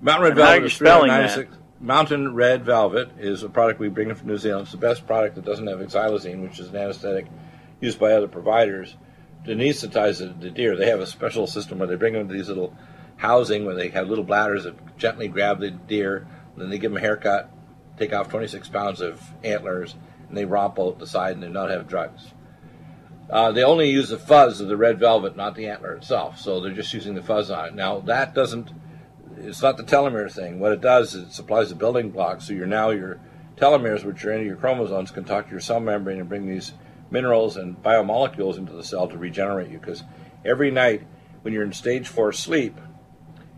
Mountain 0.00 0.22
Red 0.22 0.32
And 0.32 0.40
how 0.40 0.44
are 0.44 0.46
Velvet 0.48 0.60
you 0.62 0.66
is 0.66 0.72
spelling 0.72 1.08
that? 1.08 1.30
396. 1.34 1.65
Mountain 1.78 2.34
Red 2.34 2.64
Velvet 2.64 3.10
is 3.18 3.42
a 3.42 3.50
product 3.50 3.78
we 3.78 3.88
bring 3.88 4.08
in 4.08 4.14
from 4.14 4.28
New 4.28 4.38
Zealand. 4.38 4.62
It's 4.62 4.72
the 4.72 4.78
best 4.78 5.06
product 5.06 5.34
that 5.34 5.44
doesn't 5.44 5.66
have 5.66 5.78
xylazine, 5.80 6.42
which 6.42 6.58
is 6.58 6.68
an 6.68 6.76
anesthetic 6.76 7.26
used 7.80 7.98
by 7.98 8.12
other 8.12 8.28
providers 8.28 8.96
to 9.44 9.54
anesthetize 9.54 10.40
the, 10.40 10.50
deer. 10.50 10.74
They 10.74 10.88
have 10.88 11.00
a 11.00 11.06
special 11.06 11.46
system 11.46 11.78
where 11.78 11.86
they 11.86 11.96
bring 11.96 12.14
them 12.14 12.28
to 12.28 12.34
these 12.34 12.48
little 12.48 12.74
housing 13.16 13.66
where 13.66 13.74
they 13.74 13.88
have 13.88 14.08
little 14.08 14.24
bladders 14.24 14.64
that 14.64 14.96
gently 14.96 15.28
grab 15.28 15.60
the 15.60 15.70
deer, 15.70 16.26
then 16.56 16.70
they 16.70 16.78
give 16.78 16.92
them 16.92 16.98
a 16.98 17.00
haircut, 17.00 17.50
take 17.98 18.12
off 18.12 18.30
26 18.30 18.68
pounds 18.70 19.02
of 19.02 19.22
antlers, 19.44 19.94
and 20.28 20.36
they 20.36 20.46
romp 20.46 20.78
out 20.78 20.98
the 20.98 21.06
side 21.06 21.34
and 21.34 21.42
they 21.42 21.48
not 21.48 21.70
have 21.70 21.86
drugs. 21.86 22.32
Uh, 23.28 23.52
they 23.52 23.62
only 23.62 23.90
use 23.90 24.08
the 24.08 24.18
fuzz 24.18 24.60
of 24.60 24.68
the 24.68 24.76
red 24.76 24.98
velvet, 24.98 25.36
not 25.36 25.54
the 25.54 25.66
antler 25.66 25.94
itself. 25.94 26.38
So 26.38 26.60
they're 26.60 26.72
just 26.72 26.92
using 26.94 27.14
the 27.14 27.22
fuzz 27.22 27.50
on 27.50 27.66
it. 27.66 27.74
Now 27.74 28.00
that 28.00 28.34
doesn't. 28.34 28.70
It's 29.38 29.62
not 29.62 29.76
the 29.76 29.82
telomere 29.84 30.30
thing. 30.32 30.58
What 30.58 30.72
it 30.72 30.80
does 30.80 31.14
is 31.14 31.24
it 31.24 31.32
supplies 31.32 31.68
the 31.68 31.74
building 31.74 32.10
blocks. 32.10 32.46
So 32.46 32.52
you're 32.54 32.66
now 32.66 32.90
your 32.90 33.20
telomeres, 33.56 34.04
which 34.04 34.24
are 34.24 34.32
into 34.32 34.46
your 34.46 34.56
chromosomes, 34.56 35.10
can 35.10 35.24
talk 35.24 35.46
to 35.46 35.50
your 35.50 35.60
cell 35.60 35.80
membrane 35.80 36.18
and 36.20 36.28
bring 36.28 36.46
these 36.46 36.72
minerals 37.10 37.56
and 37.56 37.80
biomolecules 37.82 38.56
into 38.58 38.72
the 38.72 38.84
cell 38.84 39.08
to 39.08 39.18
regenerate 39.18 39.70
you. 39.70 39.78
Because 39.78 40.02
every 40.44 40.70
night 40.70 41.02
when 41.42 41.54
you're 41.54 41.64
in 41.64 41.72
stage 41.72 42.08
four 42.08 42.32
sleep, 42.32 42.78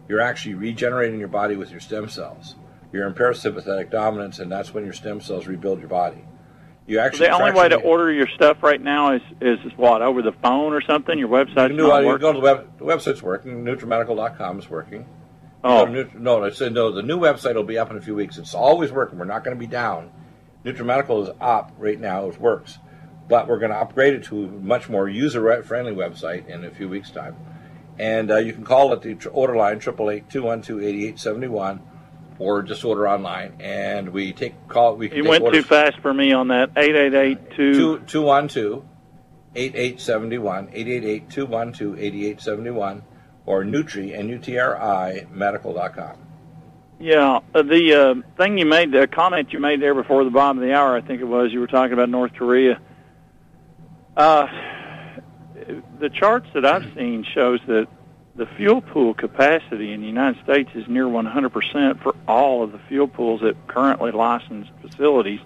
you're 0.08 0.20
actually 0.20 0.54
regenerating 0.54 1.18
your 1.18 1.28
body 1.28 1.56
with 1.56 1.70
your 1.70 1.80
stem 1.80 2.08
cells. 2.08 2.54
You're 2.92 3.06
in 3.06 3.14
parasympathetic 3.14 3.90
dominance, 3.90 4.38
and 4.38 4.50
that's 4.50 4.72
when 4.72 4.84
your 4.84 4.94
stem 4.94 5.20
cells 5.20 5.46
rebuild 5.46 5.78
your 5.80 5.88
body. 5.88 6.24
You 6.86 7.00
actually 7.00 7.26
the 7.26 7.32
only 7.34 7.52
way 7.52 7.68
to 7.68 7.76
order 7.76 8.10
your 8.10 8.28
stuff 8.28 8.62
right 8.62 8.80
now 8.80 9.12
is 9.14 9.20
is 9.42 9.58
what 9.76 10.00
over 10.00 10.22
the 10.22 10.32
phone 10.42 10.72
or 10.72 10.80
something. 10.80 11.18
Your 11.18 11.28
You 11.28 11.34
website's 11.46 11.68
can 11.68 11.76
do, 11.76 11.88
not 11.88 11.96
you 11.96 12.00
can 12.00 12.06
working. 12.06 12.20
go 12.22 12.32
to 12.32 12.38
the 12.38 12.42
web. 12.42 12.78
The 12.78 12.84
website's 12.86 13.22
working. 13.22 13.62
Nutrimedical.com 13.62 14.58
is 14.58 14.70
working. 14.70 15.04
Oh. 15.64 15.84
No, 15.86 16.08
no, 16.14 16.44
I 16.44 16.50
said 16.50 16.72
no. 16.72 16.92
The 16.92 17.02
new 17.02 17.18
website 17.18 17.54
will 17.54 17.64
be 17.64 17.78
up 17.78 17.90
in 17.90 17.96
a 17.96 18.00
few 18.00 18.14
weeks. 18.14 18.38
It's 18.38 18.54
always 18.54 18.92
working. 18.92 19.18
We're 19.18 19.24
not 19.24 19.44
going 19.44 19.56
to 19.56 19.60
be 19.60 19.66
down. 19.66 20.10
Nutramedical 20.64 21.24
is 21.24 21.30
up 21.40 21.72
right 21.78 21.98
now. 21.98 22.28
It 22.28 22.40
works. 22.40 22.78
But 23.28 23.48
we're 23.48 23.58
going 23.58 23.72
to 23.72 23.76
upgrade 23.78 24.14
it 24.14 24.24
to 24.24 24.44
a 24.44 24.48
much 24.48 24.88
more 24.88 25.08
user 25.08 25.62
friendly 25.62 25.92
website 25.92 26.48
in 26.48 26.64
a 26.64 26.70
few 26.70 26.88
weeks' 26.88 27.10
time. 27.10 27.36
And 27.98 28.30
uh, 28.30 28.36
you 28.36 28.52
can 28.52 28.64
call 28.64 28.92
at 28.92 29.02
the 29.02 29.18
order 29.30 29.56
line, 29.56 29.76
888 29.76 30.28
212 30.30 31.80
or 32.38 32.62
just 32.62 32.84
order 32.84 33.08
online. 33.08 33.56
And 33.60 34.10
we 34.10 34.32
take 34.32 34.68
call. 34.68 34.96
We 34.96 35.12
you 35.12 35.24
went 35.24 35.42
orders. 35.42 35.64
too 35.64 35.68
fast 35.68 35.98
for 36.00 36.14
me 36.14 36.32
on 36.32 36.48
that. 36.48 36.70
888 36.76 37.50
212 37.56 38.84
8871. 39.54 40.68
888 40.72 41.30
212 41.30 41.98
8871 41.98 43.02
or 43.48 43.64
Nutri 43.64 44.14
N 44.14 44.28
U 44.28 44.38
T 44.38 44.58
R 44.58 44.76
I 44.76 45.26
medical.com. 45.32 46.18
Yeah, 47.00 47.40
uh, 47.54 47.62
the 47.62 47.94
uh, 47.94 48.14
thing 48.36 48.58
you 48.58 48.66
made, 48.66 48.92
the 48.92 49.06
comment 49.06 49.52
you 49.52 49.60
made 49.60 49.80
there 49.80 49.94
before 49.94 50.24
the 50.24 50.30
bottom 50.30 50.58
of 50.58 50.64
the 50.64 50.74
hour, 50.74 50.96
I 50.96 51.00
think 51.00 51.20
it 51.20 51.24
was, 51.24 51.52
you 51.52 51.60
were 51.60 51.66
talking 51.68 51.92
about 51.92 52.10
North 52.10 52.34
Korea. 52.34 52.80
Uh, 54.16 54.46
the 56.00 56.10
charts 56.10 56.48
that 56.54 56.66
I've 56.66 56.92
seen 56.94 57.24
shows 57.34 57.60
that 57.68 57.86
the 58.34 58.46
fuel 58.56 58.80
pool 58.80 59.14
capacity 59.14 59.92
in 59.92 60.00
the 60.00 60.08
United 60.08 60.42
States 60.42 60.70
is 60.74 60.86
near 60.88 61.06
100% 61.06 62.02
for 62.02 62.14
all 62.26 62.64
of 62.64 62.72
the 62.72 62.80
fuel 62.88 63.08
pools 63.08 63.42
at 63.44 63.54
currently 63.68 64.10
licensed 64.10 64.70
facilities. 64.82 65.40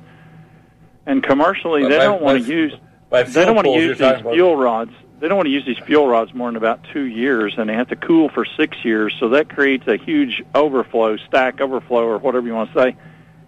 And 1.07 1.23
commercially, 1.23 1.83
they 1.83 1.99
by- 1.99 2.05
don't 2.05 2.23
want 2.23 2.43
to 2.43 2.51
use 2.51 2.73
they 3.11 3.45
don't 3.45 3.55
want 3.55 3.67
to 3.67 3.75
use 3.75 3.99
these 3.99 4.21
fuel 4.23 4.57
rods. 4.57 4.93
They 5.23 5.29
don't 5.29 5.37
want 5.37 5.47
to 5.47 5.53
use 5.53 5.65
these 5.65 5.79
fuel 5.79 6.09
rods 6.09 6.35
more 6.35 6.49
than 6.49 6.57
about 6.57 6.81
two 6.93 7.05
years, 7.05 7.55
and 7.57 7.71
they 7.71 7.75
have 7.75 7.91
to 7.91 7.97
cool 7.97 8.29
for 8.29 8.45
six 8.45 8.85
years. 8.85 9.15
So 9.21 9.29
that 9.29 9.49
creates 9.49 9.87
a 9.87 9.97
huge 9.97 10.43
overflow, 10.53 11.17
stack 11.17 11.61
overflow, 11.61 12.03
or 12.03 12.19
whatever 12.19 12.45
you 12.45 12.55
want 12.55 12.73
to 12.73 12.81
say. 12.81 12.97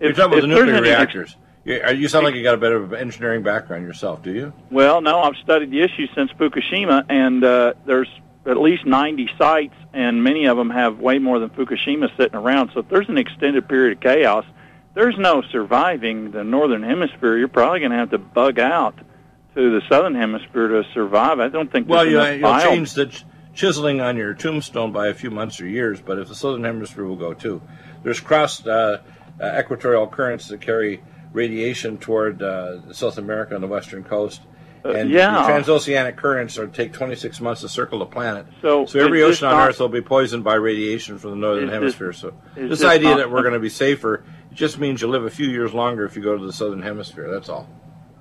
You're 0.01 0.12
talking 0.12 0.39
about 0.39 0.43
the 0.43 0.47
nuclear 0.47 0.81
reactors. 0.81 1.35
You, 1.64 1.83
you 1.97 2.07
sound 2.07 2.27
like 2.27 2.37
you 2.37 2.45
got 2.45 2.55
a 2.55 2.59
bit 2.59 2.70
of 2.70 2.93
an 2.93 3.01
engineering 3.01 3.43
background 3.43 3.85
yourself, 3.85 4.22
do 4.22 4.33
you? 4.33 4.53
Well, 4.70 5.01
no, 5.01 5.18
I've 5.18 5.35
studied 5.43 5.72
the 5.72 5.83
issue 5.83 6.07
since 6.14 6.31
Fukushima, 6.35 7.07
and 7.09 7.43
uh, 7.43 7.75
there's 7.85 8.09
at 8.47 8.57
least 8.57 8.87
90 8.87 9.31
sites, 9.37 9.75
and 9.93 10.22
many 10.22 10.45
of 10.45 10.57
them 10.57 10.70
have 10.70 11.01
way 11.01 11.18
more 11.18 11.41
than 11.41 11.51
Fukushima 11.51 12.16
sitting 12.16 12.37
around. 12.37 12.70
So 12.72 12.81
if 12.81 12.89
there's 12.89 13.09
an 13.09 13.18
extended 13.18 13.68
period 13.68 13.97
of 13.97 14.01
chaos, 14.01 14.45
there's 14.95 15.18
no 15.18 15.43
surviving 15.51 16.31
the 16.31 16.45
northern 16.45 16.85
hemisphere. 16.85 17.37
You're 17.37 17.49
probably 17.49 17.81
going 17.81 17.91
to 17.91 17.99
have 17.99 18.11
to 18.11 18.18
bug 18.18 18.61
out 18.61 18.95
to 19.55 19.71
the 19.71 19.83
southern 19.89 20.15
hemisphere 20.15 20.69
to 20.69 20.83
survive. 20.95 21.41
I 21.41 21.49
don't 21.49 21.71
think. 21.71 21.89
Well, 21.89 22.07
you, 22.07 22.19
bio- 22.43 22.61
change 22.63 22.95
the 22.95 23.07
ch- 23.07 23.25
chiseling 23.55 24.01
on 24.01 24.17
your 24.17 24.35
tombstone 24.35 24.93
by 24.93 25.09
a 25.09 25.15
few 25.15 25.31
months 25.31 25.61
or 25.61 25.67
years, 25.67 26.01
but 26.01 26.19
if 26.19 26.29
the 26.29 26.35
southern 26.35 26.65
hemisphere 26.65 27.05
will 27.05 27.17
go 27.17 27.35
too. 27.35 27.63
There's 28.03 28.21
cross 28.21 28.67
uh, 28.67 29.03
uh, 29.41 29.57
equatorial 29.59 30.07
currents 30.09 30.49
that 30.49 30.61
carry 30.61 31.03
radiation 31.33 31.99
toward 31.99 32.43
uh, 32.43 32.93
South 32.93 33.19
America 33.19 33.55
on 33.55 33.61
the 33.61 33.67
western 33.67 34.05
coast. 34.05 34.43
And 34.85 35.11
Uh, 35.11 35.15
yeah. 35.17 35.31
the 35.47 35.49
transoceanic 35.53 36.17
currents 36.17 36.59
are 36.59 36.67
take 36.67 36.93
26 36.93 37.41
months 37.41 37.63
to 37.63 37.71
circle 37.71 38.01
the 38.01 38.05
planet. 38.07 38.45
So 38.61 38.85
so 38.85 38.99
every 39.01 39.23
ocean 39.23 39.49
on 39.49 39.55
not- 39.57 39.69
Earth 39.71 39.81
will 39.81 39.89
be 39.89 40.03
poisoned 40.03 40.45
by 40.45 40.57
radiation 40.57 41.17
from 41.17 41.31
the 41.31 41.37
northern 41.37 41.65
Is 41.65 41.71
this- 41.71 41.75
hemisphere. 41.79 42.13
so 42.13 42.35
this 42.55 42.81
this 42.81 42.85
idea 42.85 43.11
not- 43.11 43.17
that 43.19 43.31
we're 43.31 43.41
going 43.41 43.55
to 43.55 43.61
be 43.61 43.71
safer, 43.71 44.25
it 44.51 44.55
just 44.55 44.79
means 44.79 45.01
you 45.01 45.09
live 45.09 45.25
a 45.25 45.31
few 45.31 45.49
years 45.49 45.73
longer 45.73 46.05
if 46.05 46.17
you 46.17 46.23
go 46.23 46.37
to 46.37 46.45
the 46.45 46.53
southern 46.53 46.83
hemisphere. 46.83 47.31
That's 47.33 47.49
all. 47.49 47.67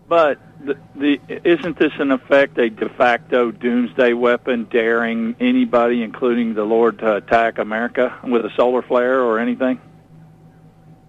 But 0.07 0.37
the, 0.65 0.77
the 0.95 1.19
isn't 1.43 1.77
this 1.77 1.91
in 1.99 2.11
effect 2.11 2.57
a 2.57 2.69
de 2.69 2.89
facto 2.89 3.51
doomsday 3.51 4.13
weapon, 4.13 4.67
daring 4.71 5.35
anybody, 5.39 6.01
including 6.03 6.53
the 6.53 6.63
Lord, 6.63 6.99
to 6.99 7.15
attack 7.15 7.57
America 7.57 8.17
with 8.23 8.45
a 8.45 8.51
solar 8.55 8.81
flare 8.81 9.21
or 9.21 9.39
anything? 9.39 9.79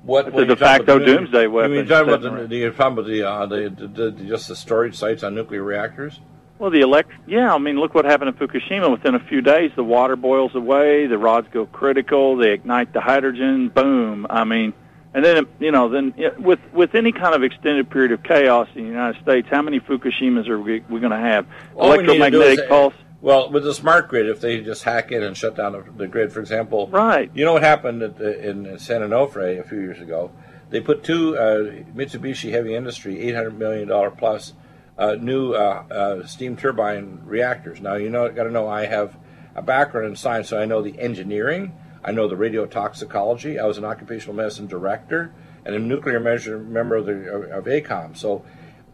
What, 0.03 0.29
a 0.39 0.45
de 0.45 0.57
facto 0.57 0.97
about 0.97 0.99
the- 1.01 1.05
doomsday 1.07 1.43
You 1.45 1.51
weapon 1.51 1.73
mean 1.73 1.87
talking 1.87 2.13
about 2.13 2.49
the, 2.49 2.57
you're 2.57 2.73
talking 2.73 2.93
about 2.93 3.07
the, 3.07 3.23
uh, 3.29 3.47
the, 3.47 3.71
the, 3.71 4.11
the 4.11 4.25
just 4.25 4.49
the 4.49 4.57
storage 4.57 4.97
sites 4.97 5.23
on 5.23 5.35
nuclear 5.35 5.63
reactors? 5.63 6.21
Well, 6.59 6.71
the 6.71 6.83
elect, 6.83 7.11
yeah, 7.27 7.53
I 7.53 7.59
mean, 7.59 7.79
look 7.79 7.95
what 7.95 8.05
happened 8.05 8.29
in 8.29 8.35
Fukushima. 8.35 8.91
Within 8.91 9.15
a 9.15 9.21
few 9.21 9.41
days, 9.41 9.73
the 9.75 9.83
water 9.83 10.15
boils 10.15 10.55
away, 10.55 11.07
the 11.07 11.19
rods 11.19 11.49
go 11.53 11.67
critical, 11.67 12.37
they 12.37 12.53
ignite 12.53 12.93
the 12.93 13.01
hydrogen, 13.01 13.71
boom. 13.71 14.27
I 14.31 14.45
mean, 14.45 14.73
and 15.15 15.25
then 15.25 15.47
you 15.61 15.71
know, 15.71 15.89
then 15.89 16.13
with 16.39 16.59
with 16.73 16.95
any 16.95 17.13
kind 17.13 17.35
of 17.35 17.43
extended 17.43 17.89
period 17.89 18.13
of 18.13 18.23
chaos 18.23 18.69
in 18.75 18.83
the 18.83 18.89
United 18.89 19.23
States, 19.23 19.49
how 19.51 19.63
many 19.63 19.81
Fukushimas 19.81 20.49
are 20.49 20.61
we, 20.61 20.81
we 20.91 21.01
going 21.01 21.13
to 21.13 21.17
have? 21.17 21.47
All 21.77 21.91
we 21.91 21.99
need 21.99 22.03
to 22.03 22.07
do 22.07 22.13
Electromagnetic 22.19 22.59
is- 22.65 22.69
pulse. 22.69 22.95
Well, 23.21 23.51
with 23.51 23.65
the 23.65 23.73
smart 23.73 24.09
grid, 24.09 24.29
if 24.29 24.43
they 24.43 24.61
just 24.61 24.83
hack 24.85 25.11
in 25.11 25.23
and 25.23 25.35
shut 25.35 25.57
down 25.57 25.73
the, 25.97 26.07
grid, 26.07 26.31
for 26.31 26.41
example, 26.41 26.89
Right. 26.89 27.31
You 27.33 27.47
know 27.47 27.55
what 27.55 27.63
happened 27.63 28.03
at 28.03 28.19
the, 28.19 28.47
in 28.47 28.79
San 28.79 29.01
Onofre 29.01 29.59
a 29.59 29.67
few 29.67 29.81
years 29.81 29.99
ago? 29.99 30.31
They 30.69 30.81
put 30.81 31.03
two 31.03 31.35
uh, 31.39 31.73
Mitsubishi 31.97 32.51
Heavy 32.51 32.75
Industry, 32.75 33.19
eight 33.21 33.35
hundred 33.35 33.59
million 33.59 33.89
dollar 33.89 34.11
plus, 34.11 34.53
uh, 34.99 35.15
new 35.15 35.55
uh, 35.55 35.85
uh, 35.91 36.27
steam 36.27 36.55
turbine 36.55 37.21
reactors. 37.25 37.81
Now 37.81 37.95
you 37.95 38.11
know, 38.11 38.29
got 38.29 38.45
to 38.45 38.51
know 38.51 38.69
I 38.69 38.85
have 38.85 39.17
a 39.55 39.63
background 39.63 40.07
in 40.09 40.17
science, 40.17 40.49
so 40.49 40.61
I 40.61 40.67
know 40.67 40.83
the 40.83 40.99
engineering, 41.01 41.73
I 42.05 42.13
know 42.13 42.29
the 42.29 42.37
radiotoxicology. 42.37 43.59
I 43.59 43.65
was 43.65 43.79
an 43.79 43.85
occupational 43.85 44.35
medicine 44.35 44.67
director 44.67 45.33
and 45.65 45.75
a 45.75 45.79
nuclear 45.79 46.21
measure 46.21 46.59
member 46.59 46.97
of 46.97 47.07
the 47.07 47.33
of, 47.33 47.45
of 47.51 47.65
ACOM. 47.65 48.17
So 48.17 48.45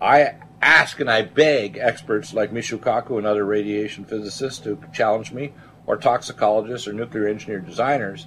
I 0.00 0.34
ask 0.62 1.00
and 1.00 1.10
I 1.10 1.22
beg 1.22 1.76
experts 1.76 2.32
like 2.32 2.52
Michio 2.52 2.78
Kaku 2.78 3.18
and 3.18 3.26
other 3.26 3.44
radiation 3.44 4.04
physicists 4.04 4.60
to 4.60 4.78
challenge 4.92 5.32
me, 5.32 5.52
or 5.86 5.96
toxicologists 5.96 6.86
or 6.86 6.92
nuclear 6.92 7.26
engineer 7.26 7.58
designers. 7.58 8.26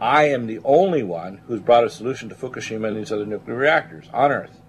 I 0.00 0.24
am 0.24 0.46
the 0.46 0.60
only 0.64 1.02
one 1.02 1.42
who's 1.46 1.60
brought 1.60 1.84
a 1.84 1.90
solution 1.90 2.28
to 2.28 2.34
Fukushima 2.34 2.88
and 2.88 2.96
these 2.96 3.12
other 3.12 3.26
nuclear 3.26 3.56
reactors 3.56 4.08
on 4.12 4.32
Earth. 4.32 4.60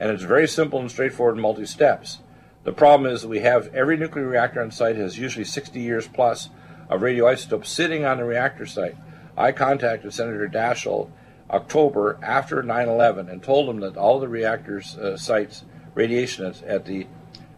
And 0.00 0.10
it's 0.10 0.24
very 0.24 0.48
simple 0.48 0.80
and 0.80 0.90
straightforward, 0.90 1.38
multi 1.38 1.64
steps. 1.64 2.18
The 2.64 2.72
problem 2.72 3.10
is 3.10 3.24
we 3.24 3.40
have 3.40 3.72
every 3.74 3.96
nuclear 3.96 4.26
reactor 4.26 4.60
on 4.60 4.70
site 4.70 4.96
has 4.96 5.18
usually 5.18 5.44
60 5.44 5.80
years 5.80 6.08
plus 6.08 6.50
of 6.88 7.00
radioisotopes 7.00 7.66
sitting 7.66 8.04
on 8.04 8.18
the 8.18 8.24
reactor 8.24 8.66
site. 8.66 8.96
I 9.36 9.52
contacted 9.52 10.12
Senator 10.12 10.48
Daschle 10.48 11.10
October 11.50 12.18
after 12.22 12.62
9/11 12.62 13.30
and 13.30 13.42
told 13.42 13.68
him 13.68 13.80
that 13.80 13.96
all 13.96 14.20
the 14.20 14.28
reactors 14.28 14.96
uh, 14.96 15.16
sites 15.16 15.64
radiation 15.94 16.52
at, 16.66 16.84
the 16.84 17.06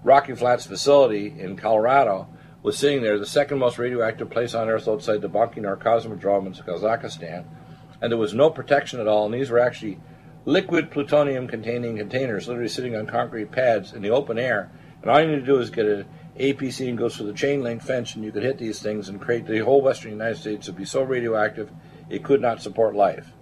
Rocky 0.02 0.34
Flats 0.34 0.66
facility 0.66 1.34
in 1.38 1.56
Colorado 1.56 2.28
was 2.62 2.78
sitting 2.78 3.02
there, 3.02 3.18
the 3.18 3.26
second 3.26 3.58
most 3.58 3.78
radioactive 3.78 4.30
place 4.30 4.54
on 4.54 4.68
Earth 4.68 4.88
outside 4.88 5.20
the 5.20 5.28
Baikonur 5.28 5.78
Cosmodrome 5.78 6.46
in 6.46 6.52
Kazakhstan, 6.52 7.44
and 8.00 8.10
there 8.10 8.18
was 8.18 8.34
no 8.34 8.50
protection 8.50 9.00
at 9.00 9.08
all. 9.08 9.26
And 9.26 9.34
these 9.34 9.50
were 9.50 9.58
actually 9.58 9.98
liquid 10.44 10.90
plutonium 10.90 11.48
containing 11.48 11.96
containers, 11.96 12.48
literally 12.48 12.68
sitting 12.68 12.96
on 12.96 13.06
concrete 13.06 13.50
pads 13.50 13.92
in 13.92 14.02
the 14.02 14.10
open 14.10 14.38
air. 14.38 14.70
And 15.02 15.10
all 15.10 15.20
you 15.20 15.28
need 15.28 15.40
to 15.40 15.46
do 15.46 15.58
is 15.58 15.70
get 15.70 15.86
an 15.86 16.06
APC 16.38 16.88
and 16.88 16.98
goes 16.98 17.16
through 17.16 17.26
the 17.26 17.32
chain 17.32 17.62
link 17.62 17.82
fence, 17.82 18.14
and 18.14 18.24
you 18.24 18.32
could 18.32 18.42
hit 18.42 18.58
these 18.58 18.80
things 18.80 19.08
and 19.08 19.20
create 19.20 19.46
the 19.46 19.58
whole 19.58 19.80
western 19.82 20.12
United 20.12 20.36
States 20.38 20.66
would 20.66 20.76
be 20.76 20.84
so 20.84 21.02
radioactive 21.02 21.70
it 22.10 22.22
could 22.24 22.40
not 22.40 22.62
support 22.62 22.94
life. 22.94 23.32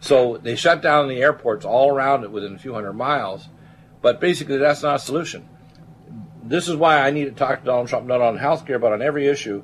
So 0.00 0.36
they 0.36 0.56
shut 0.56 0.82
down 0.82 1.08
the 1.08 1.22
airports 1.22 1.64
all 1.64 1.90
around 1.90 2.24
it 2.24 2.30
within 2.30 2.54
a 2.54 2.58
few 2.58 2.74
hundred 2.74 2.94
miles, 2.94 3.48
but 4.02 4.20
basically 4.20 4.58
that's 4.58 4.82
not 4.82 4.96
a 4.96 4.98
solution. 4.98 5.48
this 6.46 6.68
is 6.68 6.76
why 6.76 7.00
I 7.00 7.10
need 7.10 7.24
to 7.24 7.30
talk 7.30 7.60
to 7.60 7.64
Donald 7.64 7.88
Trump 7.88 8.06
not 8.06 8.20
on 8.20 8.36
healthcare, 8.38 8.78
but 8.78 8.92
on 8.92 9.00
every 9.00 9.26
issue. 9.26 9.62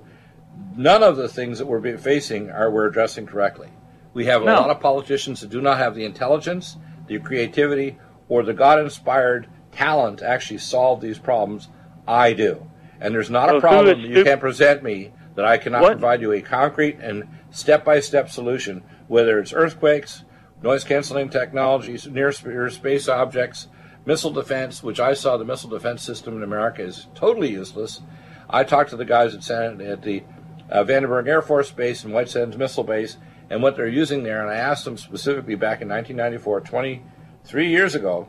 None 0.77 1.03
of 1.03 1.17
the 1.19 1.29
things 1.29 1.59
that 1.59 1.67
we're 1.67 1.99
facing 1.99 2.51
are 2.51 2.71
we're 2.71 2.87
addressing 2.87 3.27
correctly. 3.27 3.69
We 4.15 4.25
have 4.27 4.41
a 4.41 4.47
No. 4.47 4.55
lot 4.55 4.71
of 4.71 4.81
politicians 4.81 5.43
that 5.43 5.51
do 5.51 5.61
not 5.61 5.77
have 5.77 5.95
the 5.95 6.07
intelligence, 6.07 6.79
the 7.07 7.19
creativity, 7.19 7.99
or 8.31 8.43
the 8.43 8.55
God-inspired 8.55 9.47
talent 9.73 10.21
to 10.21 10.29
actually 10.29 10.59
solve 10.59 11.03
these 11.03 11.19
problems. 11.19 11.69
I 12.11 12.33
do, 12.33 12.67
and 13.01 13.15
there's 13.15 13.31
not 13.31 13.49
So 13.51 13.57
a 13.59 13.61
problem. 13.61 13.87
that 13.87 13.99
you 13.99 14.25
can't 14.25 14.41
present 14.41 14.83
me 14.83 15.13
that 15.37 15.45
I 15.45 15.59
cannot 15.59 15.83
What- 15.83 15.93
provide 15.93 16.21
you 16.21 16.33
a 16.33 16.41
concrete 16.43 16.99
and 17.01 17.25
step-by-step 17.51 18.29
solution, 18.29 18.83
whether 19.07 19.39
it's 19.39 19.53
earthquakes, 19.53 20.25
noise 20.63 20.83
canceling 20.85 21.29
technologies, 21.29 22.09
near 22.09 22.33
space 22.33 23.09
objects, 23.09 23.69
missile 24.05 24.33
defense, 24.33 24.83
which 24.83 24.99
I 24.99 25.15
saw 25.15 25.37
the 25.37 25.45
missile 25.45 25.71
defense 25.71 26.03
system 26.03 26.37
in 26.37 26.43
America 26.43 26.83
is 26.83 27.07
totally 27.15 27.51
useless. 27.51 28.03
I 28.49 28.65
talked 28.65 28.91
to 28.91 28.97
the 28.97 29.05
guys 29.05 29.35
at, 29.35 29.45
San, 29.45 29.81
at 29.81 30.03
the 30.03 30.25
uh, 30.71 30.83
Vandenberg 30.85 31.29
Air 31.29 31.43
Force 31.43 31.71
Base 31.71 32.03
and 32.05 32.13
White 32.13 32.29
Sands 32.29 32.57
Missile 32.57 32.85
Base 32.85 33.17
and 33.49 33.63
what 33.63 33.77
they're 33.77 33.87
using 33.89 34.23
there, 34.23 34.41
and 34.41 34.51
I 34.51 34.57
asked 34.57 34.85
them 34.85 34.97
specifically 34.97 35.55
back 35.55 35.81
in 35.81 35.89
1994, 35.89 36.61
23 36.61 37.69
years 37.69 37.95
ago, 37.95 38.29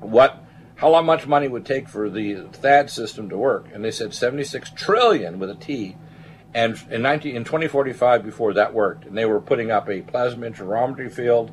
what 0.00 0.43
how 0.76 0.90
long 0.90 1.06
much 1.06 1.26
money 1.26 1.48
would 1.48 1.64
take 1.64 1.88
for 1.88 2.10
the 2.10 2.34
THAAD 2.34 2.90
system 2.90 3.28
to 3.28 3.38
work, 3.38 3.68
and 3.72 3.84
they 3.84 3.90
said 3.90 4.12
76 4.12 4.70
trillion 4.70 5.38
with 5.38 5.50
a 5.50 5.54
T. 5.54 5.96
And 6.52 6.80
in 6.90 7.02
19 7.02 7.36
in 7.36 7.44
2045, 7.44 8.24
before 8.24 8.54
that 8.54 8.74
worked, 8.74 9.04
and 9.04 9.16
they 9.16 9.24
were 9.24 9.40
putting 9.40 9.70
up 9.70 9.88
a 9.88 10.02
plasma 10.02 10.46
interferometry 10.46 11.12
field 11.12 11.50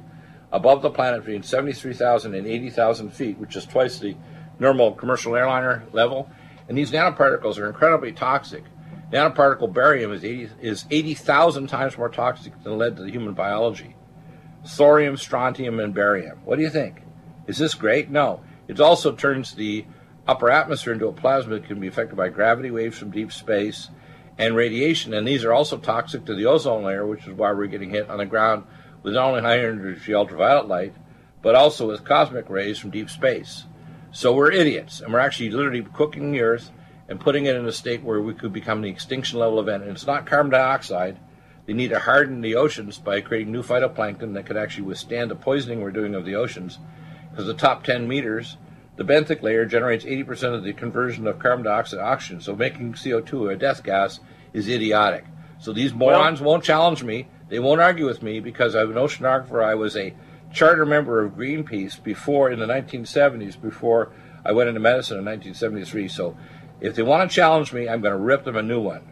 above 0.52 0.82
the 0.82 0.90
planet 0.90 1.24
between 1.24 1.44
73,000 1.44 2.36
and 2.36 2.46
80,000 2.46 3.12
feet, 3.12 3.38
which 3.38 3.56
is 3.56 3.66
twice 3.66 4.00
the 4.00 4.16
normal 4.60 4.92
commercial 4.92 5.36
airliner 5.36 5.84
level. 5.92 6.30
And 6.68 6.78
these 6.78 6.92
nanoparticles 6.92 7.58
are 7.58 7.68
incredibly 7.68 8.12
toxic. 8.12 8.64
Nanoparticle 9.12 9.74
barium 9.74 10.14
is 10.14 10.24
80 10.24 10.50
is 10.62 10.86
80,000 10.90 11.68
times 11.68 11.98
more 11.98 12.10
toxic 12.10 12.62
than 12.64 12.78
lead 12.78 12.96
to 12.98 13.04
the 13.04 13.12
human 13.12 13.34
biology. 13.34 13.96
Thorium, 14.66 15.18
strontium, 15.18 15.80
and 15.80 15.94
barium. 15.94 16.40
What 16.46 16.58
do 16.58 16.62
you 16.62 16.70
think? 16.70 17.02
Is 17.48 17.58
this 17.58 17.74
great? 17.74 18.10
No. 18.10 18.42
It 18.72 18.80
also 18.80 19.12
turns 19.12 19.54
the 19.54 19.86
upper 20.26 20.50
atmosphere 20.50 20.94
into 20.94 21.10
a 21.10 21.12
plasma 21.12 21.56
that 21.56 21.68
can 21.68 21.82
be 21.82 21.88
affected 21.88 22.16
by 22.16 22.30
gravity 22.30 22.72
waves 22.72 22.98
from 22.98 23.12
deep 23.12 23.34
space 23.34 23.90
and 24.38 24.56
radiation. 24.56 25.14
And 25.14 25.28
these 25.28 25.44
are 25.44 25.52
also 25.52 25.78
toxic 25.78 26.24
to 26.24 26.36
the 26.36 26.46
ozone 26.46 26.86
layer, 26.86 27.06
which 27.06 27.28
is 27.28 27.34
why 27.34 27.52
we're 27.52 27.68
getting 27.68 27.90
hit 27.90 28.10
on 28.10 28.20
the 28.20 28.26
ground 28.26 28.64
with 29.04 29.14
not 29.14 29.26
only 29.26 29.42
high 29.42 29.60
energy 29.60 30.14
ultraviolet 30.14 30.70
light, 30.70 30.94
but 31.42 31.54
also 31.54 31.86
with 31.86 32.06
cosmic 32.06 32.50
rays 32.50 32.80
from 32.80 32.92
deep 32.92 33.10
space. 33.10 33.66
So 34.14 34.34
we're 34.34 34.54
idiots, 34.54 35.02
and 35.02 35.12
we're 35.12 35.20
actually 35.20 35.50
literally 35.50 35.86
cooking 35.94 36.32
the 36.32 36.40
earth 36.40 36.72
and 37.10 37.20
putting 37.20 37.48
it 37.48 37.58
in 37.58 37.66
a 37.66 37.74
state 37.74 38.04
where 38.04 38.22
we 38.22 38.34
could 38.34 38.54
become 38.54 38.82
the 38.82 38.90
extinction 38.90 39.38
level 39.38 39.60
event. 39.60 39.84
And 39.84 39.92
it's 39.92 40.08
not 40.08 40.26
carbon 40.26 40.54
dioxide. 40.54 41.20
They 41.66 41.74
need 41.74 41.90
to 41.90 42.00
harden 42.00 42.40
the 42.40 42.56
oceans 42.56 43.00
by 43.00 43.20
creating 43.20 43.52
new 43.52 43.64
phytoplankton 43.64 44.34
that 44.36 44.46
could 44.46 44.56
actually 44.56 44.86
withstand 44.86 45.30
the 45.30 45.36
poisoning 45.36 45.82
we're 45.82 45.92
doing 45.92 46.16
of 46.16 46.24
the 46.24 46.36
oceans. 46.36 46.80
The 47.44 47.54
top 47.54 47.84
10 47.84 48.08
meters, 48.08 48.58
the 48.96 49.04
benthic 49.04 49.42
layer 49.42 49.66
generates 49.66 50.06
80% 50.06 50.56
of 50.56 50.64
the 50.64 50.74
conversion 50.74 51.28
of 51.28 51.40
carbon 51.40 51.66
dioxide 51.66 52.00
to 52.00 52.06
oxygen. 52.06 52.42
So 52.42 52.56
making 52.56 52.94
CO2 52.94 53.54
a 53.54 53.56
death 53.56 53.84
gas 53.84 54.20
is 54.54 54.68
idiotic. 54.68 55.26
So 55.60 55.74
these 55.74 55.94
morons 55.94 56.42
won't 56.42 56.64
challenge 56.64 57.04
me. 57.04 57.28
They 57.50 57.60
won't 57.60 57.82
argue 57.82 58.06
with 58.06 58.24
me 58.24 58.40
because 58.40 58.76
I'm 58.76 58.92
an 58.92 58.96
oceanographer. 58.96 59.64
I 59.64 59.76
was 59.76 59.96
a 59.96 60.14
charter 60.52 60.86
member 60.86 61.24
of 61.24 61.34
Greenpeace 61.34 62.02
before 62.02 62.52
in 62.52 62.60
the 62.60 62.66
1970s, 62.66 63.62
before 63.62 64.12
I 64.44 64.52
went 64.54 64.70
into 64.70 64.80
medicine 64.80 65.18
in 65.18 65.26
1973. 65.26 66.08
So 66.08 66.36
if 66.80 66.96
they 66.96 67.04
want 67.04 67.30
to 67.30 67.34
challenge 67.34 67.74
me, 67.74 67.88
I'm 67.88 68.02
going 68.02 68.14
to 68.14 68.18
rip 68.18 68.44
them 68.44 68.58
a 68.58 68.64
new 68.64 68.82
one. 68.82 69.11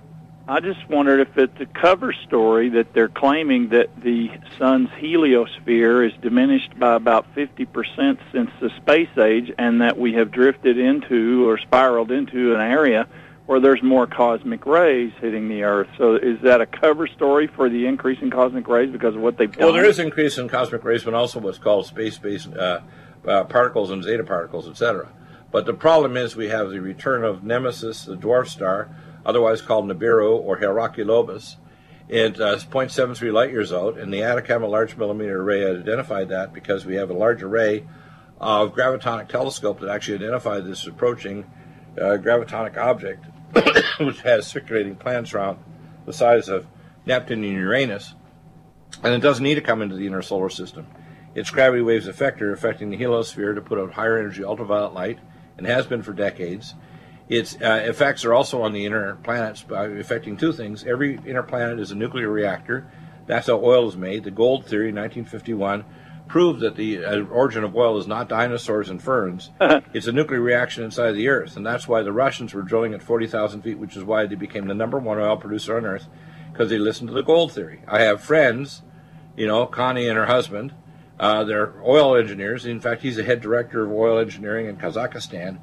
I 0.50 0.62
just 0.62 0.90
wondered 0.90 1.20
if 1.20 1.38
it's 1.38 1.62
a 1.62 1.68
cover 1.68 2.12
story 2.12 2.70
that 2.70 2.92
they're 2.92 3.08
claiming 3.08 3.70
that 3.70 4.02
the 4.02 4.32
sun's 4.58 4.90
heliosphere 4.90 6.08
is 6.08 6.14
diminished 6.24 6.78
by 6.80 6.96
about 6.96 7.28
50% 7.36 8.18
since 8.32 8.50
the 8.60 8.72
space 8.78 9.16
age 9.16 9.54
and 9.60 9.80
that 9.82 10.00
we 10.00 10.14
have 10.14 10.32
drifted 10.32 10.80
into 10.80 11.48
or 11.48 11.60
spiraled 11.60 12.10
into 12.10 12.56
an 12.56 12.62
area 12.62 13.08
where 13.46 13.60
there's 13.60 13.84
more 13.84 14.08
cosmic 14.08 14.66
rays 14.66 15.14
hitting 15.22 15.50
the 15.50 15.62
Earth. 15.62 15.88
So 16.00 16.16
is 16.16 16.42
that 16.42 16.62
a 16.62 16.66
cover 16.66 17.06
story 17.06 17.46
for 17.46 17.70
the 17.70 17.86
increase 17.86 18.20
in 18.20 18.32
cosmic 18.32 18.68
rays 18.68 18.92
because 18.92 19.14
of 19.14 19.22
what 19.22 19.38
they've 19.38 19.52
done? 19.52 19.66
Well, 19.66 19.74
there 19.74 19.86
is 19.86 20.00
increase 20.00 20.40
in 20.40 20.48
cosmic 20.48 20.84
rays, 20.84 21.04
but 21.04 21.14
also 21.14 21.40
what's 21.40 21.60
called 21.60 21.86
space-based 21.86 22.56
uh, 22.56 22.80
uh, 23.28 23.44
particles 23.44 23.92
and 23.92 24.04
zeta 24.04 24.24
particles, 24.24 24.68
etc. 24.68 25.12
But 25.52 25.68
the 25.68 25.74
problem 25.76 26.18
is 26.18 26.36
we 26.36 26.48
have 26.48 26.72
the 26.72 26.80
return 26.80 27.24
of 27.24 27.44
Nemesis, 27.44 28.06
the 28.06 28.16
dwarf 28.16 28.48
star, 28.48 28.90
otherwise 29.30 29.62
called 29.62 29.86
Nibiru 29.86 30.40
or 30.40 30.58
Hercolubus. 30.58 31.56
It 32.08 32.42
uh, 32.42 32.56
is 32.56 32.66
0.73 32.66 33.32
light 33.32 33.52
years 33.52 33.72
out, 33.72 34.00
and 34.00 34.12
the 34.12 34.24
Atacama 34.24 34.68
Large 34.68 34.98
Millimeter 34.98 35.42
Array 35.42 35.70
identified 35.70 36.30
that 36.30 36.54
because 36.54 36.84
we 36.84 36.96
have 36.96 37.12
a 37.12 37.14
large 37.14 37.44
array 37.44 37.86
of 38.40 38.74
gravitonic 38.74 39.28
telescope 39.28 39.80
that 39.80 39.90
actually 39.90 40.16
identified 40.16 40.66
this 40.66 40.88
approaching 40.88 41.46
uh, 41.98 42.18
gravitonic 42.18 42.78
object, 42.78 43.26
which 44.00 44.22
has 44.22 44.48
circulating 44.48 44.96
planets 44.96 45.34
around 45.34 45.60
the 46.08 46.14
size 46.14 46.50
of 46.50 46.66
Neptune 47.06 47.44
and 47.44 47.54
Uranus, 47.54 48.16
and 49.04 49.14
it 49.14 49.20
doesn't 49.20 49.44
need 49.44 49.56
to 49.56 49.62
come 49.62 49.84
into 49.84 49.96
the 49.96 50.08
inner 50.08 50.24
solar 50.24 50.50
system. 50.50 50.88
Its 51.36 51.52
gravity 51.52 51.84
waves 51.84 52.08
effect 52.08 52.42
are 52.42 52.52
affecting 52.52 52.90
the 52.90 52.98
heliosphere 52.98 53.54
to 53.54 53.62
put 53.62 53.78
out 53.78 53.94
higher 53.94 54.18
energy 54.18 54.44
ultraviolet 54.44 54.94
light, 54.94 55.20
and 55.58 55.68
has 55.68 55.86
been 55.86 56.02
for 56.02 56.14
decades. 56.14 56.74
Its 57.30 57.56
uh, 57.62 57.84
effects 57.86 58.26
are 58.26 58.34
also 58.34 58.64
on 58.64 58.74
the 58.74 58.86
inner 58.86 59.16
planets 59.24 59.62
by 59.62 59.86
affecting 59.86 60.36
two 60.36 60.52
things. 60.52 60.84
Every 60.84 61.20
inner 61.26 61.44
planet 61.44 61.80
is 61.80 61.92
a 61.92 61.96
nuclear 61.96 62.30
reactor. 62.30 62.90
That's 63.28 63.46
how 63.46 63.64
oil 63.64 63.88
is 63.88 63.96
made. 63.96 64.24
The 64.24 64.32
gold 64.32 64.66
theory, 64.66 64.92
1951, 64.92 65.86
proved 66.28 66.62
that 66.62 66.76
the 66.76 67.06
uh, 67.06 67.24
origin 67.26 67.64
of 67.64 67.76
oil 67.76 68.00
is 68.00 68.08
not 68.08 68.30
dinosaurs 68.30 68.90
and 68.90 69.02
ferns. 69.02 69.52
it's 69.94 70.08
a 70.08 70.12
nuclear 70.12 70.42
reaction 70.42 70.84
inside 70.84 71.12
the 71.12 71.28
Earth, 71.28 71.56
and 71.56 71.64
that's 71.64 71.88
why 71.88 72.02
the 72.02 72.12
Russians 72.12 72.56
were 72.56 72.64
drilling 72.64 72.96
at 72.96 73.04
40,000 73.04 73.62
feet, 73.62 73.78
which 73.78 73.96
is 73.96 74.04
why 74.04 74.26
they 74.26 74.36
became 74.36 74.68
the 74.68 74.74
number 74.74 74.98
one 74.98 75.20
oil 75.20 75.38
producer 75.38 75.78
on 75.78 75.86
Earth, 75.86 76.08
because 76.52 76.72
they 76.72 76.80
listened 76.80 77.10
to 77.10 77.14
the 77.14 77.22
gold 77.22 77.52
theory. 77.52 77.82
I 77.88 78.02
have 78.02 78.22
friends, 78.22 78.82
you 79.38 79.46
know, 79.46 79.68
Connie 79.68 80.08
and 80.08 80.18
her 80.18 80.26
husband. 80.26 80.74
Uh, 81.20 81.44
they're 81.44 81.74
oil 81.84 82.16
engineers. 82.16 82.66
In 82.66 82.80
fact, 82.80 83.04
he's 83.04 83.18
the 83.18 83.24
head 83.24 83.42
director 83.42 83.84
of 83.84 83.92
oil 83.92 84.18
engineering 84.18 84.68
in 84.68 84.78
Kazakhstan. 84.78 85.60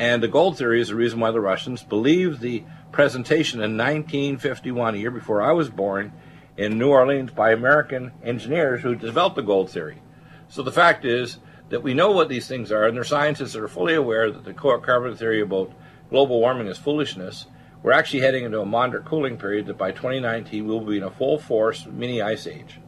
And 0.00 0.22
the 0.22 0.28
gold 0.28 0.56
theory 0.56 0.80
is 0.80 0.88
the 0.88 0.94
reason 0.94 1.20
why 1.20 1.30
the 1.30 1.42
Russians 1.42 1.82
believed 1.82 2.40
the 2.40 2.64
presentation 2.90 3.60
in 3.60 3.76
1951, 3.76 4.94
a 4.94 4.98
year 4.98 5.10
before 5.10 5.42
I 5.42 5.52
was 5.52 5.68
born, 5.68 6.14
in 6.56 6.78
New 6.78 6.88
Orleans 6.88 7.32
by 7.32 7.52
American 7.52 8.12
engineers 8.24 8.80
who 8.80 8.94
developed 8.94 9.36
the 9.36 9.42
gold 9.42 9.68
theory. 9.68 10.00
So 10.48 10.62
the 10.62 10.72
fact 10.72 11.04
is 11.04 11.36
that 11.68 11.82
we 11.82 11.92
know 11.92 12.12
what 12.12 12.30
these 12.30 12.48
things 12.48 12.72
are, 12.72 12.86
and 12.86 12.94
there 12.96 13.02
are 13.02 13.04
scientists 13.04 13.52
that 13.52 13.62
are 13.62 13.68
fully 13.68 13.92
aware 13.92 14.30
that 14.30 14.42
the 14.42 14.54
carbon 14.54 15.16
theory 15.16 15.42
about 15.42 15.70
global 16.08 16.40
warming 16.40 16.68
is 16.68 16.78
foolishness. 16.78 17.44
We're 17.82 17.92
actually 17.92 18.20
heading 18.20 18.44
into 18.44 18.62
a 18.62 18.66
moderate 18.66 19.04
cooling 19.04 19.36
period 19.36 19.66
that 19.66 19.76
by 19.76 19.90
2019 19.92 20.66
we'll 20.66 20.80
be 20.80 20.96
in 20.96 21.02
a 21.02 21.10
full 21.10 21.38
force 21.38 21.84
mini 21.84 22.22
ice 22.22 22.46
age. 22.46 22.80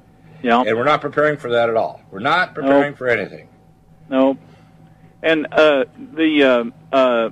Yeah. 0.43 0.63
And 0.63 0.79
we're 0.79 0.85
not 0.85 1.03
preparing 1.03 1.37
for 1.37 1.51
that 1.51 1.69
at 1.69 1.77
all. 1.77 2.01
We're 2.11 2.21
not 2.21 2.55
preparing 2.55 2.93
Nope. 2.93 2.99
for 2.99 3.09
anything. 3.09 3.49
No. 4.09 4.39
And 5.23 5.47
uh, 5.53 5.85
the 6.15 6.73
uh, 6.93 6.95
uh, 6.97 7.31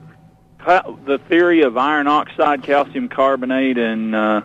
the 1.07 1.19
theory 1.29 1.63
of 1.63 1.77
iron 1.77 2.07
oxide, 2.07 2.63
calcium 2.63 3.09
carbonate, 3.09 3.79
and 3.79 4.15
uh, 4.15 4.43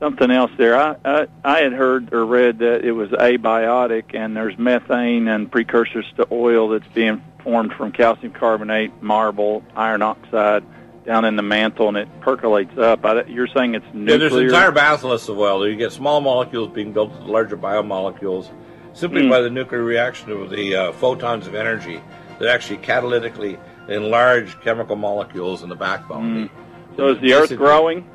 something 0.00 0.30
else 0.30 0.50
there. 0.56 0.74
I, 0.78 0.96
I 1.04 1.26
I 1.44 1.58
had 1.60 1.72
heard 1.72 2.14
or 2.14 2.24
read 2.24 2.60
that 2.60 2.84
it 2.84 2.92
was 2.92 3.10
abiotic, 3.10 4.14
and 4.14 4.34
there's 4.36 4.56
methane 4.58 5.28
and 5.28 5.50
precursors 5.50 6.06
to 6.16 6.26
oil 6.32 6.70
that's 6.70 6.86
being 6.94 7.22
formed 7.42 7.72
from 7.74 7.92
calcium 7.92 8.32
carbonate, 8.32 9.02
marble, 9.02 9.62
iron 9.74 10.02
oxide 10.02 10.64
down 11.04 11.24
in 11.24 11.36
the 11.36 11.42
mantle, 11.42 11.88
and 11.88 11.96
it 11.98 12.08
percolates 12.20 12.76
up. 12.78 13.04
I, 13.04 13.22
you're 13.24 13.46
saying 13.48 13.74
it's 13.74 13.84
Yeah, 13.86 14.00
nuclear? 14.00 14.18
there's 14.18 14.32
an 14.34 14.42
entire 14.46 14.72
bacillus 14.72 15.28
of 15.28 15.38
oil. 15.38 15.68
You 15.68 15.76
get 15.76 15.92
small 15.92 16.20
molecules 16.20 16.70
being 16.72 16.92
built 16.92 17.12
into 17.12 17.26
larger 17.30 17.56
biomolecules 17.56 18.50
simply 18.92 19.22
Hmm. 19.24 19.28
by 19.30 19.40
the 19.42 19.50
nuclear 19.50 19.84
reaction 19.84 20.30
of 20.32 20.50
the 20.50 20.74
uh, 20.74 20.92
photons 20.92 21.46
of 21.46 21.54
energy 21.54 22.00
that 22.38 22.48
actually 22.48 22.78
catalytically 22.78 23.58
enlarge 23.88 24.60
chemical 24.60 24.96
molecules 24.96 25.62
in 25.62 25.68
the 25.68 25.76
backbone. 25.76 26.48
Hmm. 26.48 26.96
so 26.96 27.08
is 27.08 27.20
the 27.20 27.32
Earth 27.34 27.56
growing? 27.56 28.08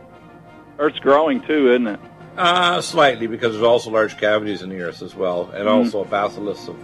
Earth's 0.80 1.00
growing 1.00 1.42
too, 1.42 1.72
isn't 1.72 1.88
it? 1.88 2.00
Uh, 2.38 2.82
slightly, 2.82 3.28
because 3.28 3.52
there's 3.54 3.64
also 3.64 3.90
large 3.92 4.18
cavities 4.18 4.62
in 4.62 4.70
the 4.70 4.80
earth 4.82 5.02
as 5.02 5.14
well, 5.14 5.52
and 5.54 5.68
Mm. 5.68 5.72
also 5.86 6.02
a 6.02 6.06
bacillus 6.06 6.68
of, 6.70 6.78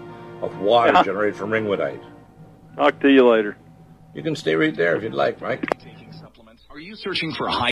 of 0.44 0.60
water 0.60 0.92
Yeah. 0.94 1.04
generated 1.04 1.36
from 1.38 1.52
ringwoodite. 1.52 2.02
Talk 2.76 3.00
to 3.00 3.10
you 3.10 3.26
later. 3.28 3.58
You 4.14 4.22
can 4.24 4.36
stay 4.36 4.56
right 4.56 4.76
there 4.76 4.96
if 4.98 5.04
you'd 5.04 5.14
like, 5.14 5.42
Mike. 5.42 5.64
Are 6.70 6.80
you 6.80 6.96
searching 6.96 7.34
for 7.34 7.48
a 7.48 7.52
high 7.52 7.72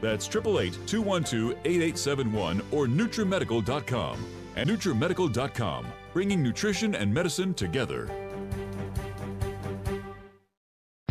That's 0.00 0.26
888 0.26 0.86
212 0.86 1.58
8871 1.64 2.62
or 2.70 2.86
NutriMedical.com. 2.86 4.24
And 4.56 4.70
NutriMedical.com, 4.70 5.86
bringing 6.12 6.42
nutrition 6.42 6.94
and 6.94 7.12
medicine 7.12 7.54
together. 7.54 8.27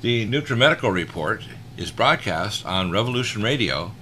The 0.00 0.26
NutriMedical 0.26 0.92
Report 0.92 1.44
is 1.76 1.90
broadcast 1.90 2.64
on 2.64 2.90
Revolution 2.90 3.42
Radio 3.42 3.92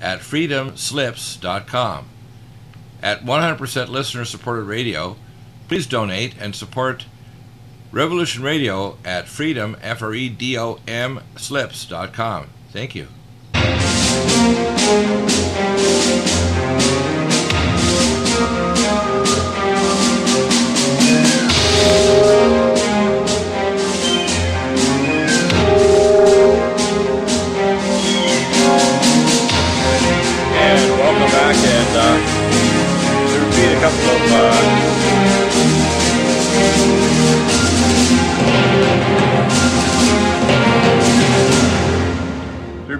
at 0.00 0.18
freedomslips.com. 0.18 2.08
At 3.00 3.24
100% 3.24 3.88
listener 3.88 4.24
supported 4.24 4.64
radio, 4.64 5.16
please 5.68 5.86
donate 5.86 6.34
and 6.40 6.56
support 6.56 7.06
Revolution 7.92 8.42
Radio 8.42 8.98
at 9.04 9.28
freedom, 9.28 9.76
F 9.80 10.02
R 10.02 10.12
E 10.12 10.28
D 10.28 10.58
O 10.58 10.80
M, 10.88 11.20
slips.com. 11.36 12.48
Thank 12.72 12.96
you. 12.96 13.06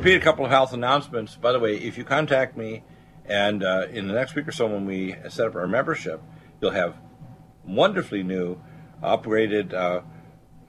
Repeat 0.05 0.17
a 0.17 0.21
couple 0.21 0.45
of 0.45 0.51
health 0.51 0.75
announcements. 0.75 1.35
By 1.35 1.53
the 1.53 1.59
way, 1.59 1.77
if 1.77 1.97
you 1.97 2.05
contact 2.05 2.59
me, 2.59 2.83
and 3.25 3.65
uh, 3.65 3.87
in 3.91 4.07
the 4.07 4.13
next 4.13 4.35
week 4.35 4.47
or 4.47 4.53
so 4.53 4.67
when 4.67 4.85
we 4.85 5.17
set 5.31 5.47
up 5.47 5.55
our 5.55 5.67
membership, 5.67 6.21
you'll 6.61 6.73
have 6.73 6.95
wonderfully 7.65 8.23
new, 8.23 8.61
upgraded 9.03 9.73
uh, 9.73 10.03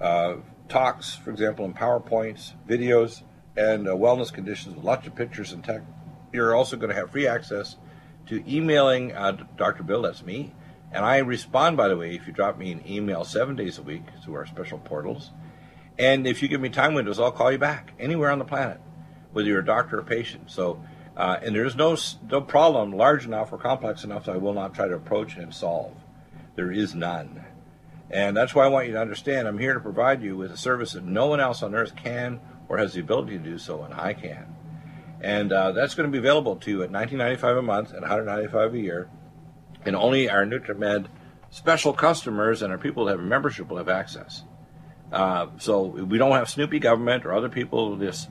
uh, 0.02 0.38
talks, 0.70 1.16
for 1.16 1.32
example, 1.32 1.66
in 1.66 1.74
PowerPoints, 1.74 2.54
videos, 2.66 3.24
and 3.58 3.90
uh, 3.90 3.92
wellness 3.92 4.32
conditions 4.32 4.74
with 4.74 4.86
lots 4.86 5.06
of 5.06 5.16
pictures 5.16 5.52
and 5.52 5.66
tech. 5.66 5.82
You're 6.32 6.56
also 6.56 6.78
going 6.78 6.92
to 6.92 6.96
have 6.96 7.12
free 7.12 7.28
access 7.28 7.76
to 8.28 8.42
emailing 8.50 9.12
uh, 9.12 9.34
Dr. 9.58 9.84
Bill, 9.84 10.04
that's 10.04 10.24
me, 10.24 10.54
and 10.94 11.04
I 11.04 11.18
respond, 11.18 11.76
by 11.76 11.90
the 11.90 11.98
way, 11.98 12.16
if 12.16 12.26
you 12.26 12.32
drop 12.32 12.58
me 12.58 12.72
an 12.72 12.90
email 12.90 13.26
seven 13.26 13.58
days 13.58 13.80
a 13.80 13.84
week 13.84 14.04
through 14.24 14.36
our 14.36 14.46
special 14.46 14.78
portals. 14.78 15.32
And 16.00 16.26
if 16.26 16.42
you 16.42 16.48
give 16.48 16.62
me 16.62 16.70
time 16.70 16.94
windows, 16.94 17.20
I'll 17.20 17.34
call 17.34 17.52
you 17.52 17.58
back 17.58 17.92
anywhere 18.00 18.32
on 18.32 18.40
the 18.40 18.46
planet, 18.46 18.80
whether 19.36 19.50
you're 19.50 19.60
a 19.60 19.66
doctor 19.66 20.00
or 20.00 20.04
patient. 20.04 20.50
So, 20.50 20.82
uh, 21.18 21.40
and 21.44 21.54
there's 21.54 21.76
no 21.76 21.98
no 22.32 22.40
problem 22.40 22.94
large 22.94 23.26
enough 23.26 23.52
or 23.52 23.58
complex 23.58 24.06
enough 24.06 24.26
that 24.26 24.36
I 24.36 24.38
will 24.38 24.54
not 24.54 24.74
try 24.74 24.88
to 24.88 24.96
approach 24.96 25.36
and 25.36 25.54
solve. 25.54 25.94
There 26.56 26.72
is 26.72 26.96
none, 26.96 27.44
and 28.10 28.36
that's 28.36 28.56
why 28.56 28.64
I 28.64 28.70
want 28.70 28.88
you 28.88 28.94
to 28.94 29.02
understand. 29.02 29.50
I'm 29.50 29.60
here 29.60 29.74
to 29.74 29.80
provide 29.82 30.22
you 30.22 30.38
with 30.38 30.52
a 30.52 30.58
service 30.58 30.94
that 30.94 31.04
no 31.04 31.28
one 31.28 31.42
else 31.42 31.62
on 31.62 31.76
earth 31.76 31.98
can 31.98 32.40
or 32.70 32.78
has 32.78 32.94
the 32.94 33.02
ability 33.02 33.38
to 33.38 33.44
do 33.44 33.58
so, 33.58 33.84
and 33.84 33.94
I 33.94 34.14
can. 34.14 34.56
And 35.20 35.52
uh, 35.52 35.74
that's 35.74 35.96
going 35.96 36.10
to 36.10 36.12
be 36.12 36.18
available 36.18 36.56
to 36.56 36.72
you 36.72 36.84
at 36.84 36.92
$19.95 36.92 37.60
a 37.60 37.62
month 37.62 37.92
and 37.92 38.02
195 38.02 38.74
a 38.74 38.80
year, 38.80 39.10
and 39.86 39.98
only 39.98 40.30
our 40.30 40.46
NutriMed 40.46 41.08
special 41.50 41.92
customers 41.92 42.62
and 42.62 42.72
our 42.72 42.78
people 42.78 43.06
that 43.06 43.12
have 43.12 43.20
a 43.20 43.24
membership 43.24 43.68
will 43.68 43.78
have 43.78 43.90
access. 43.90 44.44
Uh, 45.12 45.48
so 45.58 45.84
we 45.84 46.18
don't 46.18 46.32
have 46.32 46.50
Snoopy 46.50 46.80
government 46.80 47.26
or 47.26 47.34
other 47.34 47.50
people, 47.50 47.96
this, 47.96 48.28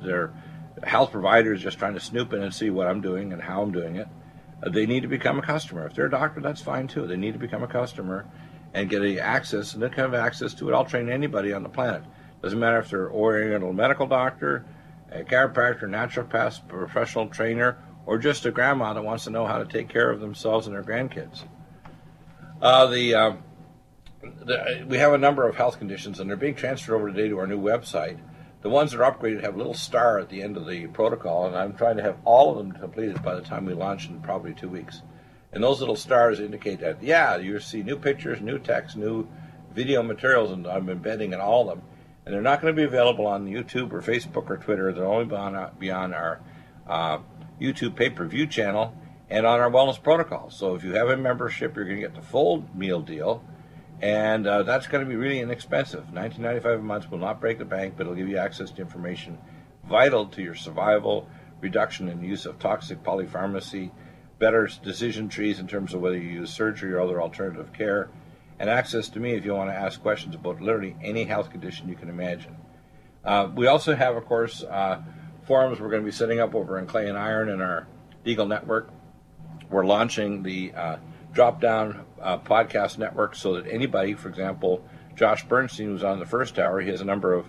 health 0.82 1.12
providers 1.12 1.62
just 1.62 1.78
trying 1.78 1.94
to 1.94 2.00
snoop 2.00 2.32
in 2.32 2.42
and 2.42 2.52
see 2.52 2.70
what 2.70 2.86
I'm 2.86 3.00
doing 3.00 3.32
and 3.32 3.40
how 3.40 3.62
I'm 3.62 3.72
doing 3.72 3.96
it. 3.96 4.08
Uh, 4.62 4.70
they 4.70 4.86
need 4.86 5.02
to 5.02 5.08
become 5.08 5.38
a 5.38 5.42
customer. 5.42 5.86
If 5.86 5.94
they're 5.94 6.06
a 6.06 6.10
doctor, 6.10 6.40
that's 6.40 6.60
fine 6.60 6.88
too. 6.88 7.06
They 7.06 7.16
need 7.16 7.32
to 7.32 7.38
become 7.38 7.62
a 7.62 7.68
customer 7.68 8.26
and 8.72 8.90
get 8.90 9.02
a 9.02 9.20
access, 9.20 9.74
and 9.74 9.82
they 9.82 9.88
can 9.88 9.98
have 9.98 10.14
access 10.14 10.52
to 10.54 10.68
it. 10.68 10.74
I'll 10.74 10.84
train 10.84 11.08
anybody 11.08 11.52
on 11.52 11.62
the 11.62 11.68
planet. 11.68 12.02
Doesn't 12.42 12.58
matter 12.58 12.78
if 12.78 12.90
they're 12.90 13.06
an 13.06 13.12
Oriental 13.12 13.72
medical 13.72 14.06
doctor, 14.06 14.66
a 15.10 15.22
chiropractor, 15.22 15.84
naturopath, 15.84 16.66
professional 16.68 17.28
trainer, 17.28 17.78
or 18.04 18.18
just 18.18 18.44
a 18.44 18.50
grandma 18.50 18.92
that 18.92 19.02
wants 19.02 19.24
to 19.24 19.30
know 19.30 19.46
how 19.46 19.58
to 19.58 19.64
take 19.64 19.88
care 19.88 20.10
of 20.10 20.20
themselves 20.20 20.66
and 20.66 20.74
their 20.74 20.82
grandkids. 20.82 21.44
Uh, 22.60 22.86
the, 22.86 23.14
um, 23.14 23.38
the, 24.22 24.84
we 24.88 24.98
have 24.98 25.12
a 25.12 25.18
number 25.18 25.48
of 25.48 25.56
health 25.56 25.78
conditions, 25.78 26.20
and 26.20 26.28
they're 26.28 26.36
being 26.36 26.54
transferred 26.54 26.96
over 26.96 27.10
today 27.10 27.28
to 27.28 27.38
our 27.38 27.46
new 27.46 27.60
website. 27.60 28.18
The 28.64 28.70
ones 28.70 28.92
that 28.92 29.00
are 29.02 29.12
upgraded 29.12 29.42
have 29.42 29.56
a 29.56 29.58
little 29.58 29.74
star 29.74 30.18
at 30.18 30.30
the 30.30 30.40
end 30.40 30.56
of 30.56 30.66
the 30.66 30.86
protocol, 30.86 31.44
and 31.46 31.54
I'm 31.54 31.74
trying 31.74 31.98
to 31.98 32.02
have 32.02 32.16
all 32.24 32.50
of 32.50 32.56
them 32.56 32.72
completed 32.72 33.22
by 33.22 33.34
the 33.34 33.42
time 33.42 33.66
we 33.66 33.74
launch 33.74 34.08
in 34.08 34.22
probably 34.22 34.54
two 34.54 34.70
weeks. 34.70 35.02
And 35.52 35.62
those 35.62 35.80
little 35.80 35.96
stars 35.96 36.40
indicate 36.40 36.80
that, 36.80 37.02
yeah, 37.02 37.36
you 37.36 37.60
see 37.60 37.82
new 37.82 37.98
pictures, 37.98 38.40
new 38.40 38.58
text, 38.58 38.96
new 38.96 39.28
video 39.74 40.02
materials, 40.02 40.50
and 40.50 40.66
I'm 40.66 40.88
embedding 40.88 41.34
in 41.34 41.40
all 41.40 41.68
of 41.68 41.76
them. 41.76 41.86
And 42.24 42.34
they're 42.34 42.40
not 42.40 42.62
going 42.62 42.74
to 42.74 42.80
be 42.80 42.86
available 42.86 43.26
on 43.26 43.46
YouTube 43.46 43.92
or 43.92 44.00
Facebook 44.00 44.48
or 44.48 44.56
Twitter. 44.56 44.94
They'll 44.94 45.04
only 45.04 45.26
be 45.26 45.36
on, 45.36 45.70
be 45.78 45.90
on 45.90 46.14
our 46.14 46.40
uh, 46.88 47.18
YouTube 47.60 47.96
pay 47.96 48.08
per 48.08 48.24
view 48.24 48.46
channel 48.46 48.96
and 49.28 49.44
on 49.44 49.60
our 49.60 49.70
wellness 49.70 50.02
protocol. 50.02 50.48
So 50.48 50.74
if 50.74 50.82
you 50.82 50.92
have 50.92 51.10
a 51.10 51.18
membership, 51.18 51.76
you're 51.76 51.84
going 51.84 52.00
to 52.00 52.02
get 52.02 52.14
the 52.14 52.22
full 52.22 52.64
meal 52.74 53.02
deal 53.02 53.44
and 54.04 54.46
uh, 54.46 54.62
that's 54.64 54.86
going 54.86 55.02
to 55.02 55.08
be 55.08 55.16
really 55.16 55.40
inexpensive. 55.40 56.04
19.95 56.12 56.74
a 56.74 56.82
month 56.82 57.10
will 57.10 57.16
not 57.16 57.40
break 57.40 57.56
the 57.56 57.64
bank, 57.64 57.94
but 57.96 58.02
it'll 58.02 58.14
give 58.14 58.28
you 58.28 58.36
access 58.36 58.70
to 58.70 58.82
information 58.82 59.38
vital 59.88 60.26
to 60.26 60.42
your 60.42 60.54
survival, 60.54 61.26
reduction 61.62 62.10
in 62.10 62.22
use 62.22 62.44
of 62.44 62.58
toxic 62.58 63.02
polypharmacy, 63.02 63.90
better 64.38 64.68
decision 64.82 65.30
trees 65.30 65.58
in 65.58 65.66
terms 65.66 65.94
of 65.94 66.02
whether 66.02 66.18
you 66.18 66.28
use 66.28 66.52
surgery 66.52 66.92
or 66.92 67.00
other 67.00 67.22
alternative 67.22 67.72
care, 67.72 68.10
and 68.58 68.68
access 68.68 69.08
to 69.08 69.18
me 69.20 69.32
if 69.32 69.46
you 69.46 69.54
want 69.54 69.70
to 69.70 69.74
ask 69.74 70.02
questions 70.02 70.34
about 70.34 70.60
literally 70.60 70.94
any 71.02 71.24
health 71.24 71.48
condition 71.48 71.88
you 71.88 71.96
can 71.96 72.10
imagine. 72.10 72.54
Uh, 73.24 73.48
we 73.54 73.66
also 73.68 73.96
have, 73.96 74.16
of 74.16 74.26
course, 74.26 74.62
uh, 74.64 75.00
forums 75.44 75.80
we're 75.80 75.88
going 75.88 76.02
to 76.02 76.06
be 76.06 76.12
setting 76.12 76.40
up 76.40 76.54
over 76.54 76.78
in 76.78 76.86
Clay 76.86 77.08
and 77.08 77.16
Iron 77.16 77.48
in 77.48 77.62
our 77.62 77.86
Deagle 78.22 78.48
network. 78.48 78.90
We're 79.70 79.86
launching 79.86 80.42
the 80.42 80.74
uh, 80.74 80.96
drop 81.34 81.60
down 81.60 82.06
uh, 82.22 82.38
podcast 82.38 82.96
network 82.96 83.34
so 83.34 83.54
that 83.54 83.70
anybody, 83.70 84.14
for 84.14 84.28
example, 84.28 84.82
Josh 85.16 85.44
Bernstein, 85.44 85.88
who's 85.88 86.04
on 86.04 86.20
the 86.20 86.26
first 86.26 86.58
hour, 86.58 86.80
he 86.80 86.90
has 86.90 87.00
a 87.00 87.04
number 87.04 87.34
of 87.34 87.46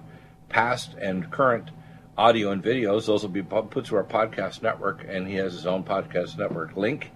past 0.49 0.95
and 0.95 1.31
current 1.31 1.69
audio 2.17 2.51
and 2.51 2.63
videos. 2.63 3.05
Those 3.05 3.21
will 3.21 3.29
be 3.29 3.43
put 3.43 3.85
to 3.85 3.95
our 3.95 4.03
podcast 4.03 4.61
network, 4.61 5.05
and 5.07 5.27
he 5.27 5.35
has 5.35 5.53
his 5.53 5.65
own 5.65 5.83
podcast 5.83 6.37
network 6.37 6.75
link 6.75 7.11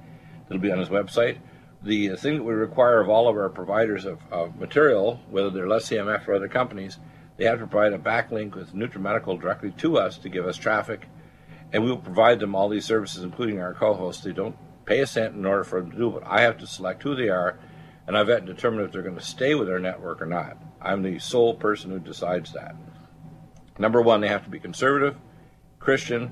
that'll 0.47 0.61
be 0.61 0.71
on 0.71 0.79
his 0.79 0.89
website. 0.89 1.37
The 1.81 2.15
thing 2.15 2.37
that 2.37 2.43
we 2.43 2.53
require 2.53 2.99
of 2.99 3.09
all 3.09 3.27
of 3.27 3.35
our 3.35 3.49
providers 3.49 4.05
of, 4.05 4.19
of 4.31 4.57
material, 4.57 5.19
whether 5.29 5.49
they're 5.49 5.67
Less 5.67 5.89
CMF 5.89 6.27
or 6.27 6.35
other 6.35 6.49
companies, 6.49 6.99
they 7.37 7.45
have 7.45 7.59
to 7.59 7.67
provide 7.67 7.93
a 7.93 7.97
backlink 7.97 8.55
with 8.55 8.73
NutriMedical 8.73 9.39
directly 9.39 9.71
to 9.77 9.97
us 9.97 10.17
to 10.19 10.29
give 10.29 10.45
us 10.45 10.57
traffic, 10.57 11.07
and 11.71 11.83
we 11.83 11.89
will 11.89 11.97
provide 11.97 12.39
them 12.39 12.53
all 12.53 12.67
these 12.67 12.85
services, 12.85 13.23
including 13.23 13.59
our 13.59 13.73
co-hosts. 13.73 14.23
They 14.23 14.33
don't 14.33 14.57
pay 14.89 15.01
a 15.01 15.07
cent 15.07 15.35
in 15.35 15.45
order 15.45 15.63
for 15.63 15.79
them 15.79 15.91
to 15.91 15.97
do 15.97 16.17
it. 16.17 16.23
I 16.25 16.41
have 16.41 16.57
to 16.57 16.67
select 16.67 17.03
who 17.03 17.15
they 17.15 17.29
are, 17.29 17.59
and 18.07 18.17
I've 18.17 18.27
got 18.27 18.39
to 18.39 18.53
determine 18.53 18.83
if 18.83 18.91
they're 18.91 19.03
going 19.03 19.15
to 19.15 19.21
stay 19.21 19.53
with 19.53 19.67
their 19.67 19.77
network 19.77 20.19
or 20.19 20.25
not. 20.25 20.57
I'm 20.81 21.03
the 21.03 21.19
sole 21.19 21.53
person 21.53 21.91
who 21.91 21.99
decides 21.99 22.53
that. 22.53 22.75
Number 23.77 24.01
one, 24.01 24.19
they 24.19 24.27
have 24.29 24.45
to 24.45 24.49
be 24.49 24.59
conservative, 24.59 25.15
Christian, 25.77 26.31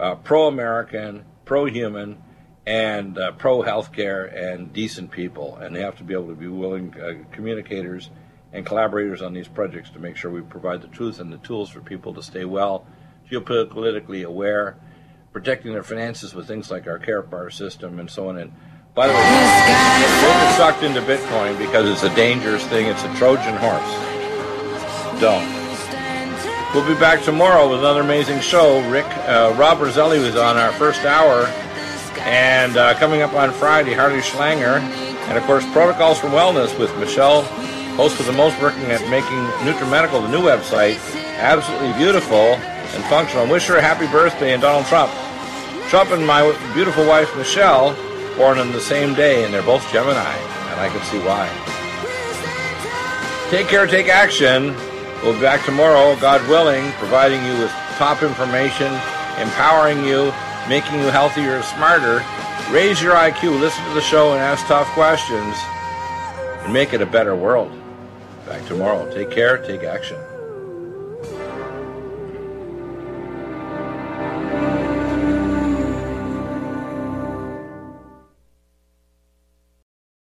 uh, 0.00 0.16
pro 0.16 0.48
American, 0.48 1.24
pro 1.44 1.66
human, 1.66 2.20
and 2.66 3.16
uh, 3.18 3.32
pro 3.32 3.62
healthcare 3.62 4.36
and 4.36 4.72
decent 4.72 5.12
people. 5.12 5.56
And 5.56 5.74
they 5.74 5.80
have 5.80 5.96
to 5.98 6.04
be 6.04 6.12
able 6.12 6.28
to 6.28 6.34
be 6.34 6.48
willing 6.48 6.92
uh, 7.00 7.24
communicators 7.30 8.10
and 8.52 8.66
collaborators 8.66 9.22
on 9.22 9.32
these 9.32 9.48
projects 9.48 9.90
to 9.90 10.00
make 10.00 10.16
sure 10.16 10.30
we 10.32 10.42
provide 10.42 10.82
the 10.82 10.88
truth 10.88 11.20
and 11.20 11.32
the 11.32 11.38
tools 11.38 11.70
for 11.70 11.80
people 11.80 12.12
to 12.14 12.22
stay 12.22 12.44
well, 12.44 12.84
geopolitically 13.30 14.24
aware, 14.24 14.76
protecting 15.32 15.72
their 15.72 15.82
finances 15.82 16.34
with 16.34 16.46
things 16.46 16.70
like 16.70 16.86
our 16.86 16.98
CarePar 16.98 17.52
system 17.52 17.98
and 17.98 18.10
so 18.10 18.28
on. 18.28 18.36
And 18.36 18.52
by 18.94 19.06
the 19.06 19.14
way, 19.14 19.20
don't 19.20 20.40
get 20.40 20.56
sucked 20.56 20.82
into 20.82 21.00
Bitcoin 21.00 21.58
because 21.58 21.88
it's 21.88 22.02
a 22.02 22.14
dangerous 22.14 22.64
thing. 22.66 22.86
It's 22.86 23.02
a 23.02 23.14
Trojan 23.16 23.56
horse. 23.56 25.20
Don't. 25.20 25.62
We'll 26.74 26.86
be 26.86 26.98
back 26.98 27.22
tomorrow 27.22 27.70
with 27.70 27.80
another 27.80 28.00
amazing 28.00 28.40
show. 28.40 28.86
Rick, 28.90 29.06
uh, 29.28 29.54
Rob 29.58 29.80
Roselli 29.80 30.18
was 30.18 30.36
on 30.36 30.56
our 30.56 30.72
first 30.72 31.04
hour. 31.04 31.46
And 32.20 32.76
uh, 32.76 32.94
coming 32.94 33.22
up 33.22 33.32
on 33.32 33.52
Friday, 33.52 33.94
Harley 33.94 34.20
Schlanger. 34.20 34.80
And 35.28 35.38
of 35.38 35.44
course, 35.44 35.64
Protocols 35.72 36.18
for 36.18 36.28
Wellness 36.28 36.78
with 36.78 36.94
Michelle, 36.98 37.42
host 37.96 38.20
of 38.20 38.26
the 38.26 38.32
most 38.32 38.60
working 38.60 38.84
at 38.84 39.00
making 39.08 39.38
NutriMedical, 39.66 40.22
the 40.22 40.28
new 40.28 40.42
website, 40.42 40.98
absolutely 41.38 41.92
beautiful 41.94 42.58
and 42.94 43.04
functional. 43.04 43.46
Wish 43.46 43.66
her 43.66 43.76
a 43.76 43.82
happy 43.82 44.06
birthday 44.06 44.52
and 44.52 44.62
Donald 44.62 44.86
Trump. 44.86 45.12
Trump 45.88 46.10
and 46.10 46.26
my 46.26 46.42
beautiful 46.74 47.06
wife 47.06 47.34
Michelle, 47.36 47.94
born 48.36 48.58
on 48.58 48.72
the 48.72 48.80
same 48.80 49.14
day, 49.14 49.44
and 49.44 49.52
they're 49.52 49.62
both 49.62 49.82
Gemini, 49.92 50.34
and 50.70 50.80
I 50.80 50.88
can 50.88 51.02
see 51.02 51.18
why. 51.20 51.48
Take 53.50 53.68
care, 53.68 53.86
take 53.86 54.08
action. 54.08 54.74
We'll 55.22 55.34
be 55.34 55.40
back 55.40 55.64
tomorrow, 55.64 56.16
God 56.16 56.40
willing, 56.48 56.90
providing 56.92 57.44
you 57.44 57.52
with 57.58 57.70
top 57.96 58.22
information, 58.22 58.92
empowering 59.38 60.04
you, 60.04 60.32
making 60.68 61.00
you 61.00 61.06
healthier, 61.06 61.62
smarter. 61.62 62.24
Raise 62.70 63.02
your 63.02 63.14
IQ, 63.14 63.60
listen 63.60 63.84
to 63.84 63.94
the 63.94 64.00
show, 64.00 64.32
and 64.32 64.40
ask 64.40 64.64
tough 64.66 64.88
questions, 64.94 65.56
and 66.64 66.72
make 66.72 66.94
it 66.94 67.02
a 67.02 67.06
better 67.06 67.36
world. 67.36 67.70
Back 68.46 68.66
tomorrow. 68.66 69.12
Take 69.12 69.30
care, 69.30 69.58
take 69.58 69.82
action. 69.82 70.21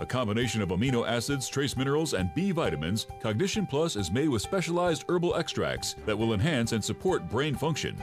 A 0.00 0.06
combination 0.06 0.62
of 0.62 0.70
amino 0.70 1.06
acids, 1.06 1.46
trace 1.46 1.76
minerals, 1.76 2.14
and 2.14 2.34
B 2.34 2.52
vitamins, 2.52 3.06
Cognition 3.20 3.66
Plus 3.66 3.96
is 3.96 4.10
made 4.10 4.30
with 4.30 4.40
specialized 4.40 5.04
herbal 5.10 5.36
extracts 5.36 5.94
that 6.06 6.16
will 6.16 6.32
enhance 6.32 6.72
and 6.72 6.82
support 6.82 7.28
brain 7.28 7.54
function. 7.54 8.02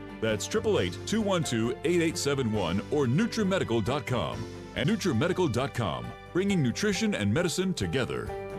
That's 0.21 0.45
888 0.47 1.07
212 1.07 1.77
8871 1.83 2.81
or 2.91 3.07
NutriMedical.com. 3.07 4.45
And 4.75 4.89
NutriMedical.com, 4.89 6.05
bringing 6.31 6.63
nutrition 6.63 7.15
and 7.15 7.33
medicine 7.33 7.73
together. 7.73 8.50